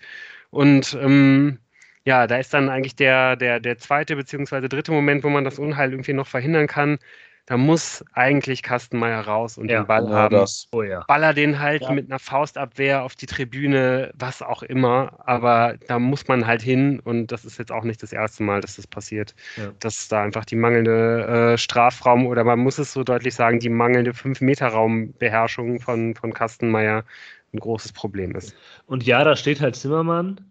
[0.49, 1.59] Und ähm,
[2.07, 5.59] ja, da ist dann eigentlich der, der, der zweite beziehungsweise dritte Moment, wo man das
[5.59, 6.99] Unheil irgendwie noch verhindern kann
[7.47, 10.35] da muss eigentlich Kastenmeier raus und ja, den Ball genau haben.
[10.35, 10.67] Das.
[10.73, 11.05] Oh, ja.
[11.07, 11.91] Baller den halt ja.
[11.93, 15.17] mit einer Faustabwehr auf die Tribüne, was auch immer.
[15.25, 18.59] Aber da muss man halt hin und das ist jetzt auch nicht das erste Mal,
[18.59, 19.33] dass das passiert.
[19.79, 23.69] Dass da einfach die mangelnde äh, Strafraum oder man muss es so deutlich sagen, die
[23.69, 27.05] mangelnde 5-Meter-Raumbeherrschung von, von Kastenmeier
[27.53, 28.57] ein großes Problem ist.
[28.87, 30.41] Und ja, da steht halt Zimmermann,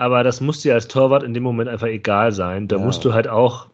[0.00, 2.68] aber das muss dir als Torwart in dem Moment einfach egal sein.
[2.68, 3.68] Da musst du halt auch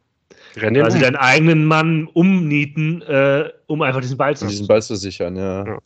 [0.56, 1.02] Rennen quasi um.
[1.04, 5.64] deinen eigenen Mann umnieten, äh, um einfach diesen Ball zu diesen Ball zu sichern, ja.
[5.64, 5.78] ja.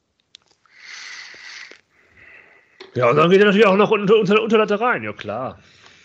[2.95, 5.59] Ja, und dann geht er natürlich auch noch unter, unter, unter Latte rein, ja klar.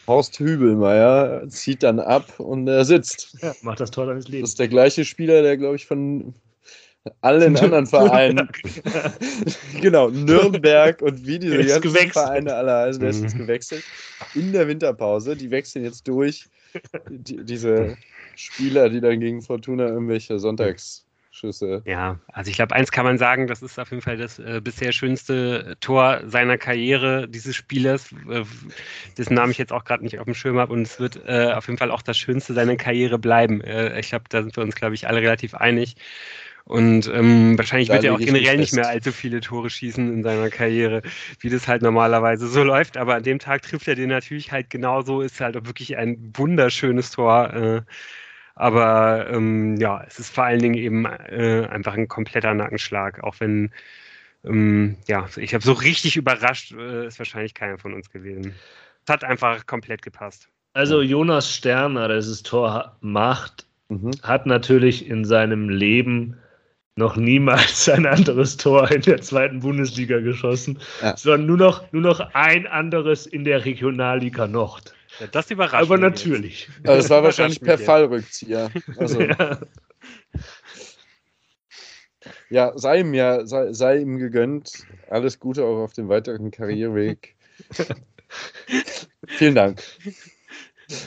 [0.05, 3.37] Horst Hübelmeier zieht dann ab und er sitzt.
[3.41, 4.49] Ja, macht das Tor seines Lebens.
[4.49, 6.35] Das ist der gleiche Spieler, der, glaube ich, von
[7.21, 8.49] allen anderen Vereinen.
[9.81, 12.13] genau, Nürnberg und wie diese ganzen gewechselt.
[12.13, 13.39] Vereine alle heißen, der ist jetzt mhm.
[13.39, 13.83] gewechselt.
[14.33, 16.45] In der Winterpause, die wechseln jetzt durch.
[17.09, 17.95] Die, diese
[18.35, 21.83] Spieler, die dann gegen Fortuna irgendwelche Sonntagsschüsse.
[21.85, 24.59] Ja, also ich glaube, eins kann man sagen, das ist auf jeden Fall das äh,
[24.61, 28.43] bisher schönste Tor seiner Karriere dieses Spielers, äh,
[29.17, 31.53] dessen Namen ich jetzt auch gerade nicht auf dem Schirm habe und es wird äh,
[31.53, 33.61] auf jeden Fall auch das schönste seiner Karriere bleiben.
[33.61, 35.95] Äh, ich glaube, da sind wir uns, glaube ich, alle relativ einig.
[36.65, 40.23] Und ähm, wahrscheinlich da wird er auch generell nicht mehr allzu viele Tore schießen in
[40.23, 41.03] seiner Karriere,
[41.39, 42.97] wie das halt normalerweise so läuft.
[42.97, 45.21] Aber an dem Tag trifft er den natürlich halt genauso.
[45.21, 47.53] Ist halt auch wirklich ein wunderschönes Tor.
[47.53, 47.81] Äh,
[48.55, 53.35] Aber ähm, ja, es ist vor allen Dingen eben äh, einfach ein kompletter Nackenschlag, auch
[53.39, 53.71] wenn
[54.45, 58.53] ähm, ja, ich habe so richtig überrascht, äh, ist wahrscheinlich keiner von uns gewesen.
[59.05, 60.49] Es hat einfach komplett gepasst.
[60.73, 64.11] Also Jonas Sterner, der dieses Tor macht, mhm.
[64.23, 66.37] hat natürlich in seinem Leben
[66.97, 71.15] noch niemals ein anderes Tor in der zweiten Bundesliga geschossen, ja.
[71.17, 74.93] sondern nur noch, nur noch ein anderes in der Regionalliga Nord.
[75.19, 76.69] Ja, das überrascht Aber natürlich.
[76.83, 78.69] Also das war wahrscheinlich per Fallrückzieher.
[78.97, 79.21] Also.
[79.21, 79.59] ja.
[82.49, 84.85] ja, sei ihm ja, sei, sei, ihm gegönnt.
[85.09, 87.35] Alles Gute auch auf dem weiteren Karriereweg.
[89.27, 89.81] Vielen Dank.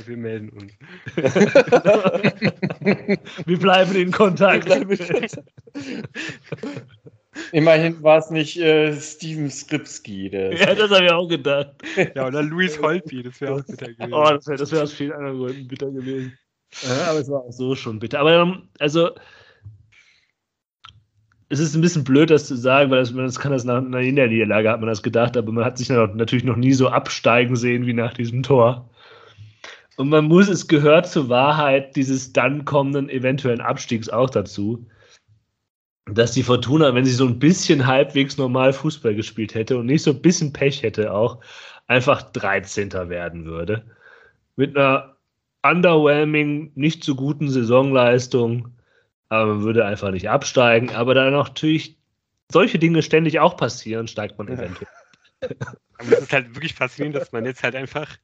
[0.06, 0.72] Wir melden uns.
[3.46, 4.66] wir bleiben in Kontakt.
[4.66, 5.38] Bleiben in Kontakt.
[7.52, 10.28] Immerhin war es nicht äh, Steven Skripski.
[10.28, 11.74] ja, das habe ich auch gedacht.
[12.14, 14.12] Ja, oder Luis Holtby, das wäre auch bitter gewesen.
[14.12, 16.38] Oh, das wäre wär aus vielen anderen Gründen bitter gewesen.
[16.82, 18.20] Ja, aber es war auch so schon bitter.
[18.20, 19.10] Aber ähm, also,
[21.48, 24.00] es ist ein bisschen blöd, das zu sagen, weil das, das kann das nach einer
[24.00, 27.86] Niederlage, hat man das gedacht, aber man hat sich natürlich noch nie so absteigen sehen
[27.86, 28.87] wie nach diesem Tor.
[29.98, 34.86] Und man muss, es gehört zur Wahrheit dieses dann kommenden eventuellen Abstiegs auch dazu,
[36.06, 40.04] dass die Fortuna, wenn sie so ein bisschen halbwegs normal Fußball gespielt hätte und nicht
[40.04, 41.40] so ein bisschen Pech hätte, auch
[41.88, 42.92] einfach 13.
[43.08, 43.84] werden würde.
[44.54, 45.16] Mit einer
[45.64, 48.68] underwhelming, nicht so guten Saisonleistung,
[49.28, 50.94] aber man würde einfach nicht absteigen.
[50.94, 51.98] Aber da natürlich
[52.52, 54.88] solche Dinge ständig auch passieren, steigt man eventuell.
[56.00, 58.16] Aber es ist halt wirklich faszinierend, dass man jetzt halt einfach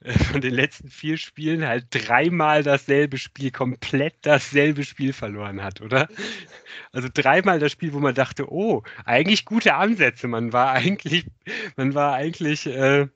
[0.30, 6.08] von den letzten vier Spielen halt dreimal dasselbe Spiel, komplett dasselbe Spiel verloren hat, oder?
[6.92, 10.28] Also dreimal das Spiel, wo man dachte, oh, eigentlich gute Ansätze.
[10.28, 11.26] Man war eigentlich,
[11.76, 13.08] man war eigentlich äh,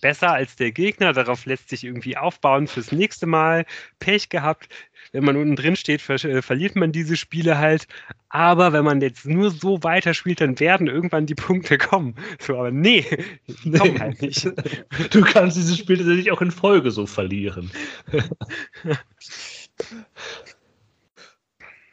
[0.00, 1.12] besser als der Gegner.
[1.12, 3.64] Darauf lässt sich irgendwie aufbauen fürs nächste Mal.
[3.98, 4.68] Pech gehabt.
[5.12, 7.88] Wenn man unten drin steht, ver äh, verliert man diese Spiele halt.
[8.28, 12.14] Aber wenn man jetzt nur so weiterspielt, dann werden irgendwann die Punkte kommen.
[12.38, 13.06] So, aber nee,
[13.46, 14.46] die kommen halt nicht.
[15.10, 17.70] Du kannst dieses Spiel tatsächlich auch in Folge so verlieren.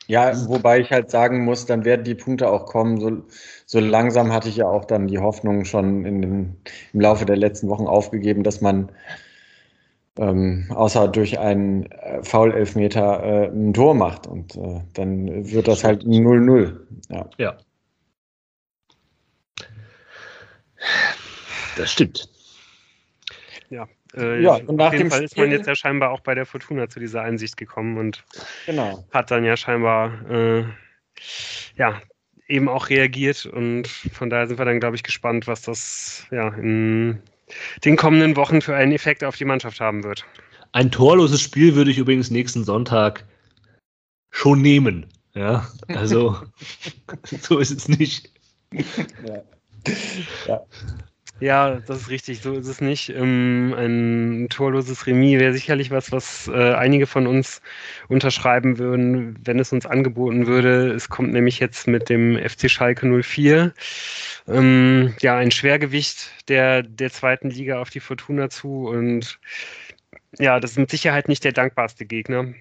[0.07, 2.99] Ja, wobei ich halt sagen muss, dann werden die Punkte auch kommen.
[2.99, 3.23] So,
[3.65, 6.57] so langsam hatte ich ja auch dann die Hoffnung schon in den,
[6.93, 8.91] im Laufe der letzten Wochen aufgegeben, dass man
[10.17, 14.27] ähm, außer durch einen äh, Foul-Elfmeter äh, ein Tor macht.
[14.27, 16.79] Und äh, dann wird das halt 0-0.
[17.09, 17.29] Ja.
[17.37, 17.57] ja.
[21.75, 22.29] Das stimmt.
[23.69, 26.35] Ja, äh, ja, und nach auf jeden Fall ist man jetzt ja scheinbar auch bei
[26.35, 28.23] der Fortuna zu dieser Einsicht gekommen und
[28.65, 29.03] genau.
[29.11, 30.63] hat dann ja scheinbar äh,
[31.75, 31.99] ja,
[32.47, 36.49] eben auch reagiert und von daher sind wir dann, glaube ich, gespannt, was das ja
[36.49, 37.21] in
[37.83, 40.25] den kommenden Wochen für einen Effekt auf die Mannschaft haben wird.
[40.71, 43.25] Ein torloses Spiel würde ich übrigens nächsten Sonntag
[44.29, 45.05] schon nehmen.
[45.33, 46.37] Ja, also
[47.41, 48.29] so ist es nicht.
[48.71, 49.41] Ja.
[50.47, 50.65] ja.
[51.41, 53.09] Ja, das ist richtig, so ist es nicht.
[53.09, 57.61] Ähm, ein torloses Remis wäre sicherlich was, was äh, einige von uns
[58.07, 60.93] unterschreiben würden, wenn es uns angeboten würde.
[60.93, 63.73] Es kommt nämlich jetzt mit dem FC Schalke 04
[64.47, 69.39] ähm, ja ein Schwergewicht der, der zweiten Liga auf die Fortuna zu und
[70.39, 72.53] ja, das ist mit Sicherheit nicht der dankbarste Gegner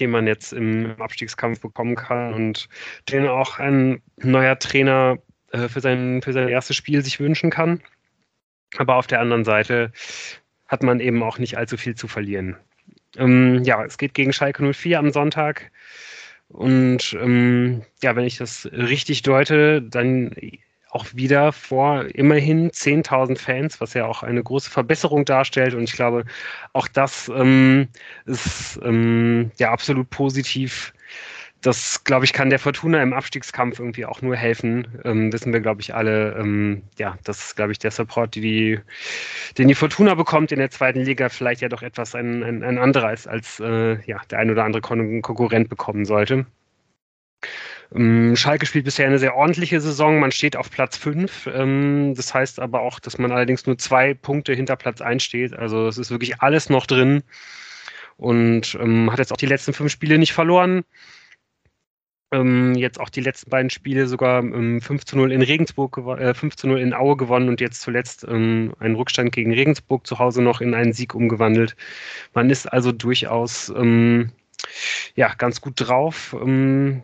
[0.00, 2.68] den man jetzt im Abstiegskampf bekommen kann und
[3.10, 5.18] den auch ein neuer Trainer
[5.56, 7.82] äh, für, sein, für sein erstes Spiel sich wünschen kann.
[8.76, 9.92] Aber auf der anderen Seite
[10.66, 12.56] hat man eben auch nicht allzu viel zu verlieren.
[13.16, 15.70] Ähm, ja, es geht gegen Schalke 04 am Sonntag.
[16.48, 20.32] Und ähm, ja, wenn ich das richtig deute, dann
[20.90, 25.74] auch wieder vor immerhin 10.000 Fans, was ja auch eine große Verbesserung darstellt.
[25.74, 26.24] Und ich glaube,
[26.72, 27.88] auch das ähm,
[28.24, 30.92] ist ähm, ja absolut positiv
[31.62, 34.86] das, glaube ich, kann der Fortuna im Abstiegskampf irgendwie auch nur helfen.
[35.04, 36.36] Ähm, wissen wir, glaube ich, alle.
[36.38, 38.78] Ähm, ja, das ist, glaube ich, der Support, die,
[39.58, 42.78] den die Fortuna bekommt in der zweiten Liga, vielleicht ja doch etwas ein, ein, ein
[42.78, 46.46] anderer als, als äh, ja, der ein oder andere Kon Konkurrent bekommen sollte.
[47.94, 50.18] Ähm, Schalke spielt bisher eine sehr ordentliche Saison.
[50.20, 51.48] Man steht auf Platz 5.
[51.52, 55.54] Ähm, das heißt aber auch, dass man allerdings nur zwei Punkte hinter Platz 1 steht.
[55.54, 57.22] Also es ist wirklich alles noch drin
[58.16, 60.84] und ähm, hat jetzt auch die letzten fünf Spiele nicht verloren.
[62.36, 66.34] Ähm, jetzt auch die letzten beiden Spiele sogar ähm, 5 zu 0 in Regensburg, äh,
[66.34, 70.18] 5 zu 0 in Aue gewonnen und jetzt zuletzt ähm, einen Rückstand gegen Regensburg zu
[70.18, 71.76] Hause noch in einen Sieg umgewandelt.
[72.34, 74.32] Man ist also durchaus ähm,
[75.14, 76.36] ja, ganz gut drauf.
[76.40, 77.02] Ähm,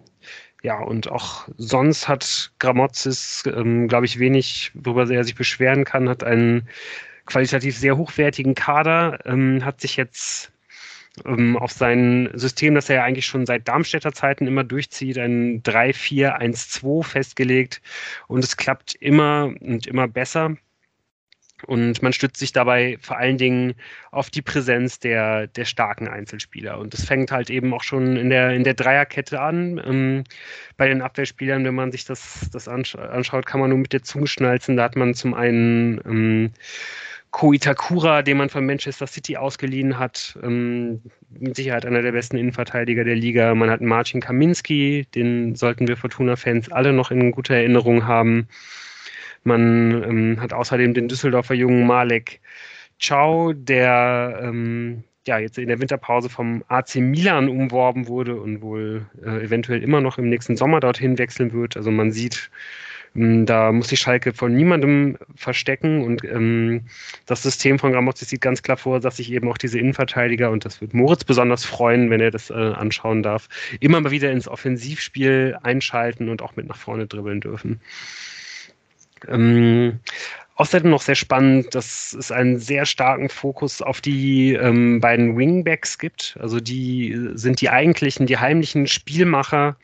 [0.63, 6.09] ja, und auch sonst hat Gramozis, ähm, glaube ich, wenig, worüber er sich beschweren kann,
[6.09, 6.69] hat einen
[7.27, 9.19] qualitativ sehr hochwertigen Kader,
[9.63, 10.52] hat sich jetzt
[11.25, 15.63] ähm, auf sein System, das er ja eigentlich schon seit Darmstädter Zeiten immer durchzieht, ein
[15.63, 17.83] 3-4-1-2 festgelegt
[18.29, 20.57] und es klappt immer und immer besser.
[21.67, 23.75] Und man stützt sich dabei vor allen Dingen
[24.11, 26.79] auf die Präsenz der, der starken Einzelspieler.
[26.79, 29.81] Und das fängt halt eben auch schon in der, in der Dreierkette an.
[29.85, 30.25] Ähm,
[30.77, 34.27] bei den Abwehrspielern, wenn man sich das, das anschaut, kann man nur mit der Zunge
[34.27, 34.77] schnalzen.
[34.77, 36.53] Da hat man zum einen ähm,
[37.33, 41.01] Ko Itakura, den man von Manchester City ausgeliehen hat, ähm,
[41.31, 43.55] mit Sicherheit einer der besten Innenverteidiger der Liga.
[43.55, 48.49] Man hat Marcin Kaminski, den sollten wir Fortuna-Fans alle noch in guter Erinnerung haben.
[49.45, 52.41] Man ähm, hat außerdem den Düsseldorfer jungen Malek
[53.01, 59.07] Ciao, der ähm, ja jetzt in der Winterpause vom AC Milan umworben wurde und wohl
[59.25, 61.77] äh, eventuell immer noch im nächsten Sommer dorthin wechseln wird.
[61.77, 62.51] Also man sieht,
[63.15, 66.83] da muss sich Schalke von niemandem verstecken und ähm,
[67.27, 70.65] das System von Gramozzi sieht ganz klar vor, dass sich eben auch diese Innenverteidiger, und
[70.65, 73.49] das wird Moritz besonders freuen, wenn er das äh, anschauen darf,
[73.81, 77.81] immer mal wieder ins Offensivspiel einschalten und auch mit nach vorne dribbeln dürfen.
[79.29, 80.01] Ähm,
[80.55, 85.99] Außerdem noch sehr spannend, dass es einen sehr starken Fokus auf die ähm, beiden Wingbacks
[85.99, 86.37] gibt.
[86.41, 89.77] Also die sind die eigentlichen, die heimlichen Spielmacher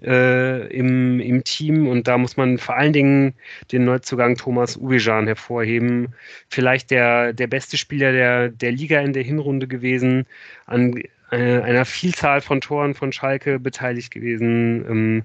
[0.00, 3.34] äh, im, im Team und da muss man vor allen Dingen
[3.70, 6.14] den Neuzugang Thomas Uwejan hervorheben.
[6.48, 10.26] Vielleicht der, der beste Spieler der, der Liga in der Hinrunde gewesen,
[10.66, 14.84] an äh, einer Vielzahl von Toren von Schalke beteiligt gewesen.
[14.88, 15.22] Ähm,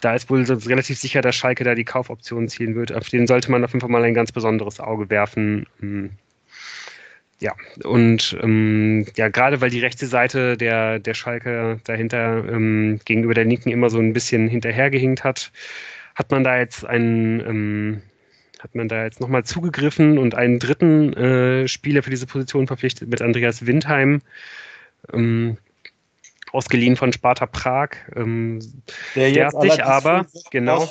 [0.00, 2.92] da ist wohl relativ sicher, dass Schalke da die Kaufoption ziehen wird.
[2.92, 5.66] Auf den sollte man auf jeden Fall mal ein ganz besonderes Auge werfen.
[5.80, 6.10] Hm.
[7.40, 7.54] Ja,
[7.84, 13.44] und ähm, ja, gerade weil die rechte Seite der, der Schalke dahinter ähm, gegenüber der
[13.44, 15.52] linken immer so ein bisschen hinterhergehinkt hat,
[16.16, 18.02] hat man da jetzt einen, ähm,
[18.58, 23.08] hat man da jetzt nochmal zugegriffen und einen dritten äh, Spieler für diese Position verpflichtet
[23.08, 24.20] mit Andreas Windheim.
[25.12, 25.58] Ähm,
[26.52, 27.90] ausgeliehen von Sparta Prag.
[28.16, 28.60] Ähm,
[29.14, 30.88] der, der hat sich aber, genau,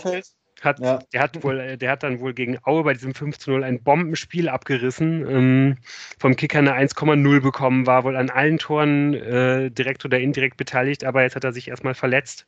[0.61, 0.99] hat, ja.
[1.13, 3.83] der, hat wohl, der hat dann wohl gegen Aue bei diesem 5 zu 0 ein
[3.83, 5.77] Bombenspiel abgerissen, ähm,
[6.19, 11.03] vom Kicker eine 1,0 bekommen, war wohl an allen Toren äh, direkt oder indirekt beteiligt,
[11.03, 12.47] aber jetzt hat er sich erstmal verletzt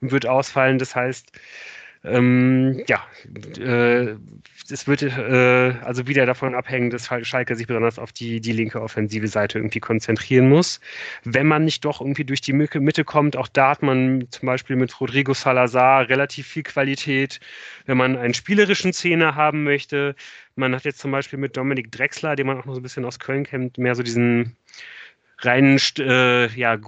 [0.00, 0.78] und wird ausfallen.
[0.78, 1.32] Das heißt,
[2.06, 3.04] ähm, ja,
[3.58, 4.14] äh,
[4.70, 8.80] es wird äh, also wieder davon abhängen, dass Schalke sich besonders auf die, die linke
[8.80, 10.80] offensive Seite irgendwie konzentrieren muss.
[11.24, 14.76] Wenn man nicht doch irgendwie durch die Mitte kommt, auch da hat man zum Beispiel
[14.76, 17.40] mit Rodrigo Salazar relativ viel Qualität.
[17.86, 20.14] Wenn man einen spielerischen Zehner haben möchte,
[20.54, 23.04] man hat jetzt zum Beispiel mit Dominik Drexler, den man auch noch so ein bisschen
[23.04, 24.56] aus Köln kennt, mehr so diesen
[25.38, 26.78] reinen äh, ja,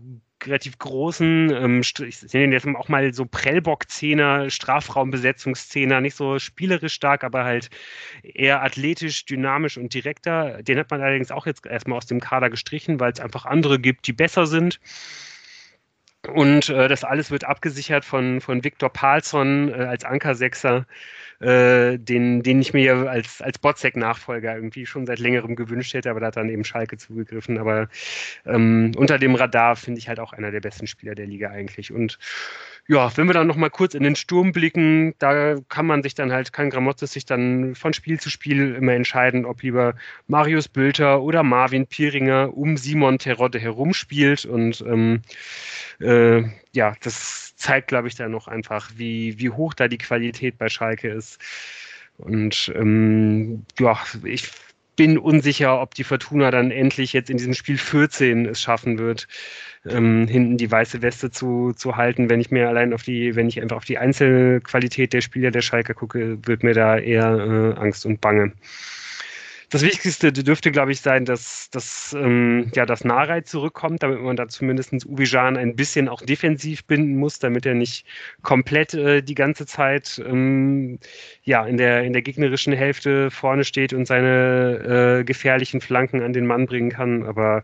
[0.45, 6.95] relativ großen, ähm, ich nenne ihn jetzt auch mal so Prellbock-Zehner, Strafraumbesetzungszehner, nicht so spielerisch
[6.95, 7.71] stark, aber halt
[8.23, 10.63] eher athletisch, dynamisch und direkter.
[10.63, 13.79] Den hat man allerdings auch jetzt erstmal aus dem Kader gestrichen, weil es einfach andere
[13.79, 14.81] gibt, die besser sind.
[16.27, 20.85] Und äh, das alles wird abgesichert von, von Viktor Palsson äh, als Ankersechser,
[21.41, 26.19] äh, den, den ich mir als, als Botzek-Nachfolger irgendwie schon seit längerem gewünscht hätte, aber
[26.21, 27.59] da hat dann eben Schalke zugegriffen.
[27.59, 27.89] Aber
[28.47, 31.93] ähm, unter dem Radar finde ich halt auch einer der besten Spieler der Liga eigentlich.
[31.93, 32.19] Und
[32.89, 36.33] ja, wenn wir dann nochmal kurz in den Sturm blicken, da kann man sich dann
[36.33, 39.95] halt, kann Gramotzes sich dann von Spiel zu Spiel immer entscheiden, ob lieber
[40.27, 45.21] Marius Bülter oder Marvin Pieringer um Simon Terodde herumspielt und ähm,
[46.01, 50.57] äh, ja, das zeigt, glaube ich, dann noch einfach, wie, wie hoch da die Qualität
[50.57, 51.39] bei Schalke ist.
[52.17, 54.51] Und ähm, ja, ich
[54.99, 59.29] bin unsicher, ob die Fortuna dann endlich jetzt in diesem Spiel 14 es schaffen wird,
[59.87, 62.29] ähm, hinten die weiße Weste zu, zu halten.
[62.29, 65.63] Wenn ich mir allein auf die, wenn ich einfach auf die Einzelqualität der Spieler der
[65.63, 67.29] Schalke gucke, wird mir da eher
[67.77, 68.53] äh, Angst und Bange.
[69.71, 74.35] Das Wichtigste dürfte, glaube ich, sein, dass, dass ähm, ja, das Narei zurückkommt, damit man
[74.35, 78.07] da zumindest Ubijan ein bisschen auch defensiv binden muss, damit er nicht
[78.41, 80.99] komplett äh, die ganze Zeit ähm,
[81.43, 86.33] ja, in, der, in der gegnerischen Hälfte vorne steht und seine äh, gefährlichen Flanken an
[86.33, 87.25] den Mann bringen kann.
[87.25, 87.63] Aber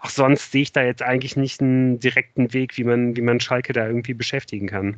[0.00, 3.38] auch sonst sehe ich da jetzt eigentlich nicht einen direkten Weg, wie man, wie man
[3.38, 4.96] Schalke da irgendwie beschäftigen kann.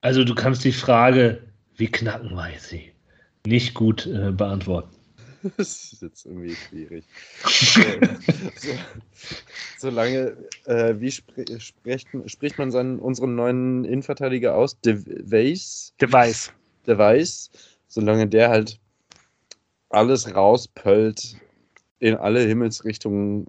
[0.00, 1.51] Also du kannst die Frage
[1.82, 2.92] wie knacken wir sie?
[3.44, 4.94] Nicht gut äh, beantworten.
[5.56, 7.04] Das ist jetzt irgendwie schwierig.
[8.56, 8.70] so,
[9.78, 10.36] solange,
[10.66, 14.78] äh, wie spr spricht, spricht man seinen, unseren neuen Innenverteidiger aus?
[14.82, 15.92] Device?
[16.00, 16.52] Device.
[16.86, 17.50] Device.
[17.88, 18.78] Solange der halt
[19.88, 21.34] alles rauspöllt
[21.98, 23.48] in alle Himmelsrichtungen,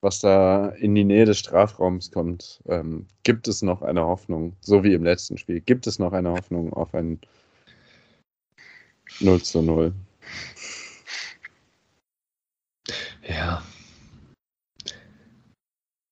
[0.00, 4.82] was da in die Nähe des Strafraums kommt, ähm, gibt es noch eine Hoffnung, so
[4.82, 7.20] wie im letzten Spiel, gibt es noch eine Hoffnung auf ein
[9.20, 9.92] 0 zu 0.
[13.28, 13.62] Ja.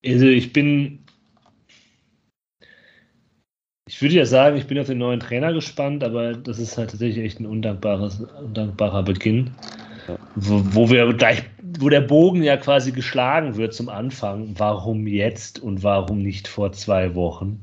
[0.05, 1.05] Also ich bin,
[3.89, 6.91] ich würde ja sagen, ich bin auf den neuen Trainer gespannt, aber das ist halt
[6.91, 9.51] tatsächlich echt ein undankbares, undankbarer Beginn.
[10.07, 10.19] Ja.
[10.37, 11.43] Wo, wo, wir gleich,
[11.79, 14.55] wo der Bogen ja quasi geschlagen wird zum Anfang.
[14.57, 17.61] Warum jetzt und warum nicht vor zwei Wochen?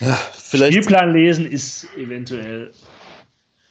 [0.00, 2.72] Ja, vielleicht Spielplan lesen ist eventuell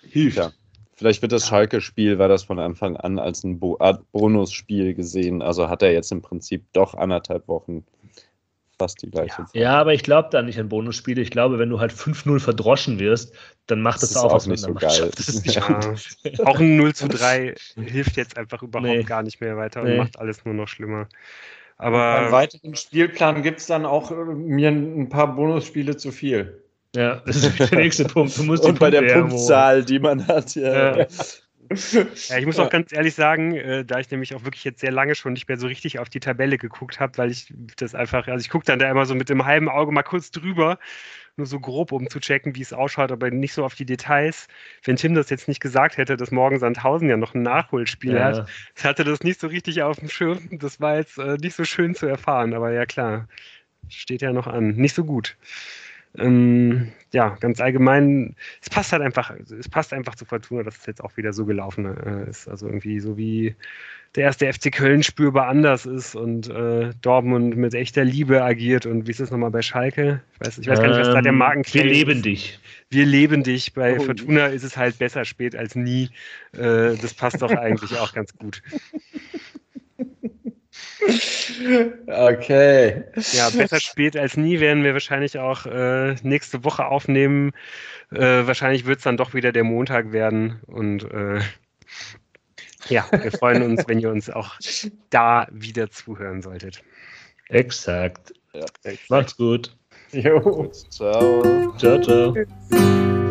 [0.10, 0.38] hilft.
[0.38, 0.52] Ja.
[0.98, 5.42] Vielleicht wird das Schalke-Spiel, war das von Anfang an als ein Bonusspiel gesehen.
[5.42, 7.84] Also hat er jetzt im Prinzip doch anderthalb Wochen
[8.78, 9.46] fast die gleiche ja.
[9.46, 9.56] Zeit.
[9.56, 11.22] Ja, aber ich glaube da nicht an Bonusspiele.
[11.22, 13.34] Ich glaube, wenn du halt 5-0 verdroschen wirst,
[13.68, 15.12] dann macht das, das auch, auch nicht so geil.
[15.18, 16.46] Nicht ja.
[16.46, 19.04] auch ein 0 zu 3 hilft jetzt einfach überhaupt nee.
[19.04, 19.98] gar nicht mehr weiter und nee.
[19.98, 21.08] macht alles nur noch schlimmer.
[21.78, 26.62] Aber beim weiteren Spielplan gibt es dann auch äh, mir ein paar Bonusspiele zu viel.
[26.96, 28.38] Ja, das ist der nächste Punkt.
[28.38, 30.98] Du musst und bei der Punktzahl, die man hat, ja.
[30.98, 31.08] ja.
[32.30, 34.92] Ja, ich muss auch ganz ehrlich sagen, äh, da ich nämlich auch wirklich jetzt sehr
[34.92, 38.28] lange schon nicht mehr so richtig auf die Tabelle geguckt habe, weil ich das einfach,
[38.28, 40.78] also ich gucke dann da immer so mit dem halben Auge mal kurz drüber,
[41.38, 44.48] nur so grob, um zu checken, wie es ausschaut, aber nicht so auf die Details.
[44.84, 48.24] Wenn Tim das jetzt nicht gesagt hätte, dass morgen Sandhausen ja noch ein Nachholspiel ja.
[48.24, 48.48] hat,
[48.84, 50.48] hatte das nicht so richtig auf dem Schirm.
[50.60, 53.28] Das war jetzt äh, nicht so schön zu erfahren, aber ja klar,
[53.90, 54.76] steht ja noch an.
[54.76, 55.36] Nicht so gut
[56.18, 60.86] ähm, ja, ganz allgemein, es passt halt einfach, es passt einfach zu Fortuna, dass es
[60.86, 62.48] jetzt auch wieder so gelaufen äh, ist.
[62.48, 63.56] Also irgendwie so wie
[64.16, 69.08] der erste FC Köln spürbar anders ist und äh, Dortmund mit echter Liebe agiert und
[69.08, 70.22] wie ist es nochmal bei Schalke?
[70.34, 72.26] Ich weiß, ich weiß gar nicht, was da der ähm, Markenclaim Wir leben ist.
[72.26, 72.60] dich.
[72.90, 73.74] Wir leben dich.
[73.74, 74.04] Bei oh.
[74.04, 76.10] Fortuna ist es halt besser spät als nie.
[76.54, 78.62] Äh, das passt doch eigentlich auch ganz gut.
[82.08, 83.04] Okay.
[83.34, 87.52] Ja, besser spät als nie werden wir wahrscheinlich auch äh, nächste Woche aufnehmen.
[88.12, 90.62] Äh, wahrscheinlich wird es dann doch wieder der Montag werden.
[90.68, 91.40] Und äh,
[92.88, 94.56] ja, wir freuen uns, wenn ihr uns auch
[95.10, 96.84] da wieder zuhören solltet.
[97.50, 98.34] Exakt.
[98.54, 99.10] Ja, exakt.
[99.10, 99.76] Macht's gut.
[100.12, 100.72] Jo.
[100.90, 101.74] Ciao.
[101.78, 103.25] Ciao, ciao.